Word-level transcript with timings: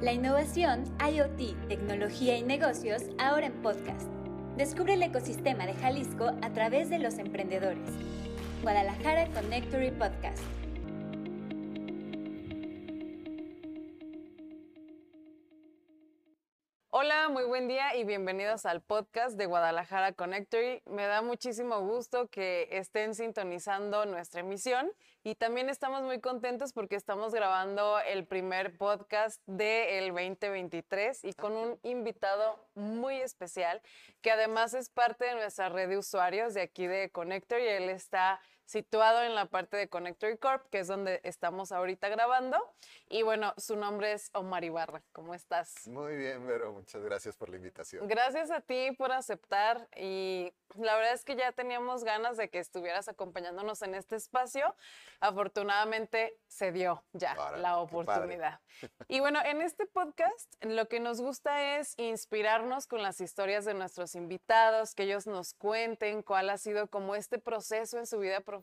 La 0.00 0.14
innovación, 0.14 0.84
IoT, 0.98 1.68
tecnología 1.68 2.38
y 2.38 2.42
negocios 2.42 3.02
ahora 3.18 3.48
en 3.48 3.52
podcast. 3.60 4.08
Descubre 4.56 4.94
el 4.94 5.02
ecosistema 5.02 5.66
de 5.66 5.74
Jalisco 5.74 6.32
a 6.40 6.50
través 6.54 6.88
de 6.88 6.98
los 6.98 7.18
emprendedores. 7.18 7.90
Guadalajara 8.62 9.26
Connectory 9.26 9.90
Podcast. 9.90 10.42
Muy 17.30 17.44
buen 17.44 17.68
día 17.68 17.94
y 17.94 18.02
bienvenidos 18.02 18.66
al 18.66 18.80
podcast 18.80 19.36
de 19.36 19.46
Guadalajara 19.46 20.12
Connectory. 20.12 20.82
Me 20.86 21.06
da 21.06 21.22
muchísimo 21.22 21.80
gusto 21.80 22.26
que 22.26 22.66
estén 22.72 23.14
sintonizando 23.14 24.04
nuestra 24.04 24.40
emisión 24.40 24.90
y 25.22 25.36
también 25.36 25.68
estamos 25.68 26.02
muy 26.02 26.20
contentos 26.20 26.72
porque 26.72 26.96
estamos 26.96 27.32
grabando 27.32 28.00
el 28.00 28.26
primer 28.26 28.76
podcast 28.76 29.40
del 29.46 30.08
2023 30.08 31.24
y 31.24 31.32
con 31.34 31.52
un 31.52 31.78
invitado 31.84 32.58
muy 32.74 33.20
especial 33.20 33.80
que 34.22 34.32
además 34.32 34.74
es 34.74 34.90
parte 34.90 35.26
de 35.26 35.34
nuestra 35.34 35.68
red 35.68 35.88
de 35.88 35.98
usuarios 35.98 36.52
de 36.52 36.62
aquí 36.62 36.88
de 36.88 37.10
Connectory. 37.10 37.64
Él 37.64 37.90
está 37.90 38.40
situado 38.70 39.24
en 39.24 39.34
la 39.34 39.46
parte 39.46 39.76
de 39.76 39.88
Connectory 39.88 40.38
Corp, 40.38 40.64
que 40.70 40.78
es 40.78 40.86
donde 40.86 41.20
estamos 41.24 41.72
ahorita 41.72 42.08
grabando. 42.08 42.56
Y 43.08 43.22
bueno, 43.22 43.52
su 43.56 43.74
nombre 43.74 44.12
es 44.12 44.30
Omar 44.32 44.62
Ibarra. 44.62 45.02
¿Cómo 45.10 45.34
estás? 45.34 45.88
Muy 45.88 46.16
bien, 46.16 46.46
Vero. 46.46 46.72
Muchas 46.72 47.02
gracias 47.02 47.36
por 47.36 47.48
la 47.48 47.56
invitación. 47.56 48.06
Gracias 48.06 48.52
a 48.52 48.60
ti 48.60 48.92
por 48.96 49.10
aceptar 49.10 49.88
y 49.96 50.54
la 50.76 50.94
verdad 50.94 51.14
es 51.14 51.24
que 51.24 51.34
ya 51.34 51.50
teníamos 51.50 52.04
ganas 52.04 52.36
de 52.36 52.48
que 52.48 52.60
estuvieras 52.60 53.08
acompañándonos 53.08 53.82
en 53.82 53.96
este 53.96 54.14
espacio. 54.14 54.76
Afortunadamente 55.18 56.38
se 56.46 56.70
dio 56.70 57.02
ya 57.12 57.34
la 57.56 57.78
oportunidad. 57.78 58.60
Y 59.08 59.18
bueno, 59.18 59.40
en 59.44 59.62
este 59.62 59.86
podcast 59.86 60.54
lo 60.60 60.86
que 60.86 61.00
nos 61.00 61.20
gusta 61.20 61.76
es 61.78 61.94
inspirarnos 61.98 62.86
con 62.86 63.02
las 63.02 63.20
historias 63.20 63.64
de 63.64 63.74
nuestros 63.74 64.14
invitados, 64.14 64.94
que 64.94 65.02
ellos 65.02 65.26
nos 65.26 65.54
cuenten 65.54 66.22
cuál 66.22 66.50
ha 66.50 66.56
sido 66.56 66.86
como 66.86 67.16
este 67.16 67.40
proceso 67.40 67.98
en 67.98 68.06
su 68.06 68.20
vida 68.20 68.40
profesional 68.40 68.59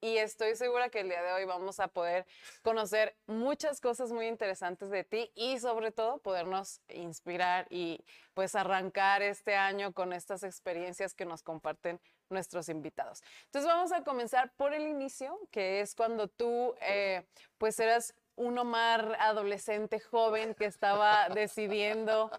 y 0.00 0.16
estoy 0.18 0.54
segura 0.54 0.90
que 0.90 1.00
el 1.00 1.08
día 1.08 1.22
de 1.22 1.32
hoy 1.32 1.44
vamos 1.44 1.80
a 1.80 1.88
poder 1.88 2.26
conocer 2.62 3.16
muchas 3.26 3.80
cosas 3.80 4.12
muy 4.12 4.26
interesantes 4.26 4.90
de 4.90 5.04
ti 5.04 5.30
y 5.34 5.58
sobre 5.58 5.90
todo 5.90 6.18
podernos 6.18 6.80
inspirar 6.88 7.66
y 7.70 8.04
pues 8.34 8.54
arrancar 8.54 9.22
este 9.22 9.56
año 9.56 9.92
con 9.92 10.12
estas 10.12 10.42
experiencias 10.42 11.14
que 11.14 11.24
nos 11.24 11.42
comparten 11.42 12.00
nuestros 12.30 12.68
invitados. 12.68 13.22
Entonces 13.46 13.68
vamos 13.68 13.92
a 13.92 14.04
comenzar 14.04 14.52
por 14.56 14.72
el 14.72 14.86
inicio, 14.86 15.38
que 15.50 15.80
es 15.80 15.94
cuando 15.94 16.28
tú 16.28 16.74
eh, 16.80 17.26
pues 17.58 17.78
eras 17.80 18.14
un 18.38 18.56
Omar 18.56 19.16
adolescente 19.20 20.00
joven 20.00 20.54
que 20.54 20.64
estaba 20.64 21.28
decidiendo 21.28 22.30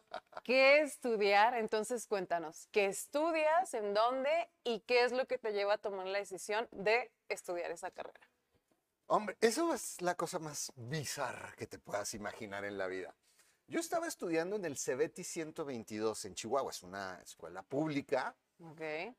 qué 0.44 0.80
estudiar. 0.82 1.56
Entonces 1.56 2.08
cuéntanos, 2.08 2.68
¿qué 2.72 2.86
estudias? 2.86 3.74
¿En 3.74 3.94
dónde? 3.94 4.50
¿Y 4.64 4.80
qué 4.82 5.04
es 5.04 5.12
lo 5.12 5.28
que 5.28 5.38
te 5.38 5.52
lleva 5.52 5.76
a 5.76 5.78
tomar 5.78 6.08
la 6.08 6.20
decisión 6.20 6.68
de 6.72 7.12
estudiar 7.28 7.70
esa 7.72 7.92
carrera? 7.92 8.30
Hombre, 9.08 9.38
eso 9.42 9.74
es 9.74 10.02
la 10.02 10.16
cosa 10.16 10.40
más 10.40 10.72
bizarra 10.76 11.54
que 11.58 11.68
te 11.68 11.80
puedas 11.80 12.14
imaginar 12.14 12.64
en 12.64 12.78
la 12.78 12.88
vida. 12.88 13.16
Yo 13.68 13.80
estaba 13.80 14.08
estudiando 14.08 14.56
en 14.56 14.66
el 14.66 14.78
CEBETI 14.78 15.24
122 15.24 16.26
en 16.26 16.34
Chihuahua, 16.34 16.72
es 16.72 16.82
una 16.82 17.20
escuela 17.22 17.62
pública, 17.62 18.36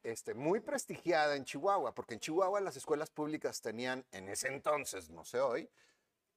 este, 0.03 0.35
muy 0.35 0.61
prestigiada 0.61 1.37
en 1.37 1.45
Chihuahua, 1.45 1.95
porque 1.95 2.15
en 2.15 2.21
Chihuahua 2.21 2.61
las 2.61 2.77
escuelas 2.77 3.11
públicas 3.11 3.61
tenían 3.61 4.05
en 4.13 4.29
ese 4.29 4.49
entonces, 4.49 5.09
no 5.11 5.25
sé 5.25 5.41
hoy, 5.41 5.71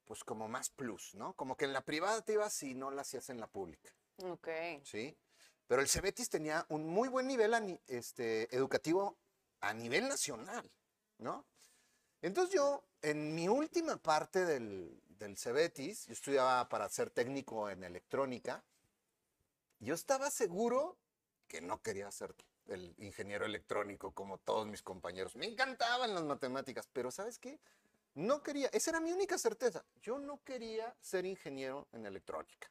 pues 0.05 0.23
como 0.23 0.47
más 0.47 0.69
plus, 0.69 1.15
¿no? 1.15 1.33
Como 1.33 1.55
que 1.55 1.65
en 1.65 1.73
la 1.73 1.85
privada 1.85 2.21
te 2.21 2.33
ibas 2.33 2.61
y 2.63 2.75
no 2.75 2.91
la 2.91 3.01
hacías 3.01 3.29
en 3.29 3.39
la 3.39 3.47
pública. 3.47 3.91
Ok. 4.23 4.47
Sí. 4.83 5.17
Pero 5.67 5.81
el 5.81 5.87
Cebetis 5.87 6.29
tenía 6.29 6.65
un 6.69 6.87
muy 6.87 7.09
buen 7.09 7.27
nivel 7.27 7.79
este, 7.87 8.53
educativo 8.55 9.17
a 9.61 9.73
nivel 9.73 10.07
nacional, 10.07 10.69
¿no? 11.19 11.45
Entonces 12.21 12.55
yo, 12.55 12.85
en 13.01 13.33
mi 13.33 13.47
última 13.47 13.97
parte 13.97 14.45
del, 14.45 15.01
del 15.07 15.37
Cebetis, 15.37 16.05
yo 16.05 16.13
estudiaba 16.13 16.67
para 16.69 16.89
ser 16.89 17.09
técnico 17.09 17.69
en 17.69 17.83
electrónica, 17.83 18.63
yo 19.79 19.93
estaba 19.93 20.29
seguro 20.29 20.97
que 21.47 21.61
no 21.61 21.81
quería 21.81 22.09
ser 22.11 22.35
el 22.67 22.95
ingeniero 22.97 23.45
electrónico 23.45 24.13
como 24.13 24.37
todos 24.37 24.67
mis 24.67 24.81
compañeros. 24.81 25.35
Me 25.35 25.45
encantaban 25.45 26.13
las 26.13 26.23
matemáticas, 26.23 26.87
pero 26.91 27.11
¿sabes 27.11 27.37
qué? 27.37 27.59
No 28.15 28.43
quería, 28.43 28.67
esa 28.67 28.91
era 28.91 28.99
mi 28.99 29.11
única 29.11 29.37
certeza. 29.37 29.83
Yo 30.01 30.19
no 30.19 30.43
quería 30.43 30.95
ser 31.01 31.25
ingeniero 31.25 31.87
en 31.91 32.05
electrónica. 32.05 32.69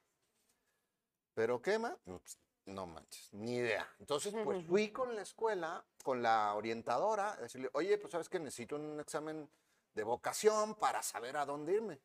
Pero 1.35 1.61
¿qué 1.61 1.79
más? 1.79 1.97
Pues, 2.05 2.39
no 2.67 2.87
manches, 2.87 3.33
ni 3.33 3.57
idea. 3.57 3.89
Entonces, 3.99 4.33
pues 4.45 4.65
fui 4.67 4.91
con 4.91 5.15
la 5.17 5.23
escuela, 5.23 5.85
con 6.05 6.23
la 6.23 6.55
orientadora, 6.55 7.33
a 7.33 7.37
decirle, 7.39 7.71
oye, 7.73 7.99
pues 7.99 8.13
sabes 8.13 8.29
que 8.29 8.39
necesito 8.39 8.77
un 8.77 9.01
examen 9.01 9.51
de 9.95 10.05
vocación 10.05 10.77
para 10.77 11.03
saber 11.03 11.37
a 11.37 11.45
dónde 11.45 11.73
irme. 11.75 12.01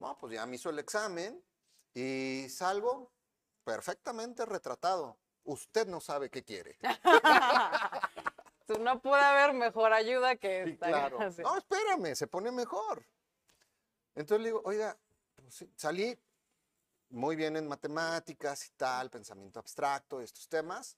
No, 0.00 0.18
pues 0.18 0.34
ya 0.34 0.44
me 0.46 0.56
hizo 0.56 0.70
el 0.70 0.78
examen 0.78 1.42
y 1.94 2.46
salgo 2.50 3.10
perfectamente 3.64 4.44
retratado. 4.44 5.18
Usted 5.44 5.86
no 5.86 6.00
sabe 6.00 6.30
qué 6.30 6.44
quiere. 6.44 6.78
no 8.76 9.00
puede 9.00 9.22
haber 9.22 9.54
mejor 9.54 9.92
ayuda 9.92 10.36
que 10.36 10.62
esta. 10.62 10.88
claro. 10.88 11.18
No, 11.42 11.56
espérame, 11.56 12.14
se 12.14 12.26
pone 12.26 12.50
mejor. 12.50 13.04
Entonces 14.14 14.42
le 14.42 14.48
digo, 14.48 14.62
oiga, 14.64 14.96
pues 15.36 15.64
salí 15.76 16.18
muy 17.10 17.36
bien 17.36 17.56
en 17.56 17.66
matemáticas 17.66 18.66
y 18.66 18.70
tal, 18.70 19.10
pensamiento 19.10 19.58
abstracto, 19.58 20.20
estos 20.20 20.48
temas. 20.48 20.96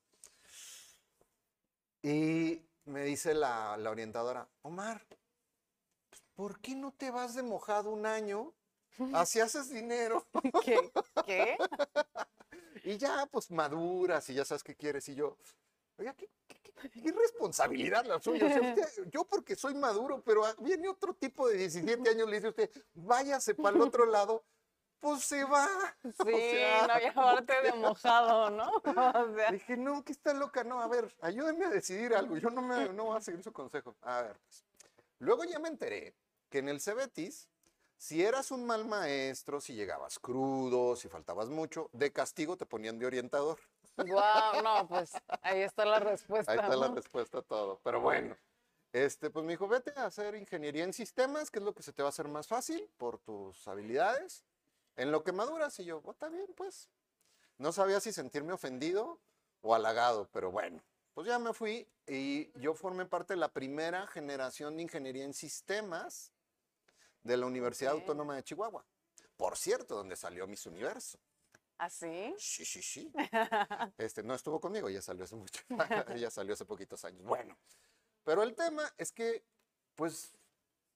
Y 2.03 2.63
me 2.87 3.05
dice 3.05 3.35
la, 3.35 3.77
orientadora, 3.89 4.49
Omar, 4.63 5.07
pues, 6.09 6.23
¿por 6.35 6.61
qué 6.61 6.75
no 6.75 6.93
te 6.93 7.11
vas 7.11 7.35
de 7.35 7.43
mojado 7.43 7.91
un 7.91 8.07
año? 8.07 8.55
Así 9.13 9.41
haces 9.41 9.71
dinero. 9.71 10.27
¿Qué? 10.65 10.91
¿Qué? 11.25 11.57
y 12.85 12.97
ya, 12.97 13.27
pues 13.27 13.51
maduras 13.51 14.29
y 14.31 14.35
ya 14.35 14.45
sabes 14.45 14.65
qué 14.65 14.75
quieres. 14.75 15.09
Y 15.09 15.15
yo, 15.15 15.37
oiga, 16.01 16.15
¿qué, 16.15 16.29
qué 16.89 17.13
responsabilidad 17.13 18.05
la 18.05 18.21
suya. 18.21 18.75
yo 19.11 19.25
porque 19.25 19.55
soy 19.55 19.75
maduro, 19.75 20.23
pero 20.25 20.43
viene 20.59 20.89
otro 20.89 21.15
tipo 21.15 21.49
de 21.49 21.59
17 21.59 22.09
años, 22.09 22.29
le 22.29 22.37
dice 22.37 22.47
a 22.47 22.51
usted, 22.51 22.71
váyase 22.95 23.55
para 23.55 23.77
el 23.77 23.83
otro 23.83 24.07
lado, 24.07 24.45
pues 25.01 25.25
se 25.25 25.45
va. 25.45 25.69
Sí, 26.27 26.57
no 26.89 26.99
llevarte 26.99 27.63
de 27.63 27.73
mojado, 27.75 28.51
¿no? 28.51 28.71
Dije, 29.53 29.77
no, 29.77 30.05
que 30.05 30.13
está 30.13 30.35
loca, 30.35 30.65
no, 30.65 30.81
a 30.81 30.89
ver, 30.89 31.15
ayúdenme 31.21 31.67
a 31.67 31.71
decidir 31.71 32.15
algo, 32.15 32.37
yo 32.37 32.51
no, 32.51 32.63
me, 32.63 32.89
no 32.91 33.05
voy 33.05 33.17
a 33.17 33.21
seguir 33.21 33.43
su 33.43 33.53
consejo. 33.53 33.97
A 34.03 34.23
ver, 34.23 34.39
pues. 34.39 34.65
Luego 35.19 35.45
ya 35.45 35.59
me 35.59 35.69
enteré 35.69 36.15
que 36.49 36.59
en 36.59 36.69
el 36.69 36.81
Cebetis, 36.81 37.49
si 37.97 38.25
eras 38.25 38.51
un 38.51 38.65
mal 38.65 38.87
maestro, 38.87 39.61
si 39.61 39.75
llegabas 39.75 40.19
crudo, 40.19 40.97
si 40.97 41.09
faltabas 41.09 41.51
mucho, 41.51 41.91
de 41.93 42.11
castigo 42.11 42.57
te 42.57 42.65
ponían 42.65 42.99
de 42.99 43.07
orientador. 43.07 43.59
Wow, 44.07 44.63
no, 44.63 44.89
pues 44.89 45.13
ahí 45.43 45.61
está 45.61 45.85
la 45.85 45.99
respuesta. 45.99 46.53
Ahí 46.53 46.59
está 46.59 46.77
la 46.77 46.89
respuesta 46.89 47.39
a 47.39 47.43
todo. 47.43 47.81
Pero 47.83 48.01
bueno, 48.01 48.37
este, 48.93 49.31
pues 49.31 49.45
me 49.45 49.53
dijo, 49.53 49.69
vete 49.69 49.93
a 49.97 50.07
hacer 50.07 50.35
ingeniería 50.35 50.85
en 50.85 50.93
sistemas, 50.93 51.51
que 51.51 51.59
es 51.59 51.65
lo 51.65 51.75
que 51.75 51.83
se 51.83 51.93
te 51.93 52.03
va 52.03 52.09
a 52.09 52.11
hacer 52.11 52.29
más 52.29 52.49
fácil 52.49 52.91
por 52.97 53.19
tus 53.19 53.67
habilidades. 53.69 54.45
En 54.97 55.13
lo 55.13 55.23
que 55.23 55.33
maduras, 55.33 55.79
y 55.81 55.85
yo, 55.85 56.03
oh, 56.05 56.11
está 56.11 56.29
bien, 56.29 56.49
pues. 56.57 56.89
No 57.59 57.73
sabía 57.73 58.01
si 58.01 58.13
sentirme 58.13 58.53
ofendido 58.53 59.21
o 59.61 59.75
halagado, 59.75 60.29
pero 60.33 60.51
bueno, 60.51 60.83
pues 61.15 61.27
ya 61.27 61.39
me 61.39 61.53
fui 61.53 61.87
y 62.07 62.51
yo 62.59 62.75
formé 62.75 63.05
parte 63.07 63.35
de 63.35 63.41
la 63.41 63.53
primera 63.53 64.07
generación 64.07 64.77
de 64.77 64.83
ingeniería 64.83 65.25
en 65.25 65.35
sistemas 65.35 66.33
de 67.23 67.37
la 67.37 67.47
Universidad 67.47 67.93
Autónoma 67.93 68.37
de 68.37 68.43
Chihuahua. 68.43 68.85
Por 69.37 69.57
cierto, 69.57 69.95
donde 69.95 70.17
salió 70.17 70.47
Miss 70.47 70.67
Universo. 70.67 71.19
¿Ah, 71.83 71.89
sí? 71.89 72.35
Sí, 72.37 72.67
sí, 72.67 72.83
sí. 72.83 73.11
Este, 73.97 74.23
no 74.23 74.35
estuvo 74.35 74.61
conmigo, 74.61 74.91
ya 74.91 75.01
salió 75.01 75.25
hace 75.25 75.35
mucho. 75.35 75.63
ya 76.27 76.31
salió 76.31 76.53
hace 76.53 76.67
poquitos 76.67 77.03
años. 77.07 77.25
Bueno, 77.25 77.57
pero 78.23 78.43
el 78.43 78.55
tema 78.55 78.83
es 78.99 79.13
que, 79.13 79.43
pues, 79.95 80.37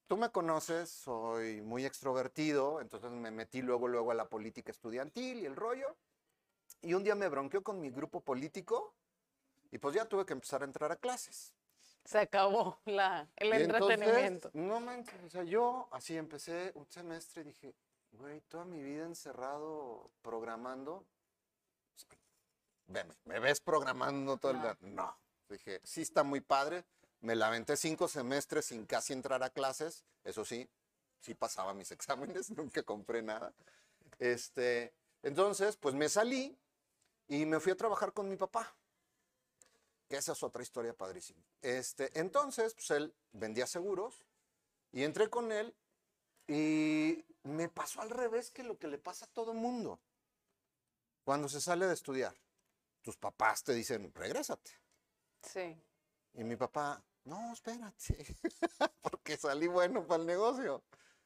tú 0.07 0.19
me 0.19 0.31
conoces, 0.31 0.91
soy 0.91 1.63
muy 1.63 1.87
extrovertido, 1.87 2.83
entonces 2.83 3.11
me 3.11 3.31
metí 3.31 3.63
luego, 3.63 3.89
luego 3.89 4.11
a 4.11 4.15
la 4.15 4.29
política 4.29 4.71
estudiantil 4.71 5.39
y 5.39 5.47
el 5.47 5.57
rollo. 5.57 5.97
Y 6.83 6.93
un 6.93 7.03
día 7.03 7.15
me 7.15 7.29
bronqueó 7.29 7.63
con 7.63 7.81
mi 7.81 7.89
grupo 7.89 8.21
político 8.21 8.95
y 9.71 9.79
pues 9.79 9.95
ya 9.95 10.05
tuve 10.05 10.27
que 10.27 10.35
empezar 10.35 10.61
a 10.61 10.67
entrar 10.67 10.93
a 10.93 10.97
clases. 10.97 11.55
Se 12.05 12.19
acabó 12.19 12.79
la, 12.85 13.27
el 13.37 13.55
entretenimiento. 13.55 14.51
no 14.53 14.81
manches, 14.81 15.23
o 15.23 15.31
sea, 15.31 15.45
yo 15.45 15.89
así 15.93 16.15
empecé 16.15 16.73
un 16.75 16.87
semestre 16.91 17.41
y 17.41 17.45
dije, 17.47 17.75
güey, 18.19 18.41
toda 18.43 18.65
mi 18.65 18.83
vida 18.83 19.05
encerrado 19.05 20.11
programando. 20.23 21.05
Veme, 22.87 23.15
¿me 23.25 23.39
ves 23.41 23.61
programando 23.61 24.37
todo 24.37 24.53
el 24.53 24.61
día? 24.61 24.77
No. 24.81 25.17
Dije, 25.49 25.81
sí 25.85 26.03
está 26.03 26.23
muy 26.23 26.41
padre. 26.41 26.85
Me 27.21 27.35
lamenté 27.35 27.77
cinco 27.77 28.09
semestres 28.09 28.67
sin 28.67 28.87
casi 28.87 29.13
entrar 29.13 29.43
a 29.43 29.51
clases. 29.51 30.05
Eso 30.25 30.45
sí, 30.45 30.69
sí 31.21 31.35
pasaba 31.35 31.75
mis 31.75 31.91
exámenes, 31.93 32.51
nunca 32.51 32.83
compré 32.83 33.23
nada. 33.23 33.53
Este, 34.19 34.93
entonces, 35.23 35.77
pues 35.77 35.95
me 35.95 36.09
salí 36.09 36.57
y 37.29 37.47
me 37.47 37.61
fui 37.61 37.73
a 37.73 37.77
trabajar 37.77 38.13
con 38.13 38.29
mi 38.29 38.37
papá. 38.37 38.77
Que 40.09 40.17
esa 40.17 40.33
es 40.33 40.43
otra 40.43 40.63
historia 40.63 40.93
padrísima. 40.93 41.43
Este, 41.63 42.19
entonces, 42.19 42.75
pues 42.75 42.91
él 42.91 43.15
vendía 43.33 43.67
seguros 43.67 44.23
y 44.93 45.03
entré 45.03 45.31
con 45.31 45.51
él 45.51 45.75
y 46.47 47.25
me 47.45 47.69
pasó 47.69 48.01
al 48.01 48.11
revés 48.11 48.51
que 48.51 48.63
lo 48.63 48.79
que 48.79 48.89
le 48.89 48.99
pasa 48.99 49.27
a 49.27 49.29
todo 49.29 49.55
mundo 49.55 50.01
cuando 51.25 51.49
se 51.49 51.61
sale 51.61 51.87
de 51.87 51.95
estudiar. 51.95 52.35
Tus 53.03 53.17
papás 53.17 53.63
te 53.63 53.73
dicen, 53.75 54.13
regrésate. 54.15 54.71
Sí. 55.43 55.81
Y 56.35 56.45
mi 56.45 56.57
papá, 56.57 57.03
no, 57.25 57.53
espérate, 57.53 58.37
porque 59.03 59.37
salí 59.37 59.67
bueno 59.67 60.07
para 60.07 60.21
el 60.21 60.27
negocio. 60.27 60.83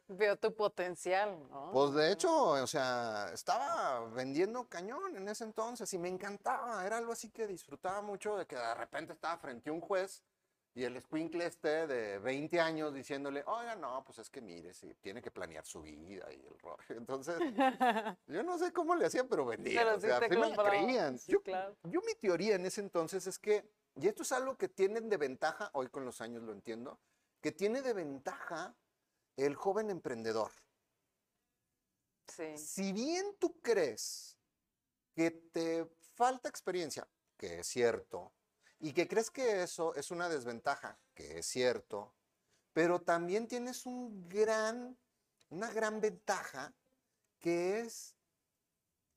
Veo 0.08 0.38
tu 0.38 0.54
potencial, 0.54 1.38
¿no? 1.50 1.70
Pues 1.70 1.92
de 1.92 2.10
hecho, 2.10 2.32
o 2.34 2.66
sea, 2.66 3.30
estaba 3.32 4.06
vendiendo 4.06 4.66
cañón 4.66 5.16
en 5.16 5.28
ese 5.28 5.44
entonces 5.44 5.92
y 5.92 5.98
me 5.98 6.08
encantaba. 6.08 6.84
Era 6.86 6.96
algo 6.96 7.12
así 7.12 7.28
que 7.28 7.46
disfrutaba 7.46 8.00
mucho 8.00 8.36
de 8.36 8.46
que 8.46 8.56
de 8.56 8.74
repente 8.74 9.12
estaba 9.12 9.36
frente 9.36 9.68
a 9.68 9.72
un 9.74 9.82
juez 9.82 10.22
y 10.78 10.84
el 10.84 11.02
squinkle 11.02 11.44
este 11.44 11.88
de 11.88 12.20
20 12.20 12.60
años 12.60 12.94
diciéndole, 12.94 13.42
oiga, 13.48 13.74
no, 13.74 14.04
pues 14.04 14.20
es 14.20 14.30
que 14.30 14.40
mire, 14.40 14.72
sí, 14.72 14.94
tiene 15.00 15.20
que 15.20 15.32
planear 15.32 15.66
su 15.66 15.82
vida 15.82 16.28
y 16.32 16.36
el 16.36 16.56
rollo. 16.60 16.76
Entonces, 16.90 17.36
yo 18.28 18.44
no 18.44 18.56
sé 18.58 18.72
cómo 18.72 18.94
le 18.94 19.06
hacían, 19.06 19.26
pero 19.26 19.44
vendía. 19.44 19.82
Pero 19.82 19.96
o 19.96 20.00
sea, 20.00 20.20
te 20.20 20.28
sí 20.28 20.36
me 20.36 20.54
creían. 20.54 21.18
Sí, 21.18 21.32
yo, 21.32 21.42
claro. 21.42 21.76
yo 21.82 22.00
mi 22.06 22.14
teoría 22.14 22.54
en 22.54 22.64
ese 22.64 22.80
entonces 22.80 23.26
es 23.26 23.40
que, 23.40 23.68
y 23.96 24.06
esto 24.06 24.22
es 24.22 24.30
algo 24.30 24.56
que 24.56 24.68
tienen 24.68 25.08
de 25.08 25.16
ventaja, 25.16 25.68
hoy 25.72 25.88
con 25.88 26.04
los 26.04 26.20
años 26.20 26.44
lo 26.44 26.52
entiendo, 26.52 27.00
que 27.40 27.50
tiene 27.50 27.82
de 27.82 27.92
ventaja 27.92 28.76
el 29.36 29.56
joven 29.56 29.90
emprendedor. 29.90 30.52
Sí. 32.28 32.56
Si 32.56 32.92
bien 32.92 33.34
tú 33.40 33.60
crees 33.62 34.38
que 35.16 35.32
te 35.32 35.88
falta 36.14 36.48
experiencia, 36.48 37.08
que 37.36 37.58
es 37.58 37.66
cierto, 37.66 38.32
y 38.80 38.92
que 38.92 39.08
crees 39.08 39.30
que 39.30 39.62
eso 39.62 39.94
es 39.94 40.10
una 40.10 40.28
desventaja, 40.28 40.98
que 41.14 41.38
es 41.38 41.46
cierto, 41.46 42.14
pero 42.72 43.00
también 43.00 43.48
tienes 43.48 43.86
una 43.86 45.72
gran 45.72 46.00
ventaja 46.00 46.72
que 47.38 47.80
es 47.80 48.14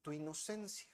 tu 0.01 0.11
inocencia. 0.11 0.89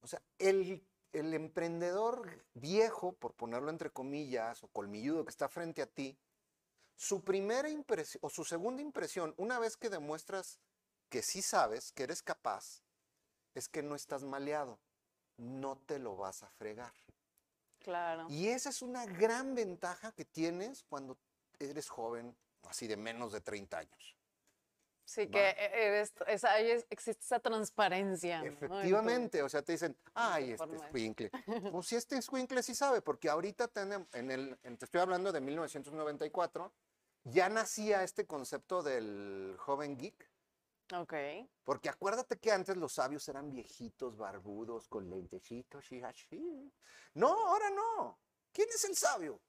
O 0.00 0.06
sea, 0.06 0.22
el, 0.38 0.86
el 1.12 1.32
emprendedor 1.34 2.44
viejo, 2.54 3.12
por 3.12 3.34
ponerlo 3.34 3.70
entre 3.70 3.90
comillas, 3.90 4.62
o 4.64 4.68
colmilludo 4.68 5.24
que 5.24 5.30
está 5.30 5.48
frente 5.48 5.80
a 5.80 5.86
ti, 5.86 6.18
su 6.96 7.24
primera 7.24 7.68
impresión 7.68 8.20
o 8.22 8.28
su 8.28 8.44
segunda 8.44 8.82
impresión, 8.82 9.34
una 9.36 9.58
vez 9.58 9.76
que 9.76 9.90
demuestras 9.90 10.60
que 11.08 11.22
sí 11.22 11.42
sabes, 11.42 11.92
que 11.92 12.04
eres 12.04 12.22
capaz, 12.22 12.82
es 13.54 13.68
que 13.68 13.82
no 13.82 13.94
estás 13.94 14.24
maleado, 14.24 14.78
no 15.36 15.76
te 15.78 15.98
lo 15.98 16.16
vas 16.16 16.42
a 16.42 16.50
fregar. 16.50 16.92
Claro. 17.82 18.26
Y 18.28 18.48
esa 18.48 18.70
es 18.70 18.82
una 18.82 19.06
gran 19.06 19.54
ventaja 19.54 20.12
que 20.12 20.24
tienes 20.24 20.84
cuando 20.84 21.18
eres 21.58 21.88
joven, 21.88 22.36
así 22.64 22.86
de 22.86 22.96
menos 22.96 23.32
de 23.32 23.40
30 23.40 23.78
años. 23.78 24.16
Sí, 25.04 25.26
Va. 25.26 25.30
que 25.32 25.48
e- 25.50 25.86
eres, 25.88 26.12
esa, 26.28 26.58
existe 26.60 27.22
esa 27.24 27.40
transparencia. 27.40 28.42
Efectivamente, 28.44 29.42
o 29.42 29.48
sea, 29.48 29.62
te 29.62 29.72
dicen, 29.72 29.96
ay, 30.14 30.52
este 30.52 30.76
escuincle. 30.76 31.30
Pues 31.76 31.86
si 31.86 31.96
este 31.96 32.16
escuincle 32.16 32.62
sí 32.62 32.74
sabe, 32.74 33.02
porque 33.02 33.28
ahorita 33.28 33.68
tenemos, 33.68 34.06
en 34.14 34.30
el, 34.30 34.58
en- 34.62 34.78
te 34.78 34.84
estoy 34.84 35.00
hablando 35.00 35.32
de 35.32 35.40
1994, 35.40 36.72
ya 37.24 37.48
nacía 37.48 38.02
este 38.04 38.26
concepto 38.26 38.82
del 38.82 39.56
joven 39.58 39.96
geek. 39.98 40.31
Ok. 40.94 41.14
Porque 41.64 41.88
acuérdate 41.88 42.38
que 42.38 42.52
antes 42.52 42.76
los 42.76 42.92
sabios 42.92 43.26
eran 43.28 43.50
viejitos, 43.50 44.16
barbudos, 44.16 44.88
con 44.88 45.08
lentecitos 45.08 45.90
y 45.92 46.02
así. 46.02 46.72
No, 47.14 47.28
ahora 47.28 47.70
no. 47.70 48.18
¿Quién 48.52 48.68
es 48.68 48.84
el 48.84 48.96
sabio? 48.96 49.40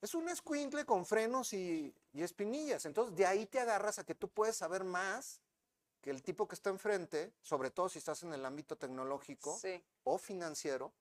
Es 0.00 0.14
un 0.14 0.28
escuincle 0.28 0.84
con 0.84 1.06
frenos 1.06 1.52
y, 1.52 1.94
y 2.12 2.22
espinillas. 2.22 2.84
Entonces, 2.86 3.14
de 3.16 3.26
ahí 3.26 3.46
te 3.46 3.60
agarras 3.60 3.98
a 3.98 4.04
que 4.04 4.14
tú 4.14 4.28
puedes 4.28 4.56
saber 4.56 4.84
más 4.84 5.40
que 6.00 6.10
el 6.10 6.22
tipo 6.22 6.46
que 6.46 6.54
está 6.54 6.70
enfrente, 6.70 7.32
sobre 7.40 7.70
todo 7.70 7.88
si 7.88 7.98
estás 7.98 8.22
en 8.22 8.32
el 8.32 8.44
ámbito 8.44 8.76
tecnológico 8.76 9.56
Sí. 9.58 9.82
o 10.04 10.18
financiero. 10.18 10.92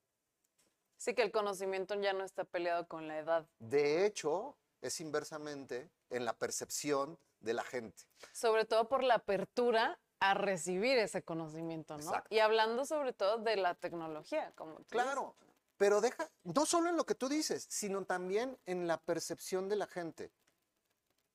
Sí, 0.98 1.14
que 1.14 1.24
el 1.24 1.32
conocimiento 1.32 1.96
ya 1.96 2.14
no 2.14 2.24
está 2.24 2.46
peleado 2.46 2.88
con 2.88 3.08
la 3.08 3.20
edad. 3.20 3.48
De 3.60 4.06
hecho, 4.06 4.58
es 4.82 5.00
inversamente 5.02 5.92
en 6.10 6.26
la 6.26 6.34
percepción 6.34 7.20
de 7.46 7.54
la 7.54 7.64
gente. 7.64 8.04
Sobre 8.34 8.66
todo 8.66 8.90
por 8.90 9.04
la 9.04 9.16
apertura 9.16 10.00
a 10.20 10.34
recibir 10.34 10.98
ese 10.98 11.24
conocimiento, 11.24 11.96
¿no? 11.98 12.04
Exacto. 12.04 12.34
Y 12.34 12.40
hablando 12.40 12.86
sobre 12.86 13.14
todo 13.14 13.38
de 13.38 13.56
la 13.56 13.76
tecnología, 13.76 14.52
como 14.56 14.78
tú 14.80 14.86
Claro, 14.90 15.36
pero 15.78 16.02
deja, 16.02 16.30
no 16.44 16.66
solo 16.66 16.90
en 16.90 16.98
lo 16.98 17.06
que 17.06 17.16
tú 17.16 17.30
dices, 17.30 17.66
sino 17.70 18.04
también 18.06 18.58
en 18.66 18.88
la 18.88 18.98
percepción 18.98 19.70
de 19.70 19.76
la 19.76 19.88
gente. 19.88 20.32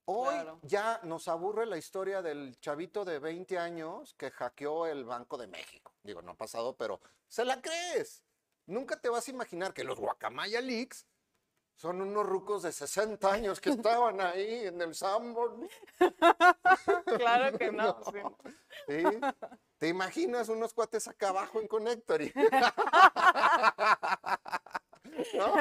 Hoy 0.07 0.35
Claro. 0.35 0.59
ya 0.63 1.01
nos 1.05 1.29
aburre 1.29 1.67
la 1.67 1.77
historia 1.77 2.21
del 2.21 2.59
chavito 2.59 3.05
de 3.05 3.19
20 3.21 3.59
años 3.59 4.15
que 4.15 4.31
hackeó 4.31 4.87
el 4.87 5.05
Banco 5.05 5.37
de 5.39 5.47
México. 5.47 5.95
Digo, 6.03 6.21
no 6.23 6.33
ha 6.33 6.37
pasado, 6.37 6.75
pero 6.77 7.01
se 7.29 7.45
la 7.45 7.61
crees. 7.63 8.25
Nunca 8.67 9.01
te 9.01 9.09
vas 9.09 9.29
a 9.29 9.31
imaginar 9.31 9.73
que 9.73 9.85
los 9.85 10.01
Guacamaya 10.01 10.61
Leaks 10.61 11.07
son 11.81 12.03
unos 12.03 12.27
rucos 12.27 12.63
de 12.63 12.73
60 12.73 13.33
años 13.33 13.59
que 13.59 13.71
estaban 13.71 14.21
ahí 14.21 14.67
en 14.67 14.79
el 14.83 14.95
Sanborn. 14.95 15.67
Claro 17.07 17.57
que 17.57 17.73
no. 17.73 17.99
No. 18.13 18.37
sí. 18.87 19.03
¿sí? 19.03 19.21
¿Te 19.79 19.89
imaginas 19.89 20.51
unos 20.51 20.75
cuates 20.75 21.09
acá 21.09 21.31
abajo 21.31 21.59
en 21.59 21.69
Connectory? 21.69 22.35
¿No? 25.35 25.55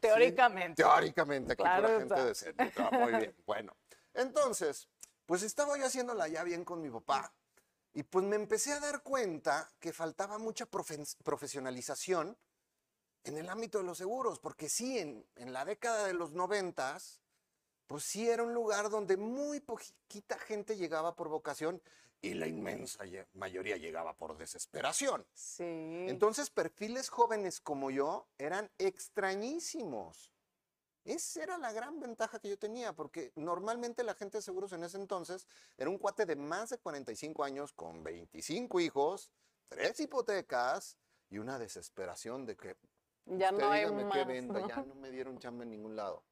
Teóricamente. 0.00 0.82
Teóricamente, 0.82 1.52
aquí 1.52 1.62
Claro 1.62 1.82
la 1.82 1.88
gente 2.00 2.14
está. 2.14 2.26
decente. 2.26 2.72
Muy 2.92 3.12
bien. 3.12 3.36
Bueno, 3.46 3.76
entonces, 4.14 4.88
pues 5.26 5.44
estaba 5.44 5.78
yo 5.78 5.86
haciéndola 5.86 6.26
ya 6.26 6.42
bien 6.42 6.64
con 6.64 6.82
mi 6.82 6.90
papá. 6.90 7.32
Y 7.92 8.02
pues 8.02 8.24
me 8.24 8.34
empecé 8.34 8.72
a 8.72 8.80
dar 8.80 9.04
cuenta 9.04 9.70
que 9.78 9.92
faltaba 9.92 10.38
mucha 10.38 10.66
profesionalización 10.66 12.36
en 13.24 13.36
el 13.36 13.48
ámbito 13.48 13.78
de 13.78 13.84
los 13.84 13.98
seguros, 13.98 14.38
porque 14.38 14.68
sí, 14.68 14.98
en, 14.98 15.26
en 15.36 15.52
la 15.52 15.64
década 15.64 16.06
de 16.06 16.14
los 16.14 16.32
noventas, 16.32 17.20
pues 17.86 18.04
sí 18.04 18.28
era 18.28 18.42
un 18.42 18.54
lugar 18.54 18.88
donde 18.90 19.16
muy 19.16 19.60
poquita 19.60 20.38
gente 20.38 20.76
llegaba 20.76 21.16
por 21.16 21.28
vocación 21.28 21.82
y 22.22 22.34
la 22.34 22.46
inmensa 22.46 23.04
mayoría 23.32 23.76
llegaba 23.76 24.16
por 24.16 24.36
desesperación. 24.36 25.26
Sí. 25.32 25.64
Entonces, 25.64 26.50
perfiles 26.50 27.08
jóvenes 27.08 27.60
como 27.60 27.90
yo 27.90 28.28
eran 28.38 28.70
extrañísimos. 28.78 30.32
Esa 31.04 31.42
era 31.42 31.58
la 31.58 31.72
gran 31.72 31.98
ventaja 31.98 32.38
que 32.38 32.50
yo 32.50 32.58
tenía, 32.58 32.92
porque 32.92 33.32
normalmente 33.34 34.04
la 34.04 34.14
gente 34.14 34.38
de 34.38 34.42
seguros 34.42 34.72
en 34.72 34.84
ese 34.84 34.98
entonces 34.98 35.46
era 35.78 35.88
un 35.88 35.96
cuate 35.96 36.26
de 36.26 36.36
más 36.36 36.70
de 36.70 36.78
45 36.78 37.42
años 37.42 37.72
con 37.72 38.04
25 38.04 38.80
hijos, 38.80 39.30
tres 39.68 39.98
hipotecas 39.98 40.98
y 41.30 41.38
una 41.38 41.58
desesperación 41.58 42.44
de 42.44 42.56
que 42.56 42.76
ya 43.38 43.50
usted 43.50 43.64
no 43.64 43.70
hay 43.70 43.80
dígame 43.84 44.04
más. 44.04 44.12
qué 44.12 44.24
venda, 44.24 44.60
¿no? 44.60 44.68
ya 44.68 44.82
no 44.82 44.94
me 44.94 45.10
dieron 45.10 45.38
chamba 45.38 45.64
en 45.64 45.70
ningún 45.70 45.96
lado. 45.96 46.24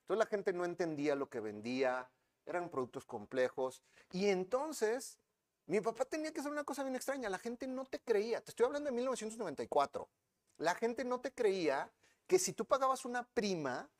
Entonces 0.00 0.18
la 0.18 0.26
gente 0.26 0.52
no 0.52 0.64
entendía 0.64 1.14
lo 1.14 1.28
que 1.28 1.40
vendía, 1.40 2.10
eran 2.44 2.70
productos 2.70 3.04
complejos. 3.04 3.82
Y 4.12 4.28
entonces 4.28 5.18
mi 5.66 5.80
papá 5.80 6.04
tenía 6.04 6.32
que 6.32 6.40
hacer 6.40 6.52
una 6.52 6.64
cosa 6.64 6.82
bien 6.84 6.94
extraña, 6.94 7.28
la 7.28 7.38
gente 7.38 7.66
no 7.66 7.84
te 7.84 8.00
creía, 8.00 8.40
te 8.40 8.52
estoy 8.52 8.66
hablando 8.66 8.88
de 8.88 8.94
1994, 8.94 10.08
la 10.58 10.74
gente 10.76 11.04
no 11.04 11.20
te 11.20 11.32
creía 11.32 11.92
que 12.26 12.38
si 12.38 12.52
tú 12.52 12.64
pagabas 12.64 13.04
una 13.04 13.24
prima 13.24 13.90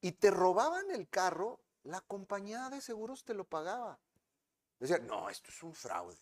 y 0.00 0.12
te 0.12 0.30
robaban 0.30 0.90
el 0.90 1.08
carro, 1.08 1.60
la 1.82 2.00
compañía 2.00 2.70
de 2.70 2.80
seguros 2.80 3.24
te 3.24 3.34
lo 3.34 3.44
pagaba. 3.44 3.98
Decían, 4.78 5.06
no, 5.06 5.28
esto 5.28 5.50
es 5.50 5.62
un 5.62 5.74
fraude. 5.74 6.18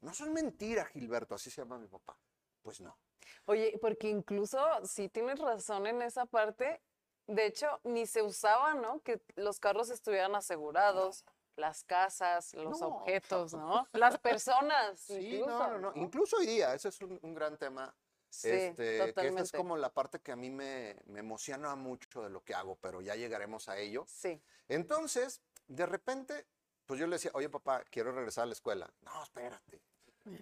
No, 0.00 0.10
eso 0.10 0.24
es 0.24 0.30
mentira, 0.30 0.84
Gilberto, 0.86 1.34
así 1.34 1.50
se 1.50 1.60
llama 1.60 1.78
mi 1.78 1.88
papá. 1.88 2.16
Pues 2.62 2.80
no. 2.80 2.96
Oye, 3.46 3.78
porque 3.80 4.08
incluso 4.08 4.58
sí 4.86 5.08
tienes 5.08 5.38
razón 5.38 5.86
en 5.86 6.02
esa 6.02 6.26
parte. 6.26 6.82
De 7.26 7.46
hecho, 7.46 7.80
ni 7.84 8.06
se 8.06 8.22
usaba, 8.22 8.74
¿no? 8.74 9.00
Que 9.02 9.22
los 9.36 9.60
carros 9.60 9.88
estuvieran 9.90 10.34
asegurados, 10.34 11.24
las 11.56 11.84
casas, 11.84 12.54
los 12.54 12.80
No. 12.80 12.88
objetos, 12.88 13.54
¿no? 13.54 13.86
Las 13.92 14.18
personas. 14.18 14.98
Sí, 15.00 15.36
incluso, 15.36 15.58
no, 15.58 15.78
no, 15.78 15.78
no. 15.78 15.92
Incluso 15.94 16.38
hoy 16.38 16.46
día, 16.46 16.74
ese 16.74 16.88
es 16.88 17.00
un, 17.00 17.18
un 17.22 17.34
gran 17.34 17.56
tema. 17.56 17.94
Sí, 18.32 18.48
este, 18.48 18.76
que 18.76 18.92
esta 18.96 19.04
es 19.06 19.14
totalmente. 19.14 19.56
como 19.56 19.76
la 19.76 19.92
parte 19.92 20.20
que 20.20 20.30
a 20.32 20.36
mí 20.36 20.50
me, 20.50 20.96
me 21.06 21.18
emociona 21.18 21.74
mucho 21.74 22.22
de 22.22 22.30
lo 22.30 22.42
que 22.44 22.54
hago, 22.54 22.76
pero 22.76 23.00
ya 23.00 23.16
llegaremos 23.16 23.68
a 23.68 23.76
ello. 23.76 24.04
Sí. 24.08 24.40
Entonces, 24.68 25.42
de 25.66 25.84
repente, 25.86 26.46
pues 26.86 26.98
yo 27.00 27.06
le 27.08 27.16
decía, 27.16 27.32
oye 27.34 27.48
papá, 27.48 27.84
quiero 27.90 28.12
regresar 28.12 28.44
a 28.44 28.46
la 28.46 28.52
escuela. 28.52 28.92
No, 29.00 29.22
espérate. 29.22 29.82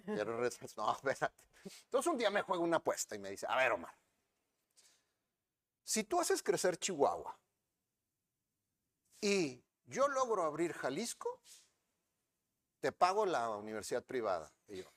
Quiero 0.05 0.37
regresar. 0.37 0.69
No, 0.77 0.91
espérate. 0.95 1.43
Entonces 1.83 2.11
un 2.11 2.17
día 2.17 2.29
me 2.29 2.41
juega 2.41 2.63
una 2.63 2.77
apuesta 2.77 3.15
y 3.15 3.19
me 3.19 3.31
dice, 3.31 3.45
a 3.49 3.55
ver, 3.57 3.71
Omar, 3.73 3.93
si 5.83 6.03
tú 6.03 6.19
haces 6.19 6.43
crecer 6.43 6.77
Chihuahua 6.77 7.37
y 9.21 9.63
yo 9.85 10.07
logro 10.07 10.43
abrir 10.43 10.73
Jalisco, 10.73 11.41
te 12.79 12.91
pago 12.91 13.25
la 13.25 13.49
universidad 13.49 14.03
privada. 14.03 14.51
Y 14.67 14.77
yo, 14.77 14.91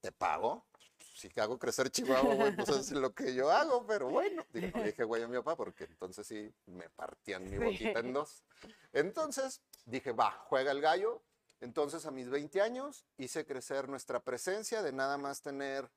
¿te 0.00 0.12
pago? 0.12 0.66
Si 0.98 1.28
hago 1.40 1.58
crecer 1.58 1.90
Chihuahua, 1.90 2.34
güey, 2.34 2.54
pues 2.54 2.68
es 2.68 2.92
lo 2.92 3.12
que 3.12 3.34
yo 3.34 3.50
hago, 3.50 3.84
pero 3.86 4.08
bueno. 4.08 4.46
Digo, 4.52 4.80
dije, 4.82 5.02
güey, 5.02 5.22
a 5.22 5.28
mi 5.28 5.36
papá, 5.38 5.56
porque 5.56 5.84
entonces 5.84 6.26
sí 6.26 6.54
me 6.66 6.88
partían 6.90 7.48
mi 7.50 7.58
boquita 7.58 7.98
en 7.98 8.12
dos. 8.12 8.44
Entonces 8.92 9.60
dije, 9.84 10.12
va, 10.12 10.30
juega 10.46 10.70
el 10.70 10.80
gallo. 10.80 11.22
Entonces 11.60 12.06
a 12.06 12.10
mis 12.10 12.28
20 12.28 12.60
años 12.60 13.04
hice 13.16 13.44
crecer 13.44 13.88
nuestra 13.88 14.20
presencia 14.20 14.82
de 14.82 14.92
nada 14.92 15.18
más 15.18 15.42
tener 15.42 15.90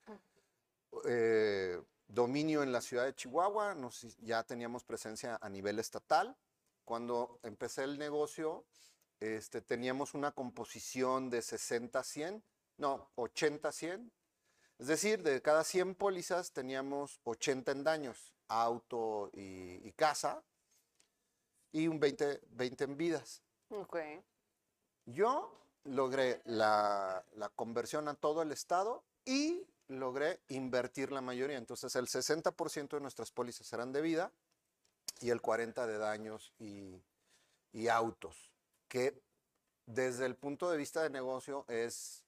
eh, 1.05 1.81
dominio 2.07 2.63
en 2.63 2.71
la 2.71 2.81
ciudad 2.81 3.05
de 3.05 3.15
Chihuahua. 3.15 3.75
ya 4.19 4.43
teníamos 4.43 4.83
presencia 4.83 5.37
a 5.41 5.49
nivel 5.49 5.79
estatal. 5.79 6.35
Cuando 6.83 7.39
empecé 7.43 7.83
el 7.83 7.97
negocio, 7.97 8.65
este, 9.19 9.61
teníamos 9.61 10.13
una 10.13 10.31
composición 10.31 11.29
de 11.29 11.39
60-100, 11.39 12.41
no, 12.77 13.11
80-100. 13.15 14.11
Es 14.79 14.87
decir, 14.87 15.21
de 15.21 15.41
cada 15.43 15.63
100 15.63 15.93
pólizas 15.93 16.51
teníamos 16.53 17.21
80 17.23 17.71
en 17.71 17.83
daños, 17.83 18.33
auto 18.47 19.29
y, 19.33 19.91
casa, 19.91 20.43
y 21.71 21.87
un 21.87 21.99
20, 21.99 22.41
20 22.49 22.83
en 22.83 22.97
vidas. 22.97 23.43
Okay. 23.69 24.23
Yo 25.05 25.57
logré 25.83 26.41
la, 26.45 27.25
la, 27.33 27.49
conversión 27.49 28.07
a 28.07 28.13
todo 28.13 28.41
el 28.41 28.51
estado 28.51 29.03
y 29.25 29.65
logré 29.87 30.41
invertir 30.47 31.11
la 31.11 31.21
mayoría. 31.21 31.57
Entonces 31.57 31.95
el 31.95 32.07
60% 32.07 32.89
de 32.89 33.01
nuestras 33.01 33.31
pólizas 33.31 33.71
eran 33.73 33.91
de 33.91 34.01
vida 34.01 34.31
y 35.19 35.29
el 35.29 35.41
40% 35.41 35.85
de 35.85 35.97
daños 35.97 36.53
y, 36.59 37.01
y 37.71 37.87
autos, 37.87 38.51
que 38.87 39.21
desde 39.85 40.25
el 40.25 40.35
punto 40.35 40.69
de 40.69 40.77
vista 40.77 41.03
de 41.03 41.09
negocio 41.09 41.65
es, 41.67 42.23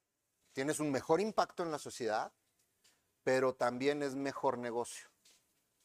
tienes 0.53 0.79
un 0.79 0.91
mejor 0.91 1.21
impacto 1.21 1.63
en 1.63 1.71
la 1.71 1.79
sociedad, 1.79 2.31
pero 3.23 3.53
también 3.53 4.03
es 4.03 4.15
mejor 4.15 4.57
negocio. 4.57 5.07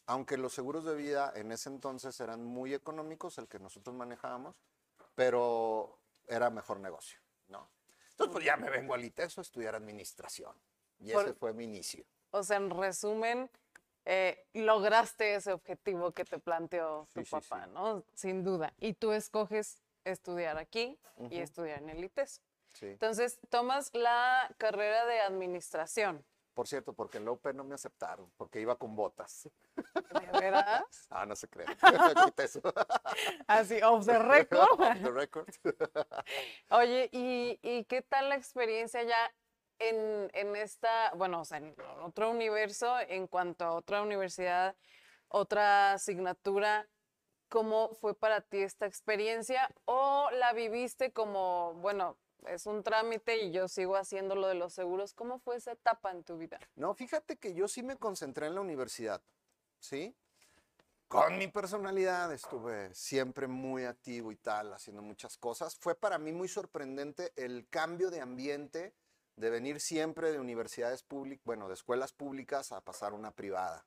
Aunque 0.06 0.38
los 0.38 0.54
seguros 0.54 0.84
de 0.84 0.94
vida 0.94 1.32
en 1.34 1.52
ese 1.52 1.68
entonces 1.68 2.18
eran 2.20 2.44
muy 2.44 2.74
económicos, 2.74 3.38
el 3.38 3.46
que 3.46 3.58
nosotros 3.58 3.94
manejábamos, 3.94 4.56
pero 5.14 5.97
era 6.28 6.50
mejor 6.50 6.80
negocio, 6.80 7.18
¿no? 7.48 7.70
Entonces, 8.10 8.32
pues 8.32 8.44
ya 8.44 8.56
me 8.56 8.70
vengo 8.70 8.94
al 8.94 9.04
ITESO 9.04 9.40
a 9.40 9.42
estudiar 9.42 9.74
administración. 9.74 10.54
Y 11.00 11.12
ese 11.12 11.32
fue 11.34 11.52
mi 11.52 11.64
inicio. 11.64 12.04
O 12.30 12.42
sea, 12.42 12.56
en 12.56 12.70
resumen, 12.70 13.50
eh, 14.04 14.46
lograste 14.54 15.34
ese 15.34 15.52
objetivo 15.52 16.12
que 16.12 16.24
te 16.24 16.38
planteó 16.38 17.06
tu 17.12 17.22
papá, 17.24 17.66
¿no? 17.66 18.04
Sin 18.14 18.42
duda. 18.42 18.72
Y 18.78 18.94
tú 18.94 19.12
escoges 19.12 19.82
estudiar 20.04 20.58
aquí 20.58 20.98
y 21.30 21.38
estudiar 21.38 21.82
en 21.82 21.90
el 21.90 22.04
ITESO. 22.04 22.42
Entonces, 22.80 23.38
tomas 23.48 23.90
la 23.94 24.54
carrera 24.58 25.06
de 25.06 25.20
administración. 25.20 26.24
Por 26.58 26.66
cierto, 26.66 26.92
porque 26.92 27.18
en 27.18 27.24
la 27.24 27.30
UP 27.30 27.46
no 27.54 27.62
me 27.62 27.76
aceptaron, 27.76 28.32
porque 28.36 28.60
iba 28.60 28.74
con 28.74 28.96
botas. 28.96 29.48
¿De 29.76 30.40
verdad? 30.40 30.84
ah, 31.10 31.24
no 31.24 31.36
se 31.36 31.46
cree. 31.46 31.66
Así, 33.46 33.80
off 33.80 34.04
the 34.04 34.18
record. 34.18 34.68
off 34.68 35.00
the 35.00 35.12
record. 35.12 35.48
Oye, 36.70 37.10
¿y, 37.12 37.84
qué 37.84 38.02
tal 38.02 38.30
la 38.30 38.34
experiencia 38.34 39.04
ya 39.04 39.32
en, 39.78 40.32
en 40.34 40.56
esta, 40.56 41.12
bueno, 41.14 41.42
o 41.42 41.44
sea, 41.44 41.58
en 41.58 41.76
otro 42.02 42.28
universo, 42.28 42.98
en 43.02 43.28
cuanto 43.28 43.64
a 43.64 43.74
otra 43.74 44.02
universidad, 44.02 44.74
otra 45.28 45.92
asignatura? 45.92 46.88
¿Cómo 47.48 47.94
fue 48.00 48.16
para 48.16 48.40
ti 48.40 48.58
esta 48.62 48.86
experiencia? 48.86 49.72
¿O 49.84 50.28
la 50.32 50.52
viviste 50.54 51.12
como, 51.12 51.74
bueno, 51.74 52.18
es 52.46 52.66
un 52.66 52.82
trámite 52.82 53.38
y 53.42 53.50
yo 53.50 53.68
sigo 53.68 53.96
haciendo 53.96 54.34
lo 54.34 54.46
de 54.48 54.54
los 54.54 54.72
seguros. 54.72 55.14
¿Cómo 55.14 55.38
fue 55.38 55.56
esa 55.56 55.72
etapa 55.72 56.10
en 56.10 56.24
tu 56.24 56.38
vida? 56.38 56.58
No, 56.76 56.94
fíjate 56.94 57.36
que 57.36 57.54
yo 57.54 57.68
sí 57.68 57.82
me 57.82 57.96
concentré 57.96 58.46
en 58.46 58.54
la 58.54 58.60
universidad, 58.60 59.20
¿sí? 59.78 60.14
Con 61.08 61.38
mi 61.38 61.48
personalidad 61.48 62.32
estuve 62.34 62.94
siempre 62.94 63.46
muy 63.46 63.84
activo 63.84 64.30
y 64.30 64.36
tal, 64.36 64.74
haciendo 64.74 65.00
muchas 65.00 65.38
cosas. 65.38 65.74
Fue 65.76 65.94
para 65.94 66.18
mí 66.18 66.32
muy 66.32 66.48
sorprendente 66.48 67.32
el 67.36 67.66
cambio 67.70 68.10
de 68.10 68.20
ambiente 68.20 68.94
de 69.36 69.50
venir 69.50 69.80
siempre 69.80 70.32
de 70.32 70.38
universidades 70.38 71.02
públicas, 71.02 71.44
bueno, 71.44 71.68
de 71.68 71.74
escuelas 71.74 72.12
públicas 72.12 72.72
a 72.72 72.82
pasar 72.82 73.14
una 73.14 73.30
privada. 73.30 73.86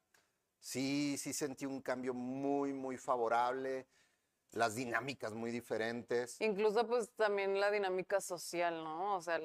Sí, 0.60 1.18
sí 1.18 1.34
sentí 1.34 1.66
un 1.66 1.82
cambio 1.82 2.14
muy, 2.14 2.74
muy 2.74 2.98
favorable 2.98 3.88
las 4.52 4.76
dinámicas 4.76 5.34
muy 5.34 5.52
diferentes. 5.52 6.40
Incluso 6.42 6.88
pues 6.88 7.12
también 7.16 7.60
la 7.60 7.72
dinámica 7.72 8.22
social, 8.22 8.84
¿no? 8.84 9.16
O 9.16 9.22
sea, 9.22 9.40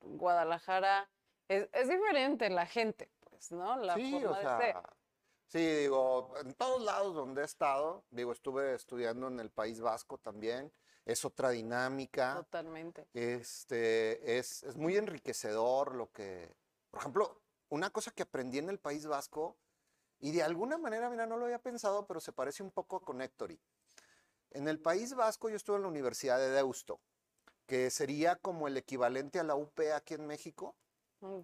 Guadalajara 0.00 1.10
es, 1.48 1.68
diferente 1.88 2.48
la 2.50 2.66
gente, 2.66 3.10
pues, 3.28 3.52
¿no? 3.52 3.76
La 3.76 3.94
sí, 3.94 4.12
forma 4.12 4.30
o 4.30 4.40
sea, 4.40 4.82
Sí, 5.46 5.58
digo, 5.58 6.32
en 6.40 6.54
todos 6.54 6.82
lados 6.82 7.14
donde 7.14 7.42
he 7.42 7.44
estado, 7.44 8.06
digo, 8.10 8.32
estuve 8.32 8.74
estudiando 8.74 9.28
en 9.28 9.38
el 9.38 9.50
País 9.50 9.82
Vasco 9.82 10.16
también, 10.16 10.72
es 11.04 11.26
otra 11.26 11.50
dinámica. 11.50 12.36
Totalmente. 12.36 13.06
Este, 13.12 14.38
es, 14.38 14.62
es 14.62 14.76
muy 14.76 14.96
enriquecedor 14.96 15.94
lo 15.94 16.10
que, 16.10 16.56
por 16.90 17.00
ejemplo, 17.00 17.42
una 17.68 17.90
cosa 17.90 18.12
que 18.12 18.22
aprendí 18.22 18.58
en 18.58 18.70
el 18.70 18.78
País 18.78 19.06
Vasco, 19.06 19.58
y 20.20 20.30
de 20.30 20.42
alguna 20.42 20.78
manera, 20.78 21.10
mira, 21.10 21.26
no 21.26 21.36
lo 21.36 21.46
había 21.46 21.58
pensado, 21.58 22.06
pero 22.06 22.20
se 22.20 22.32
parece 22.32 22.62
un 22.62 22.70
poco 22.70 22.96
a 22.96 23.04
Connectory. 23.04 23.60
En 24.54 24.68
el 24.68 24.78
País 24.78 25.14
Vasco 25.14 25.48
yo 25.48 25.56
estuve 25.56 25.76
en 25.76 25.82
la 25.82 25.88
Universidad 25.88 26.38
de 26.38 26.50
Deusto, 26.50 27.00
que 27.66 27.90
sería 27.90 28.36
como 28.36 28.68
el 28.68 28.76
equivalente 28.76 29.40
a 29.40 29.44
la 29.44 29.54
UP 29.54 29.80
aquí 29.94 30.14
en 30.14 30.26
México. 30.26 30.76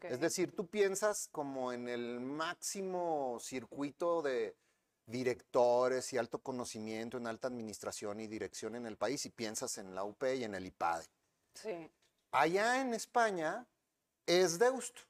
Es 0.03 0.19
decir, 0.19 0.55
tú 0.57 0.67
piensas 0.67 1.29
como 1.31 1.73
en 1.73 1.88
el 1.88 2.19
máximo 2.21 3.38
circuito 3.41 4.23
de 4.23 4.57
directores 5.07 6.12
y 6.12 6.19
alto 6.19 6.41
conocimiento 6.41 7.17
en 7.17 7.29
alta 7.29 7.47
administración 7.47 8.19
y 8.21 8.27
dirección 8.27 8.75
en 8.75 8.87
el 8.87 8.97
país 8.97 9.25
y 9.25 9.31
piensas 9.31 9.79
en 9.79 9.95
la 9.95 10.05
UP 10.05 10.23
y 10.37 10.43
en 10.43 10.57
el 10.57 10.67
IPADE. 10.67 11.07
Sí. 11.55 11.91
Allá 12.33 12.81
en 12.81 12.93
España 12.93 13.67
es 14.27 14.59
Deusto. 14.59 15.03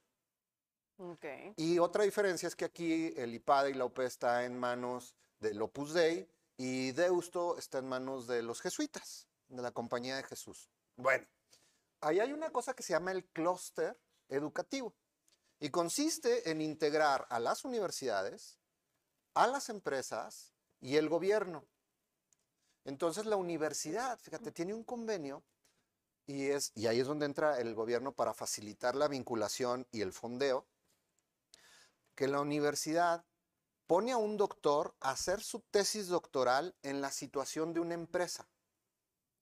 Okay. 0.99 1.55
Y 1.57 1.79
otra 1.79 2.05
diferencia 2.05 2.47
es 2.47 2.55
que 2.55 2.67
aquí 2.67 3.15
el 3.17 3.35
IPADE 3.35 3.71
y 3.71 3.75
la 3.75 3.87
UP 3.87 3.99
está 4.01 4.45
en 4.45 4.59
manos 4.59 5.15
del 5.41 5.63
Opus 5.63 5.95
Dei 5.95 6.29
y 6.59 6.91
Deusto 6.93 7.57
está 7.57 7.79
en 7.79 7.89
manos 7.89 8.27
de 8.27 8.43
los 8.43 8.61
jesuitas, 8.61 9.29
de 9.49 9.63
la 9.63 9.71
Compañía 9.71 10.17
de 10.17 10.25
Jesús. 10.25 10.69
Bueno, 10.97 11.27
ahí 12.01 12.19
hay 12.19 12.33
una 12.33 12.51
cosa 12.51 12.75
que 12.75 12.83
se 12.83 12.93
llama 12.93 13.13
el 13.13 13.25
clúster 13.27 13.97
educativo 14.29 14.95
y 15.61 15.71
consiste 15.71 16.51
en 16.51 16.61
integrar 16.61 17.27
a 17.31 17.39
las 17.39 17.65
universidades, 17.65 18.59
a 19.35 19.47
las 19.47 19.69
empresas 19.69 20.53
y 20.81 20.97
el 20.97 21.09
gobierno. 21.09 21.65
Entonces 22.85 23.25
la 23.25 23.37
universidad, 23.37 24.19
fíjate, 24.19 24.51
tiene 24.51 24.75
un 24.75 24.83
convenio 24.83 25.45
y, 26.27 26.49
es, 26.49 26.73
y 26.75 26.89
ahí 26.89 26.99
es 26.99 27.07
donde 27.07 27.27
entra 27.27 27.61
el 27.61 27.75
gobierno 27.75 28.13
para 28.13 28.35
facilitar 28.35 28.97
la 28.97 29.07
vinculación 29.07 29.87
y 29.93 30.01
el 30.01 30.13
fondeo, 30.13 30.67
que 32.17 32.27
la 32.27 32.41
universidad 32.41 33.25
pone 33.89 34.13
a 34.13 34.19
un 34.19 34.37
doctor 34.37 34.95
a 35.01 35.11
hacer 35.11 35.41
su 35.41 35.61
tesis 35.61 36.09
doctoral 36.09 36.77
en 36.83 37.01
la 37.01 37.11
situación 37.11 37.73
de 37.73 37.81
una 37.81 37.95
empresa 37.95 38.47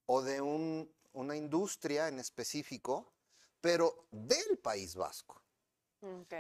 o 0.07 0.23
de 0.23 0.41
una 0.41 1.37
industria 1.37 2.07
en 2.07 2.21
específico, 2.21 3.13
pero 3.61 4.07
del 4.13 4.59
País 4.63 4.95
Vasco. 4.95 5.43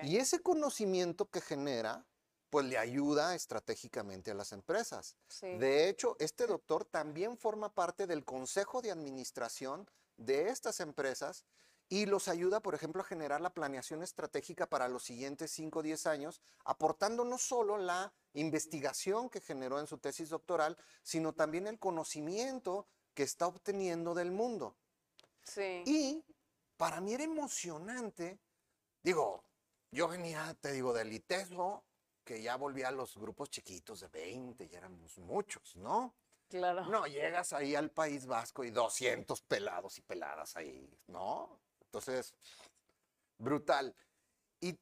Y 0.04 0.18
ese 0.18 0.40
conocimiento 0.40 1.28
que 1.28 1.40
genera, 1.40 2.06
pues 2.48 2.64
le 2.66 2.78
ayuda 2.78 3.34
estratégicamente 3.34 4.30
a 4.30 4.34
las 4.34 4.52
empresas. 4.52 5.16
De 5.40 5.88
hecho, 5.88 6.14
este 6.20 6.46
doctor 6.46 6.84
también 6.84 7.36
forma 7.36 7.74
parte 7.74 8.06
del 8.06 8.24
consejo 8.24 8.82
de 8.82 8.92
administración 8.92 9.90
de 10.16 10.48
estas 10.48 10.78
empresas 10.78 11.44
y 11.88 12.06
los 12.06 12.28
ayuda, 12.28 12.60
por 12.60 12.74
ejemplo, 12.74 13.02
a 13.02 13.06
generar 13.06 13.40
la 13.40 13.54
planeación 13.54 14.02
estratégica 14.02 14.68
para 14.68 14.88
los 14.88 15.04
siguientes 15.04 15.50
5 15.52 15.78
o 15.78 15.82
10 15.82 16.06
años, 16.06 16.40
aportando 16.64 17.24
no 17.24 17.38
solo 17.38 17.78
la 17.78 18.12
investigación 18.32 19.30
que 19.30 19.40
generó 19.40 19.78
en 19.78 19.86
su 19.86 19.98
tesis 19.98 20.28
doctoral, 20.28 20.76
sino 21.02 21.32
también 21.32 21.66
el 21.66 21.78
conocimiento 21.78 22.88
que 23.14 23.22
está 23.22 23.46
obteniendo 23.46 24.14
del 24.14 24.32
mundo. 24.32 24.76
Sí. 25.42 25.82
Y 25.86 26.24
para 26.76 27.00
mí 27.00 27.14
era 27.14 27.24
emocionante, 27.24 28.40
digo, 29.02 29.44
yo 29.92 30.08
venía, 30.08 30.56
te 30.60 30.72
digo, 30.72 30.92
del 30.92 31.12
ITESO, 31.12 31.84
que 32.24 32.42
ya 32.42 32.56
volvía 32.56 32.88
a 32.88 32.92
los 32.92 33.16
grupos 33.16 33.50
chiquitos 33.50 34.00
de 34.00 34.08
20, 34.08 34.68
ya 34.68 34.78
éramos 34.78 35.16
muchos, 35.18 35.76
¿no? 35.76 36.16
Claro. 36.48 36.86
No, 36.86 37.06
llegas 37.06 37.52
ahí 37.52 37.74
al 37.74 37.90
País 37.90 38.26
Vasco 38.26 38.64
y 38.64 38.70
200 38.70 39.40
pelados 39.42 39.98
y 39.98 40.02
peladas 40.02 40.56
ahí, 40.56 40.92
¿no? 41.06 41.60
Entonces, 41.86 42.34
brutal. 43.38 43.94
Y 44.60 44.78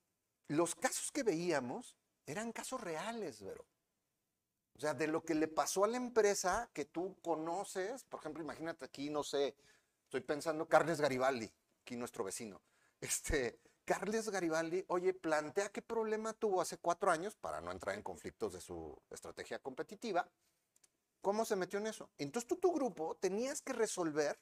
los 0.48 0.74
casos 0.74 1.10
que 1.12 1.22
veíamos 1.22 1.96
eran 2.26 2.52
casos 2.52 2.80
reales, 2.80 3.38
pero. 3.40 3.64
O 4.76 4.80
sea, 4.80 4.92
de 4.92 5.06
lo 5.06 5.24
que 5.24 5.34
le 5.34 5.46
pasó 5.46 5.84
a 5.84 5.88
la 5.88 5.96
empresa 5.96 6.68
que 6.72 6.84
tú 6.84 7.16
conoces, 7.22 8.02
por 8.04 8.18
ejemplo, 8.20 8.42
imagínate 8.42 8.84
aquí, 8.84 9.08
no 9.08 9.22
sé, 9.22 9.54
estoy 10.04 10.20
pensando 10.20 10.68
Carnes 10.68 11.00
Garibaldi, 11.00 11.48
aquí 11.82 11.96
nuestro 11.96 12.24
vecino. 12.24 12.60
Este, 13.00 13.60
Carles 13.84 14.30
Garibaldi, 14.30 14.84
oye, 14.88 15.12
plantea 15.12 15.70
qué 15.70 15.82
problema 15.82 16.32
tuvo 16.32 16.60
hace 16.60 16.78
cuatro 16.78 17.10
años, 17.10 17.36
para 17.36 17.60
no 17.60 17.70
entrar 17.70 17.94
en 17.94 18.02
conflictos 18.02 18.54
de 18.54 18.60
su 18.60 18.98
estrategia 19.10 19.58
competitiva, 19.58 20.28
cómo 21.20 21.44
se 21.44 21.56
metió 21.56 21.78
en 21.78 21.88
eso. 21.88 22.08
Entonces 22.16 22.48
tú, 22.48 22.56
tu 22.56 22.72
grupo, 22.72 23.16
tenías 23.20 23.60
que 23.60 23.74
resolver 23.74 24.38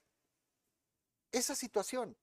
esa 1.32 1.54
situación, 1.54 2.16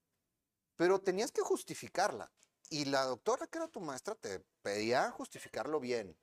pero 0.79 1.01
tenías 1.01 1.33
que 1.33 1.41
justificarla. 1.41 2.31
Y 2.69 2.85
la 2.85 3.03
doctora, 3.03 3.47
que 3.47 3.57
era 3.57 3.67
tu 3.67 3.81
maestra, 3.81 4.15
te 4.15 4.39
pedía 4.61 5.11
justificarlo 5.11 5.81
bien. 5.81 6.17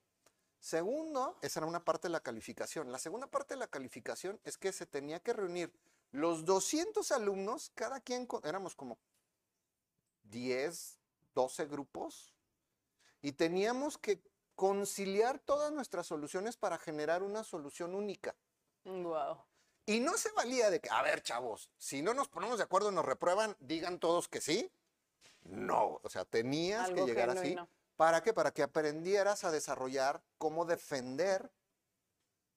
Segundo, 0.59 1.39
esa 1.43 1.61
era 1.61 1.67
una 1.67 1.85
parte 1.85 2.09
de 2.09 2.13
la 2.13 2.21
calificación. 2.21 2.91
La 2.91 2.99
segunda 2.99 3.27
parte 3.27 3.53
de 3.53 3.59
la 3.59 3.67
calificación 3.67 4.41
es 4.45 4.57
que 4.57 4.73
se 4.73 4.87
tenía 4.87 5.21
que 5.21 5.35
reunir 5.35 5.79
los 6.11 6.47
200 6.47 7.13
alumnos, 7.13 7.71
cada 7.75 8.01
quien, 8.01 8.27
éramos 8.45 8.75
como 8.75 8.99
10, 10.23 11.01
12 11.35 11.67
grupos, 11.67 12.35
y 13.21 13.33
teníamos 13.33 13.99
que 13.99 14.23
conciliar 14.55 15.39
todas 15.39 15.71
nuestras 15.71 16.07
soluciones 16.07 16.57
para 16.57 16.79
generar 16.79 17.23
una 17.23 17.45
solución 17.45 17.95
única. 17.95 18.35
Wow. 18.85 19.37
Y 19.87 20.00
no 20.00 20.19
se 20.19 20.33
valía 20.33 20.69
de 20.69 20.81
que, 20.81 20.90
a 20.90 21.00
ver, 21.02 21.23
chavos, 21.23 21.71
si 21.78 22.02
no 22.02 22.12
nos 22.12 22.28
ponemos 22.28 22.59
de 22.59 22.64
acuerdo 22.64 22.90
y 22.90 22.95
nos 22.95 23.05
reprueban, 23.05 23.57
digan 23.61 24.00
todos 24.00 24.28
que 24.28 24.40
sí. 24.40 24.71
No, 25.45 26.00
o 26.02 26.09
sea, 26.09 26.25
tenías 26.25 26.90
que 26.90 27.05
llegar 27.05 27.31
así. 27.31 27.57
¿Para 27.97 28.21
qué? 28.23 28.35
Para 28.35 28.50
que 28.50 28.64
aprendieras 28.64 29.45
a 29.45 29.52
desarrollar 29.52 30.23
cómo 30.38 30.64
defender 30.64 31.50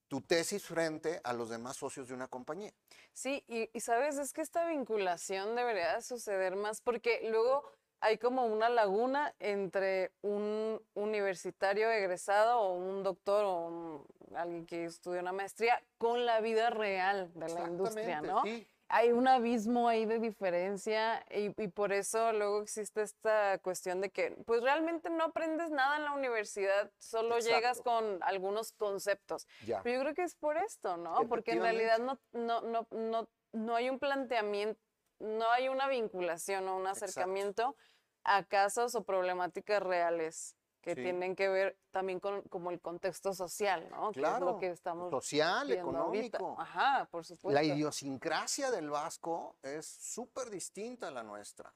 tu 0.08 0.22
tesis 0.22 0.66
frente 0.66 1.22
a 1.24 1.34
los 1.34 1.50
demás 1.50 1.78
socios 1.78 2.08
de 2.08 2.16
una 2.16 2.28
compañía. 2.28 2.74
Sí, 3.14 3.44
y, 3.48 3.70
y 3.72 3.80
sabes, 3.80 4.18
es 4.18 4.34
que 4.34 4.42
esta 4.42 4.66
vinculación 4.66 5.56
debería 5.56 6.02
suceder 6.02 6.56
más 6.56 6.82
porque 6.82 7.30
luego 7.30 7.72
hay 8.02 8.18
como 8.18 8.46
una 8.46 8.70
laguna 8.70 9.34
entre 9.40 10.12
un 10.22 10.82
universitario 10.94 11.90
egresado 11.92 12.60
o 12.60 12.74
un 12.74 13.04
doctor 13.04 13.44
o 13.46 14.06
alguien 14.36 14.66
que 14.66 14.86
estudia 14.86 15.22
una 15.22 15.34
maestría 15.34 15.82
con 15.98 16.26
la 16.26 16.40
vida 16.40 16.70
real 16.70 17.32
de 17.34 17.50
la 17.50 17.68
industria, 17.68 18.22
¿no? 18.22 18.44
Hay 18.92 19.12
un 19.12 19.28
abismo 19.28 19.88
ahí 19.88 20.06
de 20.08 20.18
diferencia 20.18 21.24
y, 21.30 21.50
por 21.68 21.94
eso 21.94 22.34
luego 22.34 22.64
existe 22.64 23.04
esta 23.04 23.60
cuestión 23.60 24.02
de 24.02 24.10
que 24.10 24.32
pues 24.48 24.64
realmente 24.64 25.12
no 25.12 25.26
aprendes 25.26 25.70
nada 25.70 25.98
en 25.98 26.06
la 26.06 26.14
universidad, 26.14 26.92
solo 26.98 27.38
llegas 27.38 27.82
con 27.82 28.18
algunos 28.24 28.72
conceptos. 28.72 29.48
Pero 29.84 29.90
yo 29.92 30.02
creo 30.02 30.14
que 30.16 30.24
es 30.24 30.34
por 30.34 30.58
esto, 30.58 30.98
¿no? 30.98 31.28
Porque 31.28 31.52
en 31.52 31.62
realidad 31.62 32.00
no, 32.00 32.20
no, 32.32 32.62
no, 32.62 32.88
no, 32.90 33.30
no 33.52 33.76
hay 33.76 33.92
un 33.92 34.00
planteamiento 34.00 34.82
no 35.20 35.52
hay 35.52 35.68
una 35.68 35.88
vinculación 35.88 36.68
o 36.68 36.78
un 36.78 36.88
acercamiento 36.88 37.76
a 38.24 38.44
casos 38.44 38.96
o 38.96 39.04
problemáticas 39.04 39.82
reales 39.82 40.56
que 40.82 40.96
tienen 40.96 41.36
que 41.36 41.50
ver 41.50 41.78
también 41.92 42.20
con 42.20 42.42
como 42.44 42.72
el 42.72 42.80
contexto 42.80 43.34
social, 43.34 43.90
¿no? 43.90 44.12
Claro, 44.12 44.54
lo 44.54 44.60
que 44.60 44.70
estamos 44.72 45.10
social, 45.10 45.72
económico. 45.72 46.56
Ajá, 46.58 47.08
por 47.12 47.26
supuesto. 47.26 47.52
La 47.52 47.64
idiosincrasia 47.64 48.72
del 48.72 48.90
vasco 48.90 49.58
es 49.62 49.86
súper 49.86 50.50
distinta 50.50 51.10
a 51.10 51.12
la 51.12 51.24
nuestra. 51.24 51.74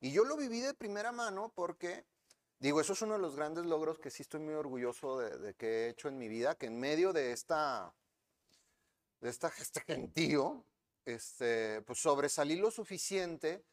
Y 0.00 0.10
yo 0.10 0.24
lo 0.24 0.36
viví 0.36 0.60
de 0.60 0.74
primera 0.74 1.12
mano 1.12 1.52
porque, 1.54 2.04
digo, 2.58 2.80
eso 2.80 2.94
es 2.94 3.02
uno 3.02 3.14
de 3.14 3.20
los 3.20 3.36
grandes 3.36 3.64
logros 3.66 4.00
que 4.00 4.10
sí 4.10 4.22
estoy 4.22 4.40
muy 4.40 4.54
orgulloso 4.54 5.18
de, 5.18 5.54
que 5.54 5.66
he 5.66 5.88
hecho 5.90 6.08
en 6.08 6.18
mi 6.18 6.28
vida, 6.28 6.56
que 6.56 6.66
en 6.66 6.78
medio 6.78 7.12
de 7.12 7.30
esta, 7.30 7.94
de 9.20 9.30
esta, 9.30 9.52
este 9.58 9.80
gentío, 9.86 10.64
este, 11.04 11.82
pues 11.82 12.00
sobresalí 12.00 12.56
lo 12.56 12.72
suficiente 12.72 13.64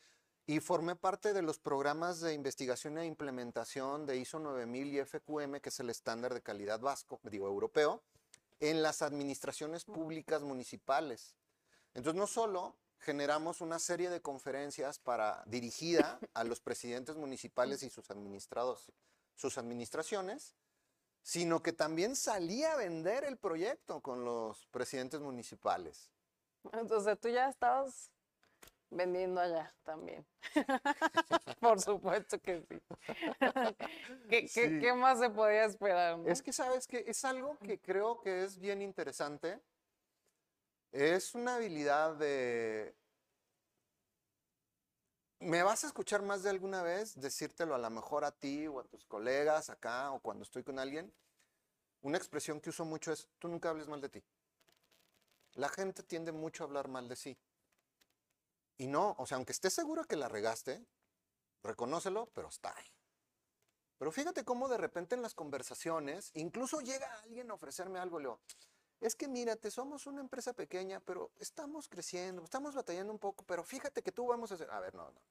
y 0.50 0.60
formé 0.62 0.96
parte 0.96 1.32
de 1.32 1.44
los 1.44 1.60
programas 1.60 2.22
de 2.22 2.34
investigación 2.34 2.98
e 2.98 3.06
implementación 3.06 4.08
de 4.08 4.18
ISO 4.18 4.40
9000 4.40 4.96
y 4.96 5.05
FQM, 5.05 5.59
que 5.59 5.70
es 5.70 5.79
el 5.79 5.92
estándar 5.92 6.33
de 6.33 6.42
calidad 6.42 6.79
vasco, 6.79 7.20
digo 7.22 7.46
europeo, 7.46 8.01
en 8.59 8.81
las 8.81 9.03
administraciones 9.03 9.85
públicas 9.85 10.42
municipales. 10.42 11.35
Entonces, 11.94 12.20
no 12.20 12.25
solo 12.25 12.75
generamos 12.98 13.62
una 13.62 13.77
serie 13.77 14.09
de 14.09 14.24
conferencias 14.24 14.98
para 14.98 15.44
dirigida 15.46 16.20
a 16.33 16.44
los 16.44 16.62
presidentes 16.62 17.16
municipales 17.16 17.83
y 17.83 17.92
sus 17.92 18.09
administrados, 18.09 18.92
sus 19.35 19.59
administraciones, 19.59 20.55
sino 21.22 21.62
que 21.62 21.74
también 21.74 22.16
salía 22.16 22.74
a 22.74 22.77
vender 22.77 23.24
el 23.24 23.38
proyecto 23.38 24.01
con 24.01 24.25
los 24.25 24.66
presidentes 24.72 25.20
municipales. 25.20 26.09
Entonces 26.72 27.20
tú 27.20 27.29
ya 27.29 27.50
estabas 27.50 28.09
vendiendo 28.89 29.41
allá 29.41 29.73
también. 29.83 30.25
Por 31.59 31.79
supuesto 31.79 32.39
que 32.39 32.65
sí. 34.47 34.79
¿Qué, 34.79 34.93
más 34.93 35.19
se 35.19 35.29
podía 35.29 35.65
esperar? 35.65 36.19
Es 36.25 36.41
que 36.41 36.53
sabes 36.53 36.87
que 36.87 37.03
es 37.07 37.23
algo 37.25 37.57
que 37.59 37.79
creo 37.79 38.19
que 38.21 38.43
es 38.43 38.59
bien 38.59 38.81
interesante. 38.81 39.61
Es 40.91 41.35
una 41.35 41.55
habilidad 41.55 42.15
de... 42.15 42.95
Me 45.41 45.63
vas 45.63 45.83
a 45.83 45.87
escuchar 45.87 46.21
más 46.21 46.43
de 46.43 46.49
alguna 46.49 46.83
vez 46.83 47.19
decírtelo 47.19 47.73
a 47.73 47.77
lo 47.77 47.89
mejor 47.89 48.25
a 48.25 48.31
ti 48.31 48.67
o 48.67 48.79
a 48.79 48.83
tus 48.83 49.05
colegas 49.05 49.69
acá 49.69 50.11
o 50.11 50.19
cuando 50.19 50.43
estoy 50.43 50.63
con 50.63 50.79
alguien. 50.79 51.13
Una 52.01 52.17
expresión 52.17 52.59
que 52.59 52.69
uso 52.69 52.83
mucho 52.83 53.11
es, 53.11 53.29
tú 53.39 53.47
nunca 53.47 53.69
hables 53.69 53.87
mal 53.87 54.01
de 54.01 54.09
ti. 54.09 54.23
La 55.53 55.69
gente 55.69 56.03
tiende 56.03 56.31
mucho 56.31 56.63
a 56.63 56.67
hablar 56.67 56.87
mal 56.87 57.07
de 57.07 57.15
sí. 57.15 57.37
Y 58.79 58.87
no, 58.87 59.13
o 59.20 59.27
sea, 59.27 59.35
aunque 59.35 59.51
estés 59.51 59.74
seguro 59.74 60.05
que 60.05 60.15
la 60.15 60.29
regaste, 60.29 60.85
reconócelo, 61.61 62.31
pero 62.33 62.48
está 62.48 62.74
ahí. 62.75 62.96
Pero 63.98 64.09
fíjate 64.13 64.46
cómo 64.46 64.70
de 64.70 64.77
repente 64.77 65.15
en 65.15 65.22
las 65.22 65.35
conversaciones, 65.35 66.31
incluso 66.33 66.79
llega 66.79 67.13
alguien 67.20 67.51
a 67.51 67.55
ofrecerme 67.55 68.00
algo, 68.00 68.22
Leo. 68.22 68.39
Es 69.01 69.15
que 69.15 69.27
mírate, 69.27 69.70
somos 69.70 70.07
una 70.07 70.22
empresa 70.22 70.53
pequeña, 70.53 71.01
pero 71.01 71.33
estamos 71.39 71.89
creciendo, 71.89 72.42
estamos 72.42 72.74
batallando 72.74 73.11
un 73.11 73.20
poco, 73.20 73.44
pero 73.44 73.65
fíjate 73.65 74.01
que 74.01 74.13
tú 74.13 74.25
vamos 74.27 74.50
a 74.51 74.55
hacer. 74.55 74.72
A 74.72 74.79
ver, 74.79 74.96
no, 74.96 75.11
no. 75.11 75.22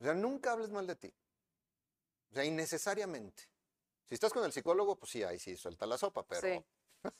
O 0.00 0.04
sea, 0.04 0.12
nunca 0.12 0.52
hables 0.52 0.68
mal 0.68 0.86
de 0.86 0.96
ti. 0.96 1.14
O 2.30 2.34
sea, 2.34 2.44
innecesariamente. 2.44 3.44
Si 4.04 4.14
estás 4.14 4.34
con 4.34 4.44
el 4.44 4.52
psicólogo, 4.52 4.96
pues 4.96 5.10
sí, 5.10 5.22
ahí 5.22 5.38
sí 5.38 5.56
suelta 5.56 5.86
la 5.86 5.96
sopa, 5.96 6.26
pero 6.26 6.66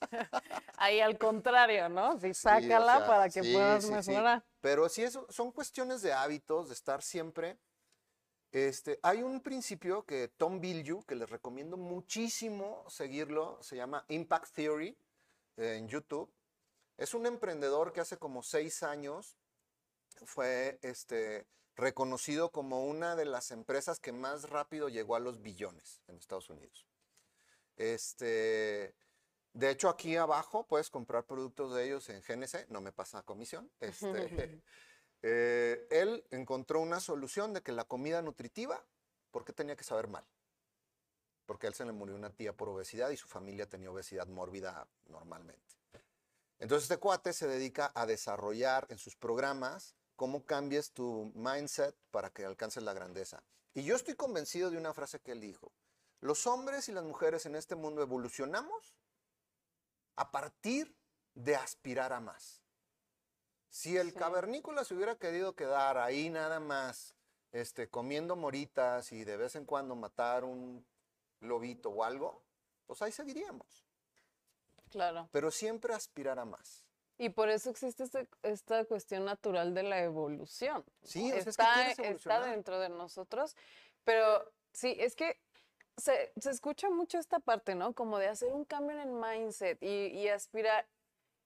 Ahí 0.77 1.01
al 1.01 1.18
contrario, 1.18 1.88
¿no? 1.88 2.18
Sí, 2.20 2.35
sácala 2.35 3.07
para 3.07 3.29
que 3.29 3.42
puedas 3.42 3.88
mejorar. 3.90 4.44
Pero 4.61 4.88
sí, 4.88 5.03
eso 5.03 5.27
son 5.31 5.53
cuestiones 5.53 6.03
de 6.03 6.12
hábitos, 6.12 6.68
de 6.68 6.74
estar 6.74 7.03
siempre. 7.03 7.59
Este, 8.51 8.98
hay 9.03 9.22
un 9.22 9.40
principio 9.42 10.05
que 10.05 10.29
Tom 10.29 10.61
Bilju, 10.61 11.05
que 11.05 11.14
les 11.14 11.29
recomiendo 11.29 11.77
muchísimo 11.77 12.85
seguirlo, 12.88 13.62
se 13.62 13.77
llama 13.77 14.05
Impact 14.09 14.55
Theory 14.55 14.98
eh, 15.57 15.77
en 15.77 15.88
YouTube. 15.88 16.33
Es 16.96 17.14
un 17.14 17.27
emprendedor 17.27 17.92
que 17.92 18.01
hace 18.01 18.16
como 18.16 18.42
seis 18.42 18.83
años 18.83 19.37
fue 20.24 20.79
este, 20.83 21.46
reconocido 21.77 22.51
como 22.51 22.85
una 22.85 23.14
de 23.16 23.24
las 23.24 23.51
empresas 23.51 24.01
que 24.01 24.12
más 24.12 24.51
rápido 24.51 24.88
llegó 24.88 25.14
a 25.14 25.20
los 25.20 25.42
billones 25.42 26.03
en 26.09 26.16
Estados 26.16 26.51
Unidos. 26.51 26.87
Este, 27.77 28.94
de 29.52 29.70
hecho, 29.70 29.88
aquí 29.88 30.16
abajo 30.16 30.66
puedes 30.66 30.90
comprar 30.90 31.24
productos 31.24 31.74
de 31.74 31.87
ellos 31.87 32.08
en 32.11 32.22
GNC, 32.22 32.68
no 32.68 32.80
me 32.80 32.92
pasa 32.92 33.22
comisión. 33.22 33.70
Este, 33.80 34.62
eh, 35.22 35.87
él 35.90 36.24
encontró 36.30 36.80
una 36.80 37.00
solución 37.00 37.52
de 37.52 37.62
que 37.62 37.72
la 37.72 37.84
comida 37.84 38.22
nutritiva, 38.22 38.84
¿por 39.30 39.44
qué 39.44 39.52
tenía 39.52 39.76
que 39.76 39.84
saber 39.84 40.08
mal? 40.08 40.24
Porque 41.46 41.66
a 41.66 41.68
él 41.68 41.74
se 41.74 41.84
le 41.84 41.92
murió 41.92 42.14
una 42.14 42.30
tía 42.30 42.52
por 42.52 42.68
obesidad 42.68 43.11
y 43.11 43.16
su 43.16 43.26
familia 43.26 43.68
tenía 43.68 43.90
obesidad 43.90 44.26
mórbida 44.26 44.87
normalmente. 45.06 45.76
Entonces 46.58 46.90
este 46.90 46.98
cuate 46.98 47.32
se 47.32 47.46
dedica 47.46 47.90
a 47.94 48.04
desarrollar 48.04 48.87
en 48.90 48.98
sus 48.98 49.16
programas 49.16 49.94
cómo 50.16 50.44
cambies 50.44 50.92
tu 50.92 51.32
mindset 51.34 51.96
para 52.11 52.30
que 52.30 52.44
alcances 52.44 52.82
la 52.82 52.92
grandeza. 52.92 53.42
Y 53.72 53.84
yo 53.84 53.94
estoy 53.94 54.14
convencido 54.14 54.70
de 54.70 54.76
una 54.76 54.92
frase 54.92 55.20
que 55.20 55.32
él 55.32 55.40
dijo. 55.40 55.72
Los 56.20 56.48
hombres 56.48 56.88
y 56.88 56.92
las 56.92 57.04
mujeres 57.04 57.46
en 57.46 57.54
este 57.54 57.76
mundo 57.76 58.02
evolucionamos 58.02 58.97
a 60.18 60.33
partir 60.33 60.96
de 61.35 61.54
aspirar 61.54 62.12
a 62.12 62.20
más. 62.20 62.61
Si 63.68 63.96
el 63.96 64.12
cavernícola 64.14 64.83
se 64.83 64.94
hubiera 64.94 65.16
querido 65.16 65.54
quedar 65.54 65.96
ahí 65.96 66.28
nada 66.28 66.59
más, 66.59 67.14
este, 67.52 67.88
comiendo 67.88 68.35
moritas 68.35 69.12
y 69.12 69.22
de 69.22 69.37
vez 69.37 69.54
en 69.54 69.64
cuando 69.64 69.94
matar 69.94 70.42
un 70.42 70.85
lobito 71.38 71.90
o 71.90 72.02
algo, 72.02 72.42
pues 72.87 73.00
ahí 73.00 73.12
seguiríamos. 73.12 73.87
Claro. 74.90 75.28
Pero 75.31 75.52
siempre 75.52 75.94
aspirar 75.94 76.40
a 76.40 76.44
más. 76.44 76.85
Y 77.16 77.28
por 77.28 77.48
eso 77.48 77.70
existe 77.70 78.02
este, 78.02 78.28
esta 78.42 78.85
cuestión 78.87 79.24
natural 79.24 79.72
de 79.72 79.85
la 79.85 80.02
evolución. 80.02 80.85
Sí, 81.04 81.31
está, 81.31 81.92
está 81.92 82.40
dentro 82.40 82.81
de 82.81 82.88
nosotros, 82.88 83.54
pero 84.02 84.52
sí, 84.72 84.96
es 84.98 85.14
que 85.14 85.40
se, 85.98 86.32
se, 86.40 86.50
escucha 86.50 86.88
mucho 86.90 87.18
esta 87.18 87.40
parte, 87.40 87.74
¿no? 87.74 87.92
Como 87.92 88.18
de 88.18 88.28
hacer 88.28 88.52
un 88.52 88.64
cambio 88.64 88.98
en 88.98 89.08
el 89.08 89.12
mindset 89.12 89.82
y, 89.82 90.06
y, 90.06 90.28
aspirar. 90.28 90.87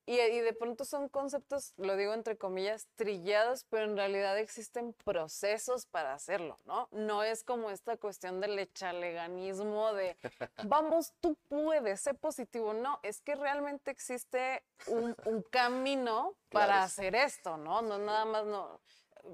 Y, 0.04 0.16
de 0.16 0.52
pronto 0.52 0.84
son 0.84 1.08
conceptos, 1.08 1.74
lo 1.76 1.96
digo 1.96 2.12
entre 2.12 2.36
comillas, 2.36 2.88
trillados, 2.96 3.64
pero 3.70 3.84
en 3.84 3.96
realidad 3.96 4.36
existen 4.36 4.94
procesos 5.04 5.86
para 5.86 6.12
hacerlo, 6.12 6.58
¿no? 6.66 6.88
No 6.90 7.22
es 7.22 7.44
como 7.44 7.70
esta 7.70 7.96
cuestión 7.96 8.40
del 8.40 8.58
echaleganismo 8.58 9.92
de, 9.92 10.16
vamos, 10.64 11.12
tú 11.20 11.36
puedes, 11.48 12.00
sé 12.00 12.14
positivo. 12.14 12.74
No, 12.74 12.98
es 13.04 13.20
que 13.20 13.36
realmente 13.36 13.92
existe 13.92 14.64
un, 14.88 15.14
camino 15.50 16.34
para 16.50 16.82
hacer 16.82 17.14
esto, 17.14 17.56
¿no? 17.56 17.80
No 17.80 17.98
nada 17.98 18.24
más, 18.24 18.44
no. 18.44 18.80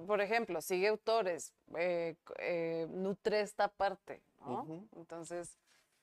Por 0.06 0.20
ejemplo, 0.20 0.60
sigue 0.60 0.88
autores, 0.88 1.54
eh, 1.76 2.14
eh, 2.40 2.86
nutre 2.90 3.40
esta 3.40 3.68
parte, 3.68 4.20
¿no? 4.40 4.88
Entonces, 4.96 5.58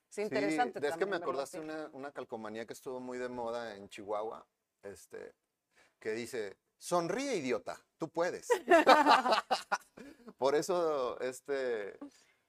es 0.10 0.17
interesante. 0.17 0.80
Sí, 0.80 0.86
es 0.86 0.98
que 0.98 1.06
me 1.06 1.15
acordaste 1.15 1.60
una, 1.60 1.89
una 1.93 2.12
calcomanía 2.12 2.65
que 2.65 2.74
estuvo 2.74 3.00
muy 3.00 3.17
de 3.17 3.30
moda 3.30 3.76
en 3.76 3.89
Chihuahua, 3.89 4.45
este, 4.84 5.36
que 6.00 6.12
dice, 6.12 6.58
sonríe 6.78 7.36
idiota, 7.38 7.84
tú 7.98 8.10
puedes. 8.10 8.48
Por 10.38 10.56
eso, 10.56 11.19
este, 11.19 11.98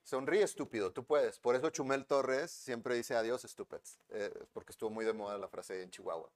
sonríe 0.03 0.43
estúpido, 0.43 0.93
tú 0.93 1.05
puedes. 1.05 1.39
Por 1.39 1.57
eso 1.57 1.71
Chumel 1.71 2.07
Torres 2.07 2.51
siempre 2.51 2.95
dice 2.95 3.15
adiós 3.15 3.45
estúpidos, 3.45 3.99
eh, 4.11 4.33
porque 4.53 4.73
estuvo 4.73 4.91
muy 4.91 5.05
de 5.05 5.13
moda 5.13 5.39
la 5.39 5.49
frase 5.49 5.83
en 5.83 5.91
Chihuahua. 5.91 6.31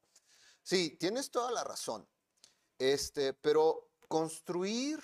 Sí, 0.62 0.96
tienes 0.98 1.30
toda 1.30 1.50
la 1.52 1.64
razón. 1.64 2.08
Este, 2.78 3.34
pero 3.34 3.90
construir 4.08 5.00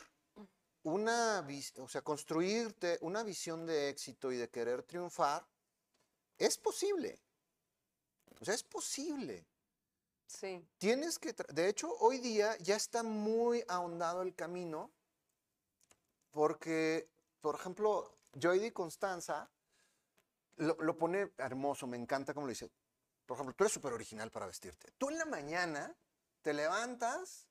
una, 0.87 1.45
o 1.79 1.89
sea, 1.89 2.03
construirte 2.03 2.99
una 3.01 3.25
visión 3.25 3.67
de 3.67 3.89
éxito 3.89 4.31
y 4.31 4.37
de 4.37 4.49
querer 4.49 4.85
triunfar 4.85 5.45
es 6.39 6.57
posible. 6.59 7.19
O 8.41 8.45
sea, 8.45 8.55
es 8.55 8.63
posible. 8.63 9.45
Sí. 10.29 10.65
Tienes 10.79 11.19
que, 11.19 11.33
de 11.33 11.69
hecho, 11.69 11.93
hoy 11.99 12.19
día 12.19 12.57
ya 12.59 12.77
está 12.77 13.03
muy 13.03 13.65
ahondado 13.67 14.23
el 14.23 14.37
camino 14.37 14.93
porque, 16.31 17.11
por 17.41 17.57
ejemplo, 17.57 18.19
Joy 18.41 18.71
Constanza 18.71 19.51
lo, 20.55 20.77
lo, 20.77 20.97
pone 20.97 21.33
hermoso, 21.39 21.89
me 21.89 21.97
encanta 21.97 22.33
como 22.33 22.47
lo 22.47 22.51
dice. 22.51 22.71
Por 23.25 23.35
ejemplo, 23.37 23.57
tú 23.57 23.65
eres 23.65 23.73
súper 23.73 23.93
original 23.93 24.31
para 24.31 24.47
vestirte. 24.47 24.93
Tú 24.99 25.11
en 25.11 25.19
la 25.19 25.25
mañana 25.25 25.97
te 26.43 26.55
levantas 26.55 27.49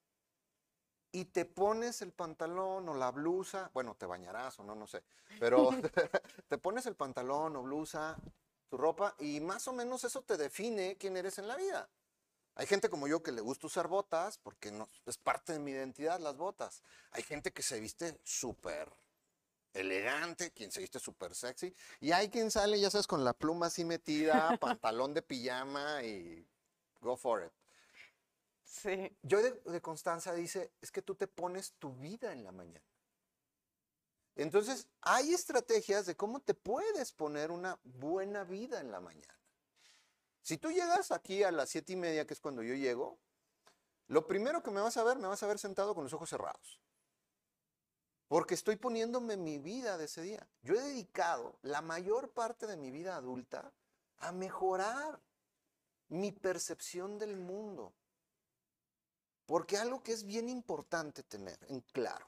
y 1.16 1.24
te 1.24 1.46
pones 1.46 2.02
el 2.02 2.12
pantalón 2.12 2.90
o 2.90 2.94
la 2.94 3.10
blusa, 3.10 3.72
bueno, 3.74 3.96
te 3.96 4.06
bañarás 4.06 4.60
o 4.60 4.66
no, 4.66 4.76
no 4.76 4.86
sé, 4.86 5.02
pero 5.40 5.70
te 6.50 6.58
pones 6.58 6.86
el 6.88 6.96
pantalón 6.96 7.56
o 7.56 7.64
blusa, 7.64 8.18
tu 8.68 8.76
ropa 8.76 9.16
y 9.20 9.40
más 9.40 9.66
o 9.70 9.74
menos 9.74 10.04
eso 10.04 10.24
te 10.24 10.36
define 10.36 10.98
quién 10.98 11.16
eres 11.16 11.38
en 11.38 11.48
la 11.48 11.56
vida. 11.56 11.90
Hay 12.56 12.68
gente 12.68 12.90
como 12.90 13.08
yo 13.08 13.24
que 13.24 13.32
le 13.32 13.40
gusta 13.40 13.68
usar 13.68 13.88
botas 13.88 14.38
porque 14.40 14.72
no, 14.72 14.90
es 15.06 15.18
parte 15.18 15.54
de 15.54 15.60
mi 15.60 15.72
identidad 15.72 16.20
las 16.20 16.36
botas. 16.36 16.84
Hay 17.12 17.24
gente 17.24 17.54
que 17.54 17.64
se 17.64 17.80
viste 17.80 18.20
súper 18.24 18.92
elegante, 19.74 20.52
quien 20.52 20.70
se 20.70 20.82
viste 20.82 21.00
súper 21.00 21.34
sexy. 21.34 21.74
Y 22.02 22.12
hay 22.12 22.28
quien 22.28 22.52
sale, 22.52 22.78
ya 22.78 22.90
sabes, 22.90 23.08
con 23.08 23.24
la 23.24 23.32
pluma 23.32 23.68
así 23.68 23.86
metida, 23.86 24.58
pantalón 24.60 25.14
de 25.14 25.22
pijama 25.22 26.04
y 26.04 26.46
go 27.00 27.16
for 27.16 27.42
it. 27.46 27.65
Sí. 28.66 29.16
Yo 29.22 29.42
de, 29.42 29.82
Constanza 29.82 30.34
dice, 30.34 30.74
es 30.82 30.92
que 30.92 31.02
tú 31.02 31.16
te 31.16 31.28
pones 31.28 31.74
tu 31.74 31.94
vida 31.94 32.34
en 32.34 32.44
la 32.44 32.52
mañana. 32.52 32.86
Entonces, 34.36 34.90
hay 35.02 35.34
estrategias 35.34 36.06
de 36.06 36.18
cómo 36.18 36.42
te 36.42 36.54
puedes 36.54 37.14
poner 37.14 37.52
una 37.52 37.80
buena 37.84 38.44
vida 38.44 38.82
en 38.82 38.92
la 38.92 39.00
mañana. 39.00 39.40
Si 40.42 40.58
tú 40.58 40.72
llegas 40.72 41.12
aquí 41.12 41.44
a 41.44 41.52
las 41.52 41.70
siete 41.70 41.94
y 41.94 41.96
media, 41.96 42.28
que 42.28 42.34
es 42.34 42.42
cuando 42.42 42.62
yo 42.62 42.74
llego, 42.76 43.18
lo 44.08 44.28
primero 44.28 44.62
que 44.62 44.72
me 44.72 44.82
vas 44.82 44.98
a 44.98 45.04
ver, 45.04 45.18
me 45.18 45.28
vas 45.28 45.42
a 45.42 45.48
ver 45.48 45.58
sentado 45.58 45.96
con 45.96 46.04
los 46.04 46.14
ojos 46.14 46.30
cerrados. 46.30 46.82
Porque 48.28 48.56
estoy 48.56 48.76
poniéndome 48.76 49.38
mi 49.38 49.60
vida 49.60 49.98
de 49.98 50.06
ese 50.06 50.22
día. 50.22 50.48
Yo 50.64 50.74
he 50.74 50.82
dedicado 50.82 51.58
la 51.62 51.82
mayor 51.82 52.32
parte 52.32 52.68
de 52.68 52.76
mi 52.76 52.92
vida 52.92 53.16
adulta 53.16 53.72
a 54.18 54.32
mejorar 54.32 55.22
mi 56.10 56.32
percepción 56.32 57.18
del 57.18 57.38
mundo. 57.38 57.94
Porque 59.46 59.78
algo 59.78 60.02
que 60.02 60.12
es 60.12 60.26
bien 60.26 60.50
importante 60.50 61.24
tener 61.24 61.60
en 61.70 61.82
claro. 61.82 62.28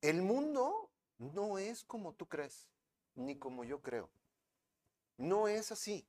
El 0.00 0.22
mundo 0.22 0.90
no 1.18 1.58
es 1.58 1.84
como 1.84 2.14
tú 2.14 2.26
crees, 2.26 2.68
ni 3.14 3.38
como 3.38 3.64
yo 3.64 3.82
creo. 3.82 4.08
No 5.16 5.48
es 5.48 5.72
así. 5.72 6.06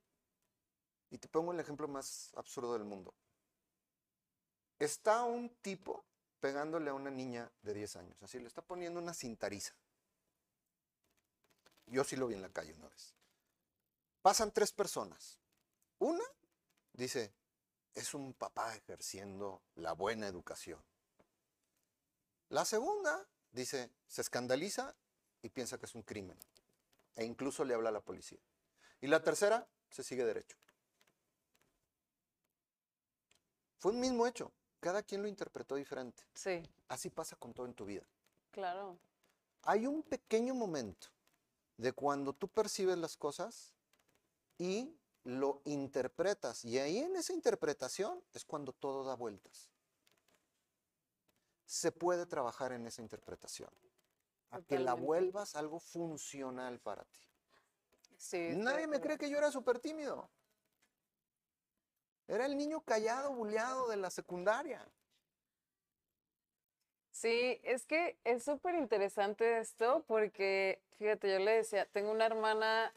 Y 1.10 1.18
te 1.18 1.28
pongo 1.28 1.52
el 1.52 1.60
ejemplo 1.60 1.88
más 1.88 2.32
absurdo 2.36 2.74
del 2.74 2.84
mundo. 2.84 3.14
Está 4.80 5.24
un 5.24 5.50
tipo 5.62 6.06
pegándole 6.40 6.90
a 6.90 6.94
una 6.94 7.10
niña 7.10 7.52
de 7.62 7.74
10 7.74 7.96
años, 7.96 8.22
así 8.22 8.40
le 8.40 8.48
está 8.48 8.62
poniendo 8.62 9.00
una 9.00 9.14
cintariza. 9.14 9.74
Yo 11.88 12.04
sí 12.04 12.16
lo 12.16 12.28
vi 12.28 12.36
en 12.36 12.42
la 12.42 12.50
calle 12.50 12.74
una 12.74 12.88
vez. 12.90 13.16
Pasan 14.22 14.52
tres 14.52 14.72
personas. 14.72 15.40
Una 16.00 16.24
dice, 16.94 17.34
es 17.98 18.14
un 18.14 18.34
papá 18.34 18.76
ejerciendo 18.76 19.64
la 19.76 19.94
buena 19.94 20.28
educación. 20.28 20.80
La 22.50 22.64
segunda 22.64 23.28
dice, 23.52 23.92
se 24.08 24.22
escandaliza 24.22 24.96
y 25.42 25.50
piensa 25.50 25.80
que 25.80 25.88
es 25.88 25.96
un 25.96 26.04
crimen. 26.04 26.38
E 27.16 27.26
incluso 27.26 27.66
le 27.66 27.74
habla 27.74 27.90
a 27.90 27.92
la 27.92 28.02
policía. 28.02 28.40
Y 29.02 29.08
la 29.08 29.24
tercera, 29.24 29.68
se 29.90 30.04
sigue 30.04 30.24
derecho. 30.24 30.58
Fue 33.80 33.92
un 33.92 34.00
mismo 34.00 34.28
hecho. 34.28 34.52
Cada 34.80 35.02
quien 35.02 35.24
lo 35.24 35.28
interpretó 35.28 35.76
diferente. 35.76 36.24
Sí. 36.36 36.62
Así 36.88 37.10
pasa 37.10 37.36
con 37.36 37.54
todo 37.54 37.66
en 37.66 37.74
tu 37.74 37.86
vida. 37.86 38.08
Claro. 38.52 39.00
Hay 39.64 39.88
un 39.88 40.04
pequeño 40.04 40.54
momento 40.54 41.08
de 41.78 41.94
cuando 41.94 42.34
tú 42.34 42.48
percibes 42.48 42.98
las 42.98 43.18
cosas 43.18 43.74
y 44.60 44.96
lo 45.28 45.62
interpretas. 45.66 46.64
Y 46.64 46.80
ahí 46.80 47.00
en 47.00 47.18
esa 47.18 47.34
interpretación 47.34 48.24
es 48.34 48.46
cuando 48.46 48.72
todo 48.72 49.04
da 49.04 49.14
vueltas. 49.14 49.70
Se 51.66 51.92
puede 51.92 52.26
trabajar 52.26 52.72
en 52.72 52.88
esa 52.88 53.02
interpretación. 53.02 53.70
A 54.52 54.62
que 54.62 54.80
la 54.80 54.94
vuelvas 54.94 55.58
algo 55.58 55.82
funcional 55.82 56.80
para 56.80 57.04
ti. 57.04 57.20
Nadie 58.56 58.88
me 58.88 59.02
cree 59.02 59.18
que 59.18 59.30
yo 59.30 59.38
era 59.38 59.52
súper 59.52 59.80
tímido. 59.80 60.30
Era 62.30 62.46
el 62.46 62.56
niño 62.56 62.80
callado, 62.80 63.34
buleado 63.34 63.90
de 63.90 63.98
la 63.98 64.10
secundaria. 64.10 64.88
Sí, 67.12 67.60
es 67.64 67.86
que 67.86 68.18
es 68.24 68.46
súper 68.46 68.76
interesante 68.76 69.60
esto 69.60 70.06
porque, 70.08 70.82
fíjate, 70.98 71.30
yo 71.30 71.40
le 71.40 71.52
decía, 71.52 71.86
tengo 71.92 72.12
una 72.12 72.28
hermana 72.28 72.94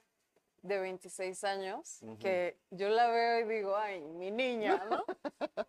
de 0.62 0.78
26 0.78 1.44
años 1.44 2.00
que 2.18 2.58
yo 2.70 2.88
la 2.88 3.08
veo 3.08 3.40
y 3.40 3.54
digo, 3.54 3.76
ay, 3.76 4.00
mi 4.02 4.30
niña, 4.30 4.84
¿no? 4.90 5.04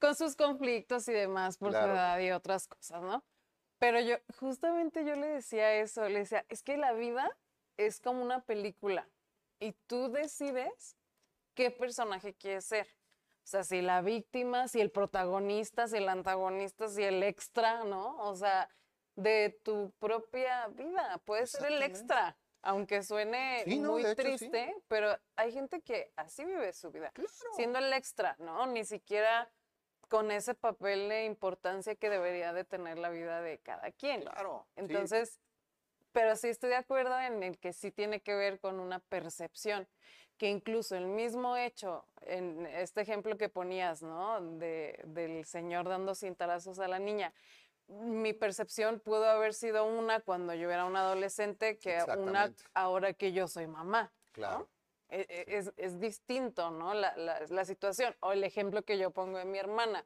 Con 0.00 0.14
sus 0.14 0.36
conflictos 0.36 1.08
y 1.08 1.12
demás 1.12 1.58
por 1.58 1.72
su 1.72 1.78
edad 1.78 2.20
y 2.20 2.30
otras 2.30 2.68
cosas, 2.68 3.02
¿no? 3.02 3.24
Pero 3.78 4.00
yo, 4.00 4.16
justamente 4.38 5.04
yo 5.04 5.14
le 5.14 5.26
decía 5.26 5.74
eso, 5.74 6.08
le 6.08 6.20
decía, 6.20 6.44
es 6.48 6.62
que 6.62 6.76
la 6.76 6.92
vida 6.92 7.36
es 7.76 8.00
como 8.00 8.22
una 8.22 8.44
película 8.44 9.08
y 9.60 9.72
tú 9.86 10.10
decides 10.10 10.96
qué 11.54 11.70
personaje 11.70 12.34
quieres 12.34 12.64
ser. 12.64 12.86
O 13.44 13.50
sea, 13.50 13.64
si 13.64 13.80
la 13.80 14.02
víctima, 14.02 14.68
si 14.68 14.80
el 14.80 14.90
protagonista, 14.90 15.88
si 15.88 15.96
el 15.96 16.08
antagonista, 16.08 16.88
si 16.88 17.02
el 17.02 17.22
extra, 17.22 17.82
¿no? 17.84 18.16
O 18.18 18.36
sea, 18.36 18.68
de 19.16 19.58
tu 19.64 19.90
propia 19.98 20.68
vida. 20.68 21.20
Puede 21.24 21.46
ser 21.46 21.72
el 21.72 21.82
extra, 21.82 22.36
aunque 22.62 23.02
suene 23.02 23.64
muy 23.66 24.02
triste, 24.14 24.74
pero 24.88 25.16
hay 25.36 25.52
gente 25.52 25.80
que 25.80 26.12
así 26.16 26.44
vive 26.44 26.72
su 26.72 26.90
vida, 26.90 27.12
siendo 27.56 27.78
el 27.78 27.92
extra, 27.92 28.36
¿no? 28.38 28.66
Ni 28.66 28.84
siquiera 28.84 29.50
con 30.08 30.30
ese 30.30 30.54
papel 30.54 31.08
de 31.08 31.24
importancia 31.26 31.94
que 31.94 32.10
debería 32.10 32.52
de 32.52 32.64
tener 32.64 32.98
la 32.98 33.10
vida 33.10 33.42
de 33.42 33.58
cada 33.58 33.90
quien. 33.92 34.22
Claro. 34.22 34.66
Entonces, 34.76 35.38
pero 36.12 36.34
sí 36.36 36.48
estoy 36.48 36.70
de 36.70 36.76
acuerdo 36.76 37.18
en 37.20 37.42
el 37.42 37.58
que 37.58 37.72
sí 37.72 37.90
tiene 37.90 38.20
que 38.20 38.34
ver 38.34 38.58
con 38.58 38.80
una 38.80 38.98
percepción, 38.98 39.86
que 40.38 40.48
incluso 40.48 40.96
el 40.96 41.06
mismo 41.06 41.56
hecho, 41.56 42.04
en 42.22 42.66
este 42.66 43.02
ejemplo 43.02 43.36
que 43.36 43.48
ponías, 43.48 44.02
¿no? 44.02 44.40
De, 44.58 45.00
del 45.04 45.44
señor 45.44 45.88
dando 45.88 46.14
cintarazos 46.14 46.78
a 46.78 46.88
la 46.88 46.98
niña, 46.98 47.32
mi 47.88 48.32
percepción 48.32 49.00
pudo 49.00 49.24
haber 49.24 49.54
sido 49.54 49.84
una 49.84 50.20
cuando 50.20 50.54
yo 50.54 50.70
era 50.70 50.84
un 50.84 50.96
adolescente 50.96 51.78
que 51.78 51.98
una 52.18 52.52
ahora 52.74 53.12
que 53.12 53.32
yo 53.32 53.48
soy 53.48 53.66
mamá. 53.66 54.12
Claro. 54.32 54.68
E, 55.10 55.26
e, 55.28 55.56
es, 55.56 55.72
es, 55.76 55.98
distinto, 55.98 56.70
¿no? 56.70 56.92
La, 56.92 57.16
la, 57.16 57.40
la, 57.48 57.64
situación. 57.64 58.14
O 58.20 58.32
el 58.32 58.44
ejemplo 58.44 58.82
que 58.82 58.98
yo 58.98 59.10
pongo 59.10 59.38
de 59.38 59.46
mi 59.46 59.58
hermana 59.58 60.04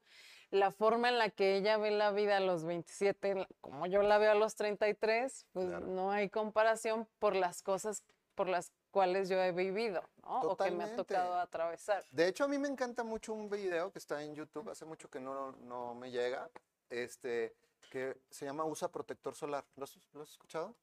la 0.52 0.70
forma 0.70 1.08
en 1.08 1.18
la 1.18 1.30
que 1.30 1.56
ella 1.56 1.78
ve 1.78 1.90
la 1.90 2.12
vida 2.12 2.36
a 2.36 2.40
los 2.40 2.64
27, 2.64 3.48
como 3.62 3.86
yo 3.86 4.02
la 4.02 4.18
veo 4.18 4.32
a 4.32 4.34
los 4.34 4.54
33, 4.54 5.46
pues 5.50 5.66
no 5.66 6.12
hay 6.12 6.28
comparación 6.28 7.08
por 7.18 7.34
las 7.34 7.62
cosas 7.62 8.04
por 8.34 8.48
las 8.48 8.70
cuales 8.90 9.30
yo 9.30 9.42
he 9.42 9.52
vivido, 9.52 10.02
¿no? 10.22 10.40
O 10.42 10.56
que 10.56 10.70
me 10.70 10.84
ha 10.84 10.94
tocado 10.94 11.34
atravesar. 11.36 12.04
De 12.10 12.28
hecho, 12.28 12.44
a 12.44 12.48
mí 12.48 12.58
me 12.58 12.68
encanta 12.68 13.02
mucho 13.02 13.32
un 13.32 13.48
video 13.48 13.90
que 13.92 13.98
está 13.98 14.22
en 14.22 14.34
YouTube, 14.34 14.68
hace 14.68 14.84
mucho 14.84 15.08
que 15.08 15.20
no, 15.20 15.52
no 15.52 15.94
me 15.94 16.10
llega, 16.10 16.50
este, 16.90 17.54
que 17.92 18.16
se 18.30 18.46
llama 18.46 18.64
Usa 18.64 18.90
Protector 18.90 19.34
Solar. 19.34 19.66
¿Lo 19.76 19.84
has, 19.84 19.98
¿Lo 20.14 20.22
has 20.22 20.30
escuchado? 20.30 20.74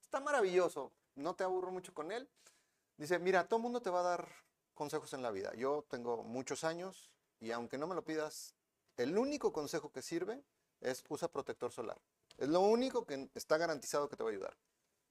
Está 0.00 0.18
maravilloso, 0.18 0.90
no 1.14 1.36
te 1.36 1.44
aburro 1.44 1.70
mucho 1.70 1.94
con 1.94 2.10
él. 2.10 2.28
Dice, 2.96 3.20
mira, 3.20 3.46
todo 3.46 3.60
mundo 3.60 3.80
te 3.80 3.90
va 3.90 4.00
a 4.00 4.02
dar 4.02 4.28
consejos 4.74 5.12
en 5.12 5.22
la 5.22 5.30
vida. 5.30 5.54
Yo 5.54 5.86
tengo 5.88 6.24
muchos 6.24 6.64
años 6.64 7.12
y 7.38 7.52
aunque 7.52 7.78
no 7.78 7.86
me 7.86 7.94
lo 7.94 8.02
pidas, 8.02 8.56
el 8.96 9.16
único 9.16 9.52
consejo 9.52 9.92
que 9.92 10.02
sirve 10.02 10.42
es 10.80 11.04
usa 11.08 11.28
protector 11.28 11.70
solar. 11.70 12.00
Es 12.38 12.48
lo 12.48 12.58
único 12.58 13.06
que 13.06 13.30
está 13.36 13.56
garantizado 13.56 14.08
que 14.08 14.16
te 14.16 14.24
va 14.24 14.30
a 14.30 14.32
ayudar. 14.32 14.56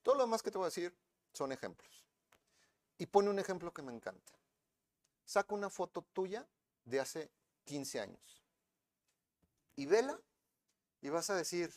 Todo 0.03 0.15
lo 0.15 0.23
demás 0.23 0.43
que 0.43 0.51
te 0.51 0.57
voy 0.57 0.65
a 0.65 0.67
decir 0.67 0.93
son 1.31 1.53
ejemplos. 1.53 2.05
Y 2.97 3.05
pone 3.05 3.29
un 3.29 3.39
ejemplo 3.39 3.73
que 3.73 3.81
me 3.81 3.93
encanta. 3.93 4.33
Saca 5.23 5.55
una 5.55 5.69
foto 5.69 6.05
tuya 6.11 6.45
de 6.83 6.99
hace 6.99 7.31
15 7.63 8.01
años. 8.01 8.43
Y 9.77 9.85
vela 9.85 10.19
y 11.01 11.09
vas 11.09 11.29
a 11.29 11.35
decir, 11.35 11.71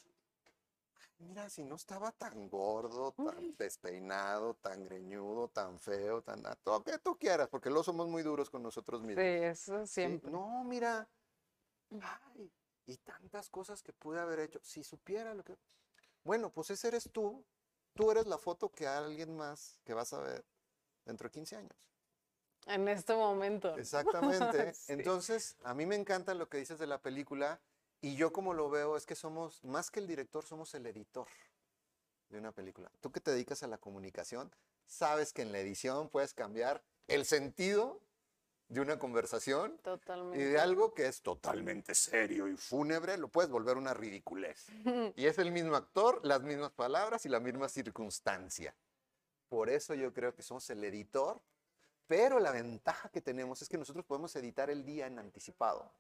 mira, 1.19 1.49
si 1.49 1.65
no 1.65 1.77
estaba 1.77 2.13
tan 2.13 2.49
gordo, 2.49 3.13
tan 3.13 3.57
despeinado, 3.57 4.55
tan 4.55 4.85
greñudo, 4.85 5.49
tan 5.49 5.79
feo, 5.79 6.23
tan... 6.23 6.43
Todo 6.63 6.83
que 6.85 6.99
tú 6.99 7.17
quieras, 7.19 7.49
porque 7.49 7.71
luego 7.71 7.85
somos 7.85 8.09
muy 8.09 8.23
duros 8.23 8.51
con 8.51 8.63
nosotros 8.63 9.03
mismos. 9.03 9.25
Sí, 9.25 9.31
eso 9.31 9.87
siempre. 9.87 10.31
No, 10.31 10.63
mira, 10.65 11.09
ay, 11.91 12.53
y 12.87 12.97
tantas 12.99 13.49
cosas 13.49 13.83
que 13.83 13.93
pude 13.93 14.21
haber 14.21 14.41
hecho. 14.41 14.61
Si 14.63 14.85
supiera 14.85 15.35
lo 15.35 15.43
que... 15.43 15.57
Bueno, 16.23 16.51
pues 16.51 16.71
ese 16.71 16.89
eres 16.89 17.11
tú. 17.11 17.45
Tú 17.95 18.11
eres 18.11 18.27
la 18.27 18.39
foto 18.39 18.71
que 18.71 18.87
alguien 18.87 19.37
más 19.37 19.81
que 19.85 19.95
vas 19.95 20.13
a 20.13 20.21
ver 20.21 20.45
dentro 21.05 21.29
de 21.29 21.33
15 21.33 21.57
años. 21.57 21.91
En 22.67 22.89
este 22.89 23.15
momento. 23.15 23.77
Exactamente. 23.77 24.75
Entonces, 24.89 25.57
a 25.63 25.75
mí 25.75 25.87
me 25.87 25.95
encanta 25.95 26.35
lo 26.35 26.49
que 26.49 26.59
dices 26.59 26.79
de 26.79 26.87
la 26.87 26.99
película 27.01 27.61
y 28.05 28.17
yo 28.17 28.35
como 28.35 28.53
lo 28.53 28.69
veo 28.69 28.99
es 28.99 29.07
que 29.07 29.15
somos, 29.15 29.65
más 29.65 29.91
que 29.91 29.99
el 29.99 30.07
director, 30.07 30.45
somos 30.45 30.75
el 30.75 30.85
editor 30.85 31.27
de 32.29 32.37
una 32.37 32.53
película. 32.53 32.91
Tú 33.01 33.11
que 33.11 33.19
te 33.19 33.31
dedicas 33.31 33.63
a 33.63 33.67
la 33.67 33.79
comunicación, 33.79 34.55
sabes 34.87 35.33
que 35.33 35.41
en 35.41 35.53
la 35.53 35.61
edición 35.61 36.11
puedes 36.11 36.35
cambiar 36.35 36.85
el 37.09 37.25
sentido 37.25 38.03
de 38.69 38.83
una 38.83 38.99
conversación 38.99 39.79
totalmente. 39.79 40.39
y 40.39 40.45
de 40.45 40.59
algo 40.59 40.93
que 40.93 41.07
es 41.07 41.23
totalmente 41.23 41.95
serio 41.95 42.47
y 42.47 42.59
fúnebre, 42.59 43.17
lo 43.17 43.29
puedes 43.29 43.51
volver 43.51 43.79
una 43.79 43.95
ridiculez. 43.95 44.67
y 45.17 45.25
es 45.25 45.39
el 45.39 45.51
mismo 45.51 45.75
actor, 45.75 46.21
las 46.25 46.43
mismas 46.43 46.73
palabras 46.73 47.25
y 47.25 47.31
la 47.31 47.41
misma 47.41 47.71
circunstancia. 47.71 48.77
Por 49.49 49.71
eso 49.71 49.95
yo 49.95 50.13
creo 50.13 50.35
que 50.35 50.43
somos 50.43 50.69
el 50.69 50.85
editor, 50.85 51.41
pero 52.07 52.39
la 52.39 52.51
ventaja 52.51 53.09
que 53.09 53.23
tenemos 53.23 53.63
es 53.63 53.69
que 53.71 53.79
nosotros 53.79 54.05
podemos 54.05 54.37
editar 54.37 54.69
el 54.69 54.85
día 54.85 55.07
en 55.07 55.19
anticipado. 55.19 55.91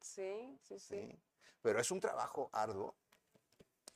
Sí, 0.00 0.58
sí, 0.62 0.78
sí. 0.78 1.18
Pero 1.60 1.80
es 1.80 1.90
un 1.90 2.00
trabajo 2.00 2.50
arduo. 2.52 2.96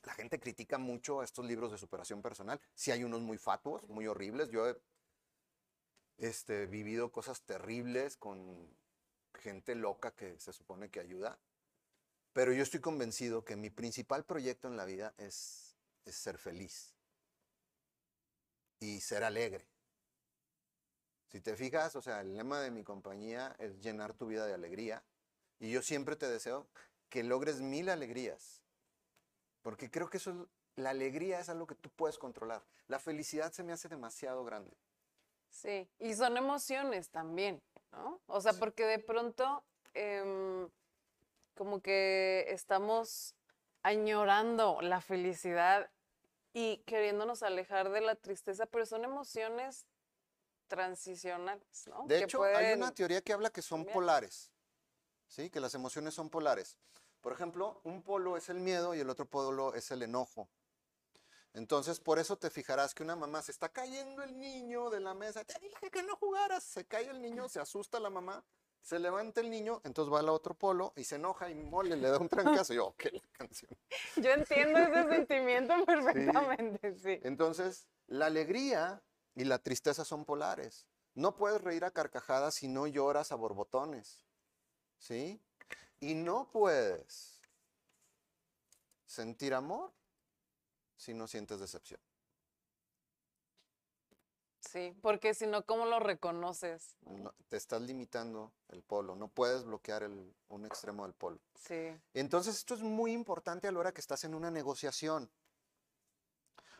La 0.03 0.13
gente 0.13 0.39
critica 0.39 0.77
mucho 0.77 1.21
estos 1.21 1.45
libros 1.45 1.71
de 1.71 1.77
superación 1.77 2.21
personal. 2.21 2.59
Sí 2.73 2.91
hay 2.91 3.03
unos 3.03 3.21
muy 3.21 3.37
fatuos, 3.37 3.87
muy 3.89 4.07
horribles. 4.07 4.49
Yo 4.49 4.69
he 4.69 4.77
este, 6.17 6.65
vivido 6.65 7.11
cosas 7.11 7.41
terribles 7.41 8.15
con 8.17 8.75
gente 9.33 9.75
loca 9.75 10.11
que 10.11 10.39
se 10.39 10.53
supone 10.53 10.89
que 10.89 10.99
ayuda. 10.99 11.39
Pero 12.33 12.53
yo 12.53 12.63
estoy 12.63 12.79
convencido 12.79 13.43
que 13.43 13.55
mi 13.55 13.69
principal 13.69 14.23
proyecto 14.23 14.67
en 14.67 14.77
la 14.77 14.85
vida 14.85 15.13
es, 15.17 15.75
es 16.05 16.15
ser 16.15 16.37
feliz 16.37 16.95
y 18.79 19.01
ser 19.01 19.23
alegre. 19.23 19.67
Si 21.27 21.41
te 21.41 21.55
fijas, 21.55 21.95
o 21.95 22.01
sea, 22.01 22.21
el 22.21 22.33
lema 22.33 22.61
de 22.61 22.71
mi 22.71 22.83
compañía 22.83 23.55
es 23.59 23.79
llenar 23.81 24.13
tu 24.13 24.27
vida 24.27 24.45
de 24.45 24.53
alegría. 24.53 25.03
Y 25.59 25.71
yo 25.71 25.81
siempre 25.81 26.15
te 26.15 26.27
deseo 26.27 26.67
que 27.09 27.23
logres 27.23 27.61
mil 27.61 27.89
alegrías. 27.89 28.61
Porque 29.61 29.89
creo 29.89 30.09
que 30.09 30.17
eso 30.17 30.49
la 30.75 30.91
alegría 30.91 31.39
es 31.39 31.49
algo 31.49 31.67
que 31.67 31.75
tú 31.75 31.89
puedes 31.89 32.17
controlar. 32.17 32.63
La 32.87 32.99
felicidad 32.99 33.51
se 33.51 33.63
me 33.63 33.73
hace 33.73 33.89
demasiado 33.89 34.45
grande. 34.45 34.75
Sí, 35.49 35.89
y 35.99 36.13
son 36.13 36.37
emociones 36.37 37.09
también, 37.09 37.61
¿no? 37.91 38.21
O 38.27 38.41
sea, 38.41 38.53
porque 38.53 38.85
de 38.85 38.99
pronto 38.99 39.63
em, 39.93 40.69
como 41.55 41.81
que 41.81 42.45
estamos 42.49 43.35
añorando 43.81 44.79
la 44.81 45.01
felicidad 45.01 45.89
y 46.53 46.77
queriéndonos 46.85 47.43
alejar 47.43 47.89
de 47.89 48.01
la 48.01 48.15
tristeza, 48.15 48.65
pero 48.67 48.85
son 48.85 49.03
emociones 49.03 49.85
transicionales, 50.67 51.87
¿no? 51.87 52.05
De 52.07 52.23
hecho, 52.23 52.43
hay 52.43 52.73
una 52.73 52.93
teoría 52.93 53.21
que 53.21 53.33
habla 53.33 53.49
que 53.49 53.61
son 53.61 53.85
polares, 53.85 54.51
¿sí? 55.27 55.49
Que 55.49 55.59
las 55.59 55.73
emociones 55.75 56.13
son 56.13 56.29
polares. 56.29 56.77
Por 57.21 57.33
ejemplo, 57.33 57.81
un 57.83 58.03
polo 58.03 58.37
es 58.37 58.49
el 58.49 58.59
miedo 58.59 58.95
y 58.95 58.99
el 58.99 59.09
otro 59.09 59.25
polo 59.25 59.73
es 59.73 59.91
el 59.91 60.03
enojo. 60.03 60.49
Entonces, 61.53 61.99
por 61.99 62.19
eso 62.19 62.37
te 62.37 62.49
fijarás 62.49 62.93
que 62.93 63.03
una 63.03 63.15
mamá 63.15 63.41
se 63.41 63.51
está 63.51 63.69
cayendo 63.69 64.21
el 64.21 64.39
niño 64.39 64.89
de 64.89 64.99
la 64.99 65.13
mesa. 65.13 65.43
Te 65.43 65.59
dije 65.59 65.89
que 65.89 66.03
no 66.03 66.15
jugaras. 66.15 66.63
Se 66.63 66.85
cae 66.85 67.09
el 67.09 67.21
niño, 67.21 67.49
se 67.49 67.59
asusta 67.59 67.99
la 67.99 68.11
mamá, 68.11 68.45
se 68.81 68.99
levanta 68.99 69.41
el 69.41 69.49
niño, 69.49 69.81
entonces 69.83 70.13
va 70.13 70.19
al 70.19 70.29
otro 70.29 70.53
polo 70.53 70.93
y 70.95 71.03
se 71.03 71.15
enoja 71.15 71.49
y 71.49 71.55
mole, 71.55 71.97
le 71.97 72.09
da 72.09 72.19
un 72.19 72.29
trancazo. 72.29 72.73
yo, 72.73 72.93
qué 72.97 73.11
la 73.11 73.27
canción. 73.31 73.71
Yo 74.15 74.31
entiendo 74.31 74.79
ese 74.79 75.09
sentimiento 75.09 75.73
perfectamente, 75.85 76.95
sí. 76.99 77.19
Entonces, 77.23 77.87
la 78.05 78.27
alegría 78.27 79.01
y 79.35 79.45
la 79.45 79.59
tristeza 79.59 80.05
son 80.05 80.25
polares. 80.25 80.85
No 81.15 81.35
puedes 81.35 81.61
reír 81.61 81.83
a 81.83 81.91
carcajadas 81.91 82.53
si 82.53 82.67
no 82.67 82.85
lloras 82.85 83.31
a 83.31 83.35
borbotones. 83.35 84.26
¿Sí? 84.97 85.41
Y 85.99 86.13
no 86.13 86.49
puedes 86.51 87.41
sentir 89.05 89.53
amor 89.53 89.91
si 90.95 91.13
no 91.13 91.27
sientes 91.27 91.59
decepción. 91.59 91.99
Sí, 94.59 94.93
porque 95.01 95.33
si 95.33 95.47
no, 95.47 95.65
¿cómo 95.65 95.85
lo 95.85 95.99
reconoces? 95.99 96.97
te 97.47 97.55
estás 97.55 97.81
limitando 97.81 98.51
el 98.67 98.83
polo, 98.83 99.15
no 99.15 99.29
puedes 99.29 99.63
bloquear 99.63 100.03
el, 100.03 100.35
un 100.49 100.65
extremo 100.65 101.03
del 101.03 101.13
polo. 101.13 101.39
Sí. 101.55 101.97
Entonces, 102.13 102.57
esto 102.57 102.73
es 102.73 102.81
muy 102.81 103.13
importante 103.13 103.67
a 103.67 103.71
la 103.71 103.79
hora 103.79 103.93
que 103.93 104.01
estás 104.01 104.25
en 104.25 104.35
una 104.35 104.51
negociación. 104.51 105.31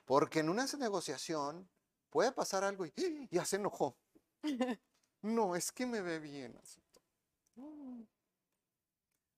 Porque 0.05 0.39
en 0.39 0.49
una 0.49 0.65
negociación 0.77 1.69
puede 2.09 2.31
pasar 2.31 2.63
algo 2.63 2.85
y 2.85 2.93
¡ah! 2.97 3.27
ya 3.31 3.45
se 3.45 3.55
enojó. 3.55 3.97
no, 5.21 5.55
es 5.55 5.71
que 5.71 5.85
me 5.85 6.01
ve 6.01 6.19
bien. 6.19 6.59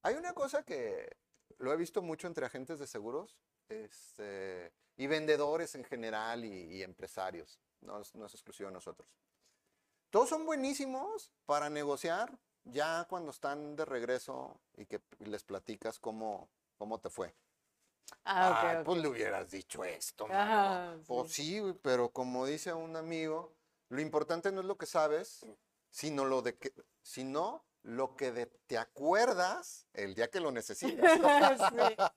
Hay 0.02 0.16
una 0.16 0.34
cosa 0.34 0.64
que 0.64 1.18
lo 1.58 1.74
he 1.74 1.78
visto 1.78 2.02
mucho 2.02 2.28
entre 2.28 2.46
agentes 2.46 2.80
de 2.80 2.88
seguros 2.88 3.38
este, 3.68 4.74
y 4.98 5.08
vendedores 5.08 5.76
en 5.76 5.84
general 5.84 6.46
y, 6.46 6.82
empresarios. 6.84 7.60
No 7.82 8.02
es, 8.02 8.34
exclusivo 8.34 8.70
de 8.70 8.74
nosotros. 8.74 9.08
Todos 10.10 10.30
son 10.30 10.46
buenísimos 10.46 11.32
para 11.46 11.70
negociar 11.70 12.38
ya 12.64 13.06
cuando 13.10 13.32
están 13.32 13.76
de 13.76 13.86
regreso 13.86 14.60
y 14.76 14.86
que 14.86 15.02
les 15.20 15.44
platicas 15.44 16.00
cómo, 16.00 16.50
cómo 16.78 17.00
te 17.00 17.10
fue. 17.10 17.36
Ah, 18.26 18.82
Pues 18.84 19.02
le 19.02 19.08
hubieras 19.08 19.52
dicho 19.52 19.84
esto. 19.84 20.28
Pues 21.08 21.32
sí, 21.32 21.62
pero 21.82 22.10
como 22.10 22.46
dice 22.46 22.74
un 22.74 22.96
amigo, 22.96 23.54
lo 23.90 24.02
importante 24.02 24.52
no 24.52 24.62
es 24.62 24.68
lo 24.68 24.78
que 24.78 24.86
sabes, 24.86 25.46
sino 25.92 26.26
lo 26.26 26.42
de 26.42 26.58
que, 26.58 26.74
sino 27.02 27.64
lo 27.90 28.16
que 28.16 28.46
te 28.68 28.78
acuerdas 28.78 29.88
el 29.94 30.14
día 30.14 30.30
que 30.30 30.40
lo 30.40 30.52
necesitas. 30.52 31.20
sí. 31.70 32.08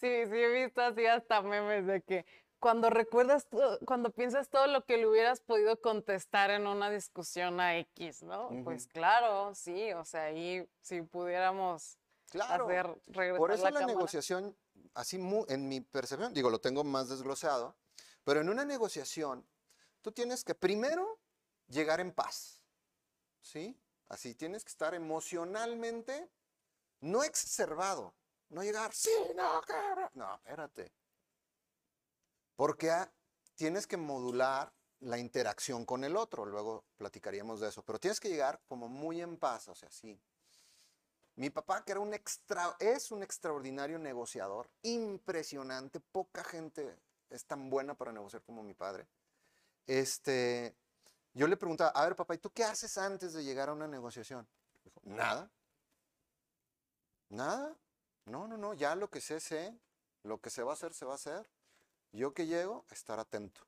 sí, 0.00 0.06
he 0.06 0.64
visto 0.64 0.82
así 0.82 1.06
hasta 1.06 1.40
memes 1.42 1.86
de 1.86 2.02
que 2.02 2.26
cuando 2.58 2.90
recuerdas, 2.90 3.46
cuando 3.84 4.10
piensas 4.10 4.48
todo 4.48 4.66
lo 4.66 4.84
que 4.84 4.96
le 4.96 5.06
hubieras 5.06 5.40
podido 5.40 5.80
contestar 5.80 6.50
en 6.50 6.66
una 6.66 6.90
discusión 6.90 7.60
a 7.60 7.78
X, 7.78 8.22
¿no? 8.22 8.50
Pues 8.64 8.86
claro, 8.86 9.54
sí, 9.54 9.92
o 9.92 10.04
sea, 10.04 10.24
ahí 10.24 10.66
si 10.80 11.02
pudiéramos 11.02 11.98
hacer 12.34 12.86
regresar 13.06 13.38
Por 13.38 13.52
eso 13.52 13.70
la, 13.70 13.86
negociación, 13.86 14.56
así 14.94 15.20
en 15.48 15.68
mi 15.68 15.80
percepción, 15.80 16.32
digo, 16.32 16.50
lo 16.50 16.60
tengo 16.60 16.82
más 16.82 17.08
desglosado, 17.08 17.76
pero 18.24 18.40
en 18.40 18.48
una 18.48 18.64
negociación, 18.64 19.46
tú 20.02 20.12
tienes 20.12 20.42
que 20.42 20.54
primero 20.54 21.20
llegar 21.68 22.00
en 22.00 22.12
paz, 22.12 22.62
¿sí? 23.40 23.78
Así 24.08 24.34
tienes 24.34 24.64
que 24.64 24.70
estar 24.70 24.94
emocionalmente 24.94 26.30
no 27.00 27.22
exacerbado, 27.24 28.14
no 28.48 28.62
llegar, 28.62 28.92
sí, 28.94 29.10
no, 29.34 29.60
No, 30.14 30.34
espérate. 30.36 30.92
Porque 32.54 32.92
tienes 33.54 33.86
que 33.86 33.96
modular 33.96 34.72
la 35.00 35.18
interacción 35.18 35.84
con 35.84 36.04
el 36.04 36.16
otro, 36.16 36.46
luego 36.46 36.86
platicaríamos 36.96 37.60
de 37.60 37.68
eso, 37.68 37.84
pero 37.84 37.98
tienes 37.98 38.20
que 38.20 38.28
llegar 38.28 38.62
como 38.66 38.88
muy 38.88 39.20
en 39.20 39.36
paz, 39.36 39.68
o 39.68 39.74
sea, 39.74 39.90
sí. 39.90 40.18
Mi 41.34 41.50
papá, 41.50 41.84
que 41.84 41.92
era 41.92 42.00
un 42.00 42.14
extra, 42.14 42.76
es 42.78 43.10
un 43.10 43.22
extraordinario 43.22 43.98
negociador, 43.98 44.70
impresionante, 44.82 46.00
poca 46.00 46.42
gente 46.42 46.98
es 47.28 47.44
tan 47.44 47.68
buena 47.68 47.94
para 47.94 48.12
negociar 48.12 48.42
como 48.42 48.62
mi 48.62 48.74
padre. 48.74 49.06
este, 49.86 50.76
yo 51.36 51.46
le 51.46 51.58
preguntaba, 51.58 51.90
a 51.90 52.04
ver, 52.04 52.16
papá, 52.16 52.34
¿y 52.34 52.38
tú 52.38 52.50
qué 52.50 52.64
haces 52.64 52.96
antes 52.96 53.34
de 53.34 53.44
llegar 53.44 53.68
a 53.68 53.74
una 53.74 53.86
negociación? 53.86 54.48
Dijo, 54.82 55.02
nada. 55.04 55.50
Nada. 57.28 57.76
No, 58.24 58.48
no, 58.48 58.56
no, 58.56 58.72
ya 58.72 58.94
lo 58.94 59.10
que 59.10 59.20
sé, 59.20 59.38
sé. 59.38 59.78
Lo 60.22 60.40
que 60.40 60.48
se 60.48 60.62
va 60.62 60.70
a 60.70 60.74
hacer, 60.74 60.94
se 60.94 61.04
va 61.04 61.12
a 61.12 61.16
hacer. 61.16 61.46
Yo 62.12 62.32
que 62.32 62.46
llego, 62.46 62.86
estar 62.90 63.20
atento. 63.20 63.60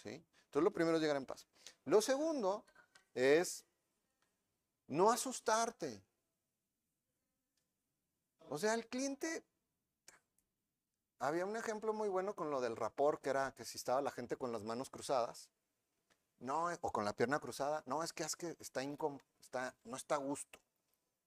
¿Sí? 0.00 0.24
Entonces 0.44 0.62
lo 0.62 0.72
primero 0.72 0.96
es 0.96 1.02
llegar 1.02 1.16
en 1.16 1.26
paz. 1.26 1.48
Lo 1.86 2.00
segundo 2.00 2.64
es 3.14 3.64
no 4.86 5.10
asustarte. 5.10 6.04
O 8.48 8.58
sea, 8.58 8.74
el 8.74 8.86
cliente 8.86 9.44
había 11.18 11.46
un 11.46 11.56
ejemplo 11.56 11.92
muy 11.92 12.08
bueno 12.08 12.36
con 12.36 12.48
lo 12.52 12.60
del 12.60 12.76
rapor, 12.76 13.20
que 13.20 13.30
era 13.30 13.52
que 13.56 13.64
si 13.64 13.76
estaba 13.76 14.00
la 14.00 14.12
gente 14.12 14.36
con 14.36 14.52
las 14.52 14.62
manos 14.62 14.88
cruzadas, 14.88 15.50
no, 16.42 16.66
o 16.80 16.92
con 16.92 17.04
la 17.04 17.12
pierna 17.12 17.38
cruzada, 17.38 17.82
no, 17.86 18.02
es 18.02 18.12
que 18.12 18.24
es 18.24 18.36
que 18.36 18.56
está, 18.58 18.82
está 19.40 19.74
no 19.84 19.96
está 19.96 20.16
a 20.16 20.18
gusto, 20.18 20.58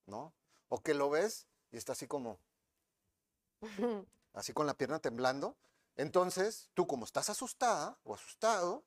¿no? 0.06 0.34
O 0.68 0.82
que 0.82 0.94
lo 0.94 1.10
ves 1.10 1.48
y 1.72 1.78
está 1.78 1.94
así 1.94 2.06
como, 2.06 2.38
así 4.34 4.54
con 4.54 4.68
la 4.68 4.74
pierna 4.74 5.00
temblando. 5.00 5.56
Entonces, 5.96 6.70
tú 6.74 6.86
como 6.86 7.06
estás 7.06 7.30
asustada 7.30 7.98
o 8.04 8.14
asustado, 8.14 8.84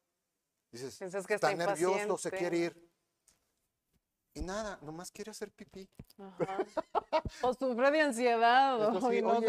dices, 0.71 0.99
que 1.27 1.35
está, 1.35 1.55
nervioso, 1.55 2.19
se 2.19 2.31
quiere 2.31 2.59
ir. 2.59 2.91
Y 4.35 4.43
nada, 4.43 4.79
nomás 4.83 5.11
quiere 5.11 5.31
hacer 5.31 5.51
pipí. 5.51 5.89
o 7.43 7.55
sufre 7.55 7.91
de 7.91 8.03
ansiedad. 8.03 8.79
o, 8.79 9.13
y, 9.13 9.23
no 9.23 9.41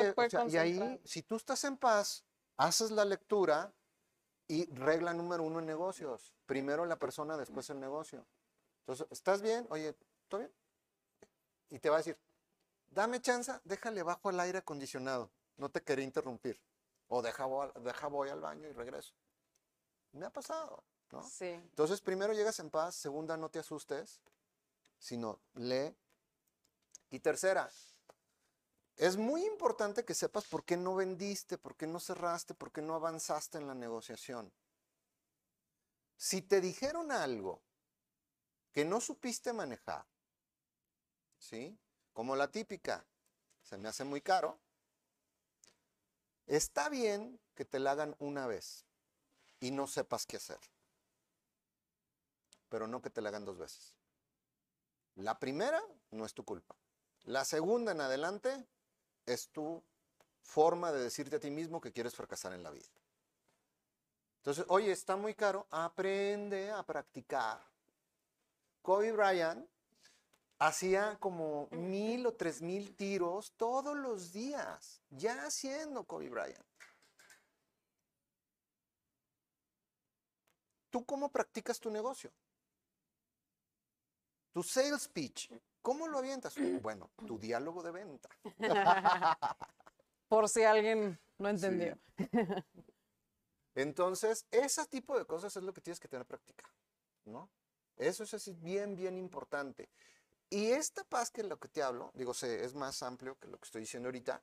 y 0.47 0.57
ahí, 0.57 1.01
si 1.03 1.21
tú 1.23 1.35
estás 1.35 1.61
en 1.65 1.75
paz, 1.75 2.23
haces 2.55 2.89
la 2.89 3.03
lectura 3.03 3.73
y 4.49 4.65
regla 4.73 5.13
número 5.13 5.43
uno 5.43 5.59
en 5.59 5.65
negocios. 5.65 6.33
Primero 6.45 6.85
la 6.85 6.99
persona, 6.99 7.37
después 7.37 7.69
el 7.69 7.79
negocio. 7.79 8.25
Entonces, 8.81 9.07
¿estás 9.11 9.41
bien? 9.41 9.65
Oye, 9.69 9.95
¿todo 10.27 10.41
bien? 10.41 10.51
Y 11.69 11.79
te 11.79 11.89
va 11.89 11.95
a 11.95 11.99
decir, 11.99 12.17
dame 12.89 13.21
chance, 13.21 13.53
déjale 13.63 14.03
bajo 14.03 14.29
el 14.29 14.39
aire 14.41 14.57
acondicionado. 14.57 15.31
No 15.55 15.69
te 15.69 15.81
quería 15.81 16.03
interrumpir. 16.03 16.59
O 17.07 17.21
deja, 17.21 17.47
deja 17.81 18.07
voy 18.07 18.27
al 18.27 18.41
baño 18.41 18.67
y 18.67 18.73
regreso. 18.73 19.13
Me 20.11 20.25
ha 20.25 20.29
pasado, 20.29 20.83
¿no? 21.11 21.23
Sí. 21.23 21.45
Entonces, 21.45 22.01
primero 22.01 22.33
llegas 22.33 22.59
en 22.59 22.69
paz. 22.69 22.95
Segunda, 22.95 23.37
no 23.37 23.49
te 23.49 23.59
asustes 23.59 24.19
sino 24.99 25.39
lee. 25.55 25.95
Y 27.09 27.19
tercera, 27.19 27.71
es 28.99 29.15
muy 29.15 29.45
importante 29.45 30.03
que 30.03 30.13
sepas 30.13 30.43
por 30.43 30.65
qué 30.65 30.75
no 30.75 30.93
vendiste, 30.93 31.57
por 31.57 31.77
qué 31.77 31.87
no 31.87 32.01
cerraste, 32.01 32.53
por 32.53 32.69
qué 32.73 32.81
no 32.81 32.95
avanzaste 32.95 33.57
en 33.57 33.65
la 33.65 33.73
negociación. 33.73 34.51
Si 36.17 36.41
te 36.41 36.59
dijeron 36.59 37.09
algo 37.09 37.61
que 38.73 38.83
no 38.83 38.99
supiste 38.99 39.53
manejar, 39.53 40.05
¿sí? 41.37 41.79
Como 42.11 42.35
la 42.35 42.51
típica, 42.51 43.05
se 43.63 43.77
me 43.77 43.87
hace 43.87 44.03
muy 44.03 44.19
caro, 44.19 44.59
está 46.45 46.89
bien 46.89 47.39
que 47.55 47.63
te 47.63 47.79
la 47.79 47.91
hagan 47.91 48.17
una 48.19 48.47
vez 48.47 48.83
y 49.61 49.71
no 49.71 49.87
sepas 49.87 50.25
qué 50.25 50.35
hacer, 50.35 50.59
pero 52.67 52.85
no 52.85 53.01
que 53.01 53.09
te 53.09 53.21
la 53.21 53.29
hagan 53.29 53.45
dos 53.45 53.57
veces. 53.57 53.93
La 55.15 55.39
primera 55.39 55.81
no 56.11 56.25
es 56.25 56.33
tu 56.33 56.43
culpa. 56.43 56.75
La 57.23 57.45
segunda 57.45 57.93
en 57.93 58.01
adelante 58.01 58.67
es 59.33 59.49
tu 59.49 59.83
forma 60.41 60.91
de 60.91 61.01
decirte 61.01 61.35
a 61.35 61.39
ti 61.39 61.51
mismo 61.51 61.79
que 61.79 61.91
quieres 61.91 62.15
fracasar 62.15 62.53
en 62.53 62.63
la 62.63 62.71
vida. 62.71 62.89
Entonces, 64.37 64.65
oye, 64.69 64.91
está 64.91 65.15
muy 65.15 65.35
caro, 65.35 65.67
aprende 65.69 66.71
a 66.71 66.81
practicar. 66.83 67.61
Kobe 68.81 69.11
Bryant 69.11 69.69
hacía 70.57 71.17
como 71.19 71.67
mil 71.71 72.25
o 72.25 72.33
tres 72.33 72.61
mil 72.61 72.95
tiros 72.95 73.53
todos 73.57 73.95
los 73.95 74.31
días, 74.33 75.01
ya 75.09 75.45
haciendo 75.45 76.03
Kobe 76.05 76.29
Bryant. 76.29 76.65
¿Tú 80.89 81.05
cómo 81.05 81.29
practicas 81.29 81.79
tu 81.79 81.91
negocio? 81.91 82.31
Tu 84.51 84.63
sales 84.63 85.07
pitch, 85.07 85.51
¿cómo 85.81 86.07
lo 86.07 86.17
avientas? 86.17 86.55
Bueno, 86.81 87.11
tu 87.27 87.37
diálogo 87.37 87.83
de 87.83 87.91
venta. 87.91 88.29
Por 90.27 90.47
si 90.49 90.63
alguien 90.63 91.19
no 91.37 91.49
entendió. 91.49 91.97
Entonces, 93.75 94.45
ese 94.51 94.85
tipo 94.87 95.17
de 95.17 95.25
cosas 95.25 95.55
es 95.55 95.63
lo 95.63 95.73
que 95.73 95.81
tienes 95.81 95.99
que 95.99 96.07
tener 96.07 96.25
práctica, 96.25 96.69
¿no? 97.25 97.49
Eso 97.95 98.23
es 98.23 98.33
así 98.33 98.53
bien, 98.53 98.95
bien 98.95 99.17
importante. 99.17 99.89
Y 100.49 100.71
esta 100.71 101.03
paz 101.03 101.29
que 101.29 101.41
es 101.41 101.47
lo 101.47 101.59
que 101.59 101.67
te 101.67 101.83
hablo, 101.83 102.11
digo, 102.15 102.33
sé, 102.33 102.63
es 102.63 102.73
más 102.73 103.03
amplio 103.03 103.37
que 103.37 103.47
lo 103.47 103.57
que 103.59 103.65
estoy 103.65 103.81
diciendo 103.81 104.07
ahorita, 104.07 104.41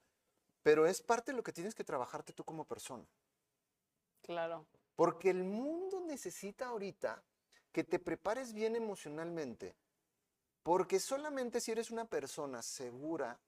pero 0.63 0.87
es 0.87 1.03
parte 1.03 1.33
de 1.33 1.37
lo 1.37 1.43
que 1.43 1.53
tienes 1.53 1.75
que 1.75 1.85
trabajarte 1.85 2.33
tú 2.33 2.45
como 2.45 2.65
persona. 2.65 3.07
Claro. 4.23 4.67
Porque 4.95 5.31
el 5.31 5.45
mundo 5.45 6.01
necesita 6.01 6.67
ahorita 6.67 7.23
que 7.73 7.85
te 7.85 7.99
prepares 7.99 8.53
bien 8.53 8.77
emocionalmente 8.77 9.77
porque 10.67 10.99
solamente 10.99 11.61
si 11.61 11.71
eres 11.71 11.93
una 11.93 12.07
persona 12.07 12.61
segura 12.61 13.39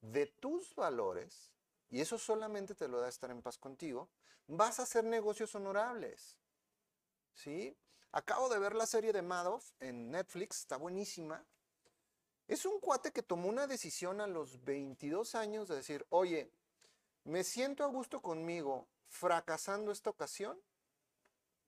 de 0.00 0.26
tus 0.26 0.74
valores, 0.74 1.52
y 1.90 2.00
eso 2.00 2.18
solamente 2.18 2.74
te 2.74 2.88
lo 2.88 2.98
da 2.98 3.08
estar 3.08 3.30
en 3.30 3.40
paz 3.40 3.56
contigo, 3.56 4.08
vas 4.48 4.80
a 4.80 4.82
hacer 4.82 5.04
negocios 5.04 5.54
honorables. 5.54 6.36
¿Sí? 7.34 7.76
Acabo 8.10 8.48
de 8.48 8.58
ver 8.58 8.74
la 8.74 8.86
serie 8.86 9.12
de 9.12 9.22
Madoff 9.22 9.70
en 9.78 10.10
Netflix, 10.10 10.58
está 10.58 10.76
buenísima. 10.76 11.46
Es 12.48 12.66
un 12.66 12.80
cuate 12.80 13.12
que 13.12 13.22
tomó 13.22 13.48
una 13.48 13.68
decisión 13.68 14.20
a 14.20 14.26
los 14.26 14.64
22 14.64 15.36
años 15.36 15.68
de 15.68 15.76
decir, 15.76 16.04
oye, 16.08 16.50
¿me 17.22 17.44
siento 17.44 17.84
a 17.84 17.86
gusto 17.86 18.20
conmigo 18.20 18.88
fracasando 19.06 19.92
esta 19.92 20.10
ocasión? 20.10 20.60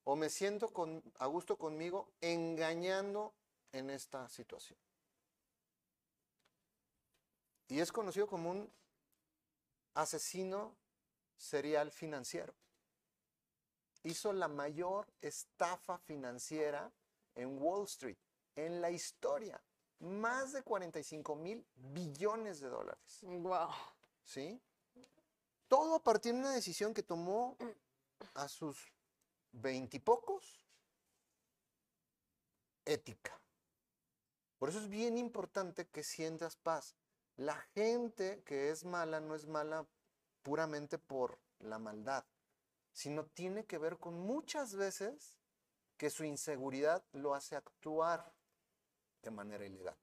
¿O 0.03 0.17
me 0.17 0.29
siento 0.29 0.73
a 1.21 1.27
gusto 1.27 1.57
conmigo 1.57 2.11
engañando 2.21 3.33
en 3.71 3.91
esta 3.91 4.29
situación? 4.29 4.88
Y 7.69 7.81
es 7.81 7.93
conocido 7.93 8.27
como 8.27 8.51
un 8.51 8.73
asesino 9.95 10.75
serial 11.37 11.91
financiero. 11.91 12.55
Hizo 14.03 14.33
la 14.33 14.49
mayor 14.49 15.07
estafa 15.21 15.99
financiera 15.99 16.91
en 17.35 17.61
Wall 17.61 17.85
Street 17.85 18.17
en 18.57 18.81
la 18.81 18.91
historia. 18.91 19.63
Más 20.01 20.53
de 20.53 20.63
45 20.63 21.35
mil 21.37 21.67
billones 21.75 22.61
de 22.61 22.69
dólares. 22.69 23.19
Wow. 23.23 23.71
¿Sí? 24.23 24.61
Todo 25.67 25.97
a 25.97 26.03
partir 26.03 26.33
de 26.33 26.41
una 26.41 26.53
decisión 26.53 26.95
que 26.95 27.03
tomó 27.03 27.57
a 28.35 28.49
sus 28.49 28.93
veintipocos 29.53 30.65
ética. 32.85 33.39
Por 34.59 34.71
eso 34.71 34.79
es 34.79 34.89
bien 34.89 35.19
importante 35.19 35.87
que 35.87 36.03
sientas 36.03 36.57
paz. 36.57 36.97
La 37.39 37.55
gente 37.73 38.43
que 38.45 38.71
es 38.71 38.85
mala 38.85 39.21
no 39.21 39.37
es 39.37 39.47
mala 39.47 39.87
puramente 40.43 40.99
por 40.99 41.39
la 41.61 41.79
maldad, 41.79 42.25
sino 42.91 43.27
tiene 43.27 43.65
que 43.65 43.79
ver 43.79 43.99
con 43.99 44.19
muchas 44.19 44.75
veces 44.75 45.39
que 45.97 46.11
su 46.11 46.25
inseguridad 46.25 47.05
lo 47.13 47.37
hace 47.37 47.55
actuar 47.55 48.33
de 49.23 49.31
manera 49.31 49.65
ilegal. 49.65 49.97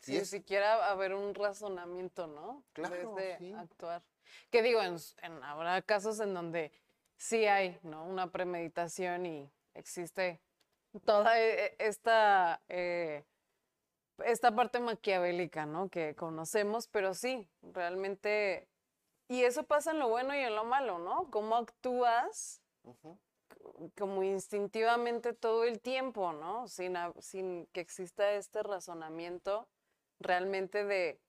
Si 0.00 0.22
siquiera 0.26 0.90
haber 0.90 1.14
un 1.14 1.34
razonamiento, 1.34 2.26
¿no? 2.26 2.62
Claro, 2.74 3.14
Desde 3.14 3.54
actuar. 3.54 4.04
Que 4.50 4.62
digo, 4.62 4.82
en, 4.82 4.98
habrá 5.42 5.80
casos 5.80 6.20
en 6.20 6.34
donde 6.34 6.72
sí 7.16 7.46
hay, 7.46 7.78
¿no? 7.82 8.04
Una 8.04 8.30
premeditación 8.30 9.24
y 9.24 9.50
existe 9.72 10.42
toda 11.06 11.40
e, 11.40 11.64
e, 11.64 11.76
esta 11.78 12.62
eh, 12.68 13.24
esta 14.24 14.54
parte 14.54 14.80
maquiavélica, 14.80 15.66
¿no? 15.66 15.88
Que 15.88 16.14
conocemos, 16.14 16.88
pero 16.88 17.14
sí, 17.14 17.48
realmente, 17.62 18.68
y 19.28 19.42
eso 19.44 19.64
pasa 19.64 19.90
en 19.90 19.98
lo 19.98 20.08
bueno 20.08 20.34
y 20.34 20.38
en 20.38 20.54
lo 20.54 20.64
malo, 20.64 20.98
¿no? 20.98 21.30
Cómo 21.30 21.56
actúas 21.56 22.62
como 23.98 24.22
instintivamente 24.22 25.32
todo 25.32 25.64
el 25.64 25.80
tiempo, 25.80 26.32
¿no? 26.32 26.68
Sin, 26.68 26.96
sin 27.20 27.66
que 27.66 27.80
exista 27.80 28.32
este 28.32 28.62
razonamiento 28.62 29.68
realmente 30.18 30.84
de 30.84 31.20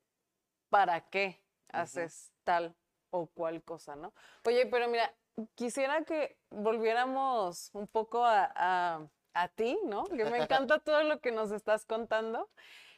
para 0.69 1.09
qué 1.09 1.41
haces 1.69 2.31
tal 2.43 2.75
o 3.09 3.27
cual 3.27 3.63
cosa, 3.63 3.95
¿no? 3.95 4.13
Oye, 4.45 4.65
pero 4.67 4.87
mira, 4.87 5.13
quisiera 5.55 6.03
que 6.03 6.37
volviéramos 6.49 7.69
un 7.73 7.87
poco 7.87 8.23
a 8.25 8.51
a 8.55 9.07
ti, 9.47 9.77
¿no? 9.85 10.05
Que 10.05 10.25
me 10.25 10.37
encanta 10.37 10.79
todo 10.83 11.03
lo 11.03 11.19
que 11.19 11.31
nos 11.31 11.51
estás 11.51 11.85
contando. 11.85 12.49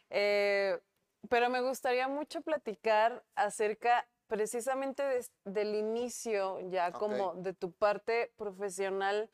Eh, 0.10 0.80
pero 1.28 1.50
me 1.50 1.62
gustaría 1.62 2.08
mucho 2.08 2.42
platicar 2.42 3.24
acerca 3.36 4.08
precisamente 4.28 5.04
del 5.44 5.76
inicio, 5.76 6.60
ya 6.70 6.92
como 6.92 7.34
de 7.36 7.54
tu 7.54 7.72
parte 7.72 8.32
profesional, 8.38 9.30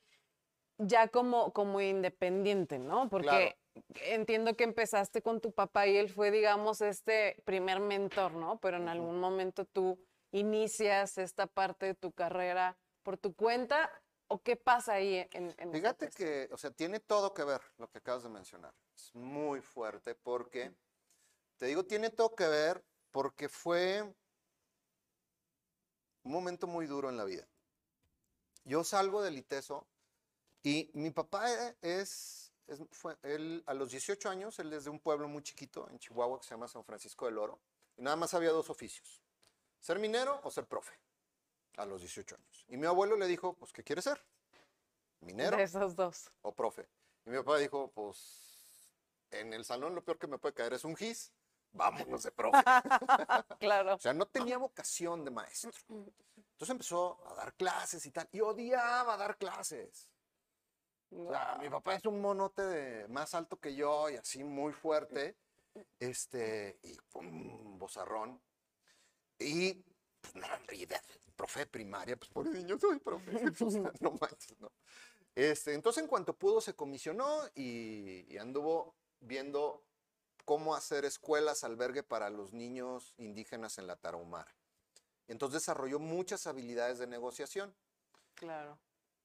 ya 0.77 1.09
como, 1.09 1.53
como 1.53 1.81
independiente, 1.81 2.79
¿no? 2.79 3.09
Porque 3.09 3.57
entiendo 4.05 4.55
que 4.55 4.63
empezaste 4.63 5.21
con 5.21 5.41
tu 5.41 5.51
papá 5.51 5.87
y 5.87 5.97
él 5.97 6.09
fue, 6.09 6.31
digamos, 6.31 6.81
este 6.81 7.41
primer 7.45 7.79
mentor, 7.81 8.33
¿no? 8.33 8.59
Pero 8.59 8.77
en 8.77 8.89
algún 8.89 9.19
momento 9.19 9.65
tú 9.65 9.99
inicias 10.31 11.17
esta 11.17 11.45
parte 11.47 11.87
de 11.87 11.95
tu 11.95 12.11
carrera 12.11 12.77
por 13.03 13.17
tu 13.17 13.35
cuenta 13.35 13.91
o 14.27 14.41
qué 14.41 14.55
pasa 14.55 14.93
ahí 14.93 15.27
en, 15.31 15.53
en 15.57 15.71
Fíjate 15.71 16.09
que, 16.09 16.49
o 16.51 16.57
sea, 16.57 16.71
tiene 16.71 16.99
todo 16.99 17.33
que 17.33 17.43
ver 17.43 17.61
lo 17.77 17.89
que 17.89 17.99
acabas 17.99 18.23
de 18.23 18.29
mencionar. 18.29 18.73
Es 18.95 19.13
muy 19.13 19.61
fuerte 19.61 20.15
porque, 20.15 20.73
te 21.57 21.67
digo, 21.67 21.85
tiene 21.85 22.09
todo 22.09 22.35
que 22.35 22.47
ver 22.47 22.83
porque 23.11 23.49
fue 23.49 24.01
un 26.23 26.31
momento 26.31 26.67
muy 26.67 26.87
duro 26.87 27.09
en 27.09 27.17
la 27.17 27.23
vida. 27.23 27.47
Yo 28.65 28.83
salgo 28.83 29.21
del 29.21 29.37
ITESO 29.37 29.87
y 30.63 30.89
mi 30.93 31.11
papá 31.11 31.47
es, 31.81 32.51
fue, 32.89 33.15
él 33.21 33.63
a 33.67 33.75
los 33.75 33.91
18 33.91 34.27
años, 34.29 34.57
él 34.57 34.73
es 34.73 34.85
de 34.85 34.89
un 34.89 34.99
pueblo 34.99 35.27
muy 35.27 35.43
chiquito 35.43 35.87
en 35.91 35.99
Chihuahua 35.99 36.39
que 36.39 36.45
se 36.45 36.55
llama 36.55 36.67
San 36.67 36.83
Francisco 36.83 37.27
del 37.27 37.37
Oro, 37.37 37.59
y 37.95 38.01
nada 38.01 38.15
más 38.15 38.33
había 38.33 38.49
dos 38.49 38.71
oficios, 38.71 39.21
ser 39.79 39.99
minero 39.99 40.41
o 40.43 40.49
ser 40.49 40.65
profe, 40.65 40.93
a 41.77 41.85
los 41.85 42.01
18 42.01 42.35
años. 42.35 42.65
Y 42.67 42.77
mi 42.77 42.85
abuelo 42.85 43.15
le 43.15 43.27
dijo, 43.27 43.53
pues, 43.53 43.71
¿qué 43.71 43.83
quiere 43.83 44.01
ser? 44.01 44.23
¿Minero? 45.21 45.57
De 45.57 45.63
esos 45.63 45.95
dos. 45.95 46.31
¿O 46.41 46.53
profe? 46.53 46.87
Y 47.25 47.29
mi 47.29 47.37
papá 47.37 47.57
dijo, 47.57 47.91
pues, 47.91 48.91
en 49.31 49.53
el 49.53 49.65
salón 49.65 49.95
lo 49.95 50.03
peor 50.03 50.17
que 50.17 50.27
me 50.27 50.37
puede 50.37 50.53
caer 50.53 50.73
es 50.73 50.83
un 50.83 50.95
gis, 50.95 51.31
vámonos 51.71 52.23
de 52.23 52.31
profe. 52.31 52.57
claro. 53.59 53.95
O 53.95 53.99
sea, 53.99 54.13
no 54.13 54.25
tenía 54.27 54.57
vocación 54.57 55.25
de 55.25 55.31
maestro. 55.31 55.71
Entonces 55.89 56.69
empezó 56.69 57.19
a 57.27 57.35
dar 57.35 57.53
clases 57.55 58.05
y 58.05 58.11
tal, 58.11 58.27
y 58.31 58.41
odiaba 58.41 59.17
dar 59.17 59.37
clases 59.37 60.09
mi 61.59 61.69
papá 61.69 61.95
es 61.95 62.05
un 62.05 62.21
monote 62.21 62.61
de, 62.61 63.07
más 63.07 63.33
alto 63.33 63.57
que 63.57 63.75
yo 63.75 64.09
y 64.09 64.15
así 64.15 64.43
muy 64.43 64.73
fuerte. 64.73 65.37
Este, 65.99 66.79
y 66.83 66.97
un 67.13 67.77
bozarrón. 67.77 68.41
Y, 69.39 69.83
pues, 70.31 70.35
no, 70.35 70.47
profe 71.35 71.65
primaria, 71.65 72.17
pues 72.17 72.29
por 72.31 72.47
niño 72.47 72.77
soy 72.79 72.99
profe. 72.99 73.31
no 74.01 74.11
manches, 74.11 74.59
no. 74.59 74.71
Este, 75.35 75.73
entonces, 75.73 76.03
en 76.03 76.09
cuanto 76.09 76.37
pudo, 76.37 76.61
se 76.61 76.75
comisionó 76.75 77.41
y, 77.55 78.25
y 78.33 78.37
anduvo 78.37 78.95
viendo 79.19 79.83
cómo 80.45 80.75
hacer 80.75 81.03
escuelas 81.05 81.63
albergue 81.63 82.03
para 82.03 82.29
los 82.29 82.53
niños 82.53 83.13
indígenas 83.17 83.77
en 83.77 83.87
la 83.87 83.95
Tarahumara. 83.95 84.55
Entonces 85.27 85.61
desarrolló 85.61 85.99
muchas 85.99 86.45
habilidades 86.47 86.99
de 86.99 87.07
negociación. 87.07 87.75
Claro. 88.35 88.77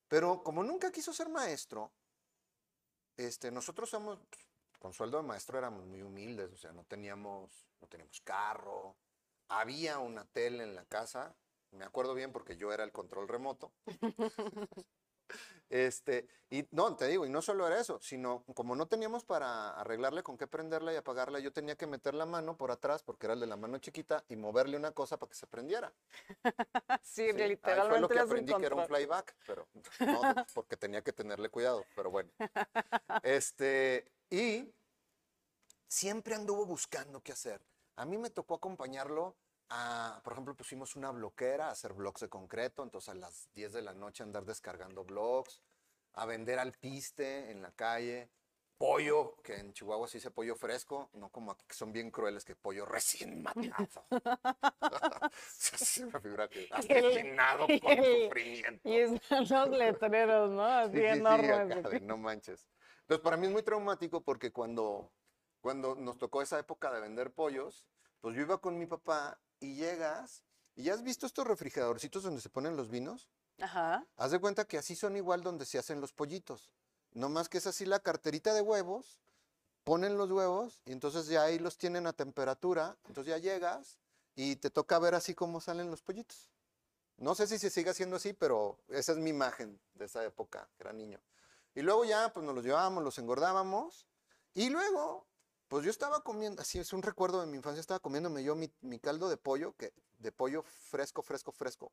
Pero 0.09 0.42
como 0.42 0.64
nunca 0.64 0.90
quiso 0.90 1.12
ser 1.12 1.28
maestro, 1.28 1.92
este, 3.16 3.51
nosotros 3.51 3.90
somos, 3.90 4.18
con 4.78 4.92
sueldo 4.92 5.18
de 5.18 5.24
maestro 5.24 5.59
éramos 5.59 5.84
muy 5.84 6.03
humildes, 6.03 6.51
o 6.53 6.57
sea, 6.57 6.72
no 6.72 6.84
teníamos, 6.84 7.68
no 7.80 7.86
teníamos 7.86 8.20
carro, 8.22 8.96
había 9.51 9.98
una 9.98 10.24
tele 10.24 10.64
en 10.64 10.74
la 10.74 10.84
casa, 10.86 11.34
me 11.72 11.84
acuerdo 11.84 12.14
bien 12.14 12.32
porque 12.32 12.57
yo 12.57 12.72
era 12.72 12.84
el 12.84 12.92
control 12.92 13.28
remoto. 13.28 13.72
Este, 15.68 16.26
y 16.51 16.66
no, 16.72 16.96
te 16.96 17.07
digo, 17.07 17.24
y 17.24 17.30
no 17.30 17.40
solo 17.40 17.64
era 17.64 17.78
eso, 17.78 18.01
sino 18.03 18.42
como 18.55 18.74
no 18.74 18.88
teníamos 18.88 19.24
para 19.24 19.70
arreglarle 19.80 20.24
con 20.24 20.36
qué 20.36 20.48
prenderla 20.48 20.92
y 20.92 20.96
apagarla, 20.96 21.38
yo 21.38 21.53
tenía 21.53 21.76
que 21.76 21.86
meter 21.86 22.14
la 22.14 22.26
mano 22.26 22.57
por 22.57 22.72
atrás, 22.72 23.05
porque 23.05 23.26
era 23.26 23.34
el 23.34 23.40
de 23.40 23.46
la 23.46 23.57
mano 23.57 23.78
chiquita, 23.78 24.24
y 24.28 24.34
moverle 24.34 24.76
una 24.76 24.90
cosa 24.90 25.16
para 25.16 25.30
que 25.30 25.36
se 25.36 25.46
prendiera. 25.46 25.92
sí, 27.05 27.32
literalmente. 27.32 27.70
Ahí 27.70 27.88
fue 27.88 28.01
lo 28.01 28.09
que 28.09 28.18
aprendí 28.18 28.53
que 28.53 28.66
era 28.66 28.74
un 28.74 28.84
flyback, 28.84 29.36
pero 29.46 29.68
no, 30.01 30.20
porque 30.55 30.76
tenía 30.76 31.03
que 31.03 31.12
tenerle 31.12 31.48
cuidado, 31.51 31.84
pero 31.94 32.11
bueno. 32.11 32.30
Este, 33.22 34.11
y 34.28 34.74
siempre 35.86 36.34
anduvo 36.34 36.66
buscando 36.66 37.22
qué 37.22 37.30
hacer. 37.30 37.61
A 38.01 38.07
mí 38.07 38.16
me 38.16 38.30
tocó 38.30 38.55
acompañarlo 38.55 39.36
por 40.24 40.32
ejemplo, 40.32 40.57
pusimos 40.57 40.96
una 40.96 41.11
bloquera 41.11 41.68
a 41.68 41.70
hacer 41.70 41.92
blogs 41.92 42.22
de 42.22 42.28
concreto, 42.28 42.82
entonces 42.82 43.11
a 43.11 43.14
las 43.14 43.48
10 43.55 43.72
de 43.72 43.82
la 43.82 43.94
noche 43.94 44.24
andar 44.24 44.44
descargando 44.44 45.05
blogs, 45.05 45.62
a 46.14 46.26
vender 46.26 46.59
al 46.59 46.72
piste 46.72 47.53
en 47.53 47.62
la 47.62 47.70
calle, 47.70 48.30
pollo, 48.76 49.36
que 49.44 49.55
en 49.55 49.72
Chihuahua 49.72 50.09
se 50.09 50.18
dice 50.18 50.32
pollo 50.32 50.57
fresco, 50.57 51.09
no 51.12 51.28
como 51.28 51.53
aquí 51.53 51.64
que 51.68 51.74
son 51.74 51.92
bien 51.92 52.11
crueles, 52.11 52.44
que 52.44 52.57
pollo 52.57 52.84
recién 52.84 53.42
matado. 53.42 54.05
me 54.11 54.11
figura 56.20 56.48
que 56.48 56.68
asesinado 56.72 57.66
con 57.66 57.96
sufrimiento. 58.24 58.88
Y 58.88 58.96
están 58.96 59.46
los 59.48 59.68
letreros, 59.68 60.51
¿no? 60.51 60.64
Así 60.64 60.98
enormes. 60.98 62.03
no 62.03 62.16
manches. 62.16 62.66
Entonces, 63.03 63.22
para 63.22 63.36
mí 63.36 63.46
es 63.46 63.53
muy 63.53 63.62
traumático 63.62 64.20
porque 64.22 64.51
cuando, 64.51 65.12
cuando 65.61 65.94
nos 65.94 66.18
tocó 66.18 66.42
esa 66.42 66.58
época 66.58 66.92
de 66.92 67.00
vender 67.00 67.32
pollos, 67.32 67.86
pues 68.20 68.34
yo 68.34 68.42
iba 68.42 68.58
con 68.58 68.78
mi 68.78 68.86
papá 68.86 69.40
y 69.61 69.74
llegas 69.74 70.44
y 70.74 70.84
ya 70.84 70.94
has 70.94 71.02
visto 71.02 71.26
estos 71.26 71.46
refrigeradorcitos 71.46 72.22
donde 72.22 72.40
se 72.40 72.48
ponen 72.48 72.76
los 72.76 72.90
vinos. 72.90 73.28
Ajá. 73.61 74.06
Haz 74.16 74.30
de 74.30 74.40
cuenta 74.40 74.64
que 74.64 74.78
así 74.78 74.96
son 74.96 75.16
igual 75.16 75.42
donde 75.42 75.66
se 75.66 75.78
hacen 75.78 76.00
los 76.00 76.12
pollitos. 76.12 76.72
No 77.12 77.28
más 77.28 77.48
que 77.48 77.58
es 77.58 77.66
así 77.66 77.84
la 77.84 78.00
carterita 78.00 78.54
de 78.54 78.62
huevos, 78.62 79.20
ponen 79.84 80.16
los 80.16 80.30
huevos 80.30 80.80
y 80.84 80.92
entonces 80.92 81.26
ya 81.26 81.42
ahí 81.42 81.58
los 81.58 81.76
tienen 81.76 82.06
a 82.06 82.12
temperatura. 82.12 82.96
Entonces 83.08 83.30
ya 83.30 83.38
llegas 83.38 83.98
y 84.34 84.56
te 84.56 84.70
toca 84.70 84.98
ver 84.98 85.14
así 85.14 85.34
cómo 85.34 85.61
salen 85.61 85.90
los 85.90 86.02
pollitos. 86.02 86.50
No 87.16 87.34
sé 87.34 87.46
si 87.46 87.58
se 87.58 87.68
sigue 87.68 87.90
haciendo 87.90 88.16
así, 88.16 88.32
pero 88.32 88.78
esa 88.88 89.12
es 89.12 89.18
mi 89.18 89.28
imagen 89.28 89.78
de 89.92 90.06
esa 90.06 90.24
época, 90.24 90.70
que 90.76 90.84
era 90.84 90.92
niño. 90.94 91.20
Y 91.74 91.82
luego 91.82 92.04
ya, 92.06 92.32
pues 92.32 92.46
nos 92.46 92.54
los 92.54 92.64
llevábamos, 92.64 93.04
los 93.04 93.18
engordábamos. 93.18 94.06
Y 94.54 94.70
luego 94.70 95.26
pues 95.70 95.84
yo 95.84 95.90
estaba 95.92 96.24
comiendo, 96.24 96.60
así 96.60 96.80
es 96.80 96.92
un 96.92 97.00
recuerdo 97.00 97.40
de 97.40 97.46
mi 97.46 97.56
infancia, 97.56 97.80
estaba 97.80 98.00
comiéndome 98.00 98.42
yo 98.42 98.56
mi, 98.56 98.98
caldo 98.98 99.28
de 99.28 99.36
pollo, 99.36 99.76
que, 99.76 99.94
de 100.18 100.32
pollo 100.32 100.64
fresco, 100.64 101.22
fresco, 101.22 101.52
fresco, 101.52 101.92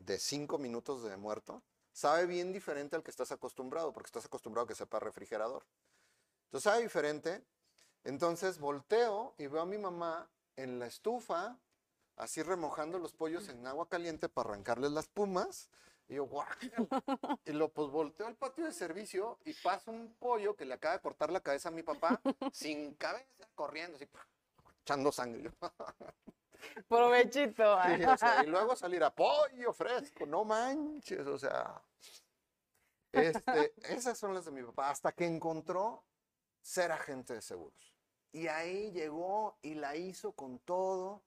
de 0.00 0.18
cinco 0.18 0.58
minutos 0.58 1.04
de 1.04 1.16
muerto. 1.16 1.62
Sabe 1.92 2.26
bien 2.26 2.52
diferente 2.52 2.96
al 2.96 3.04
que 3.04 3.12
estás 3.12 3.30
acostumbrado, 3.30 3.92
porque 3.92 4.08
estás 4.08 4.24
acostumbrado 4.24 4.64
a 4.64 4.68
que 4.68 4.74
sepa 4.74 4.98
refrigerador. 4.98 5.64
Entonces 6.46 6.64
sabe 6.64 6.82
diferente. 6.82 7.44
Entonces 8.02 8.58
volteo 8.58 9.36
y 9.38 9.46
veo 9.46 9.62
a 9.62 9.66
mi 9.66 9.78
mamá 9.78 10.28
en 10.56 10.80
la 10.80 10.88
estufa, 10.88 11.60
así 12.16 12.42
remojando 12.42 12.98
los 12.98 13.12
pollos 13.12 13.48
en 13.48 13.64
agua 13.68 13.88
caliente 13.88 14.28
para 14.28 14.50
arrancarles 14.50 14.90
las 14.90 15.06
pumas. 15.06 15.70
Y 16.10 16.16
yo, 16.16 16.24
guau. 16.24 16.44
Y 17.44 17.52
lo 17.52 17.72
pues 17.72 17.88
volteo 17.88 18.26
al 18.26 18.34
patio 18.34 18.64
de 18.64 18.72
servicio 18.72 19.38
y 19.44 19.54
pasa 19.54 19.92
un 19.92 20.12
pollo 20.18 20.56
que 20.56 20.64
le 20.64 20.74
acaba 20.74 20.94
de 20.94 21.00
cortar 21.00 21.30
la 21.30 21.40
cabeza 21.40 21.68
a 21.68 21.72
mi 21.72 21.84
papá 21.84 22.20
sin 22.52 22.94
cabeza, 22.94 23.48
corriendo, 23.54 23.94
así, 23.96 24.08
echando 24.82 25.12
sangre. 25.12 25.52
Provechito. 26.88 27.78
y 28.44 28.46
luego 28.46 28.74
salir 28.74 29.04
a 29.04 29.14
pollo 29.14 29.72
fresco, 29.72 30.26
no 30.26 30.44
manches, 30.44 31.24
o 31.28 31.38
sea. 31.38 31.80
Este, 33.12 33.72
esas 33.94 34.18
son 34.18 34.34
las 34.34 34.44
de 34.44 34.50
mi 34.50 34.64
papá, 34.64 34.90
hasta 34.90 35.12
que 35.12 35.26
encontró 35.26 36.02
ser 36.60 36.90
agente 36.90 37.34
de 37.34 37.42
seguros. 37.42 37.94
Y 38.32 38.48
ahí 38.48 38.90
llegó 38.90 39.58
y 39.62 39.74
la 39.74 39.94
hizo 39.94 40.32
con 40.32 40.58
todo. 40.58 41.22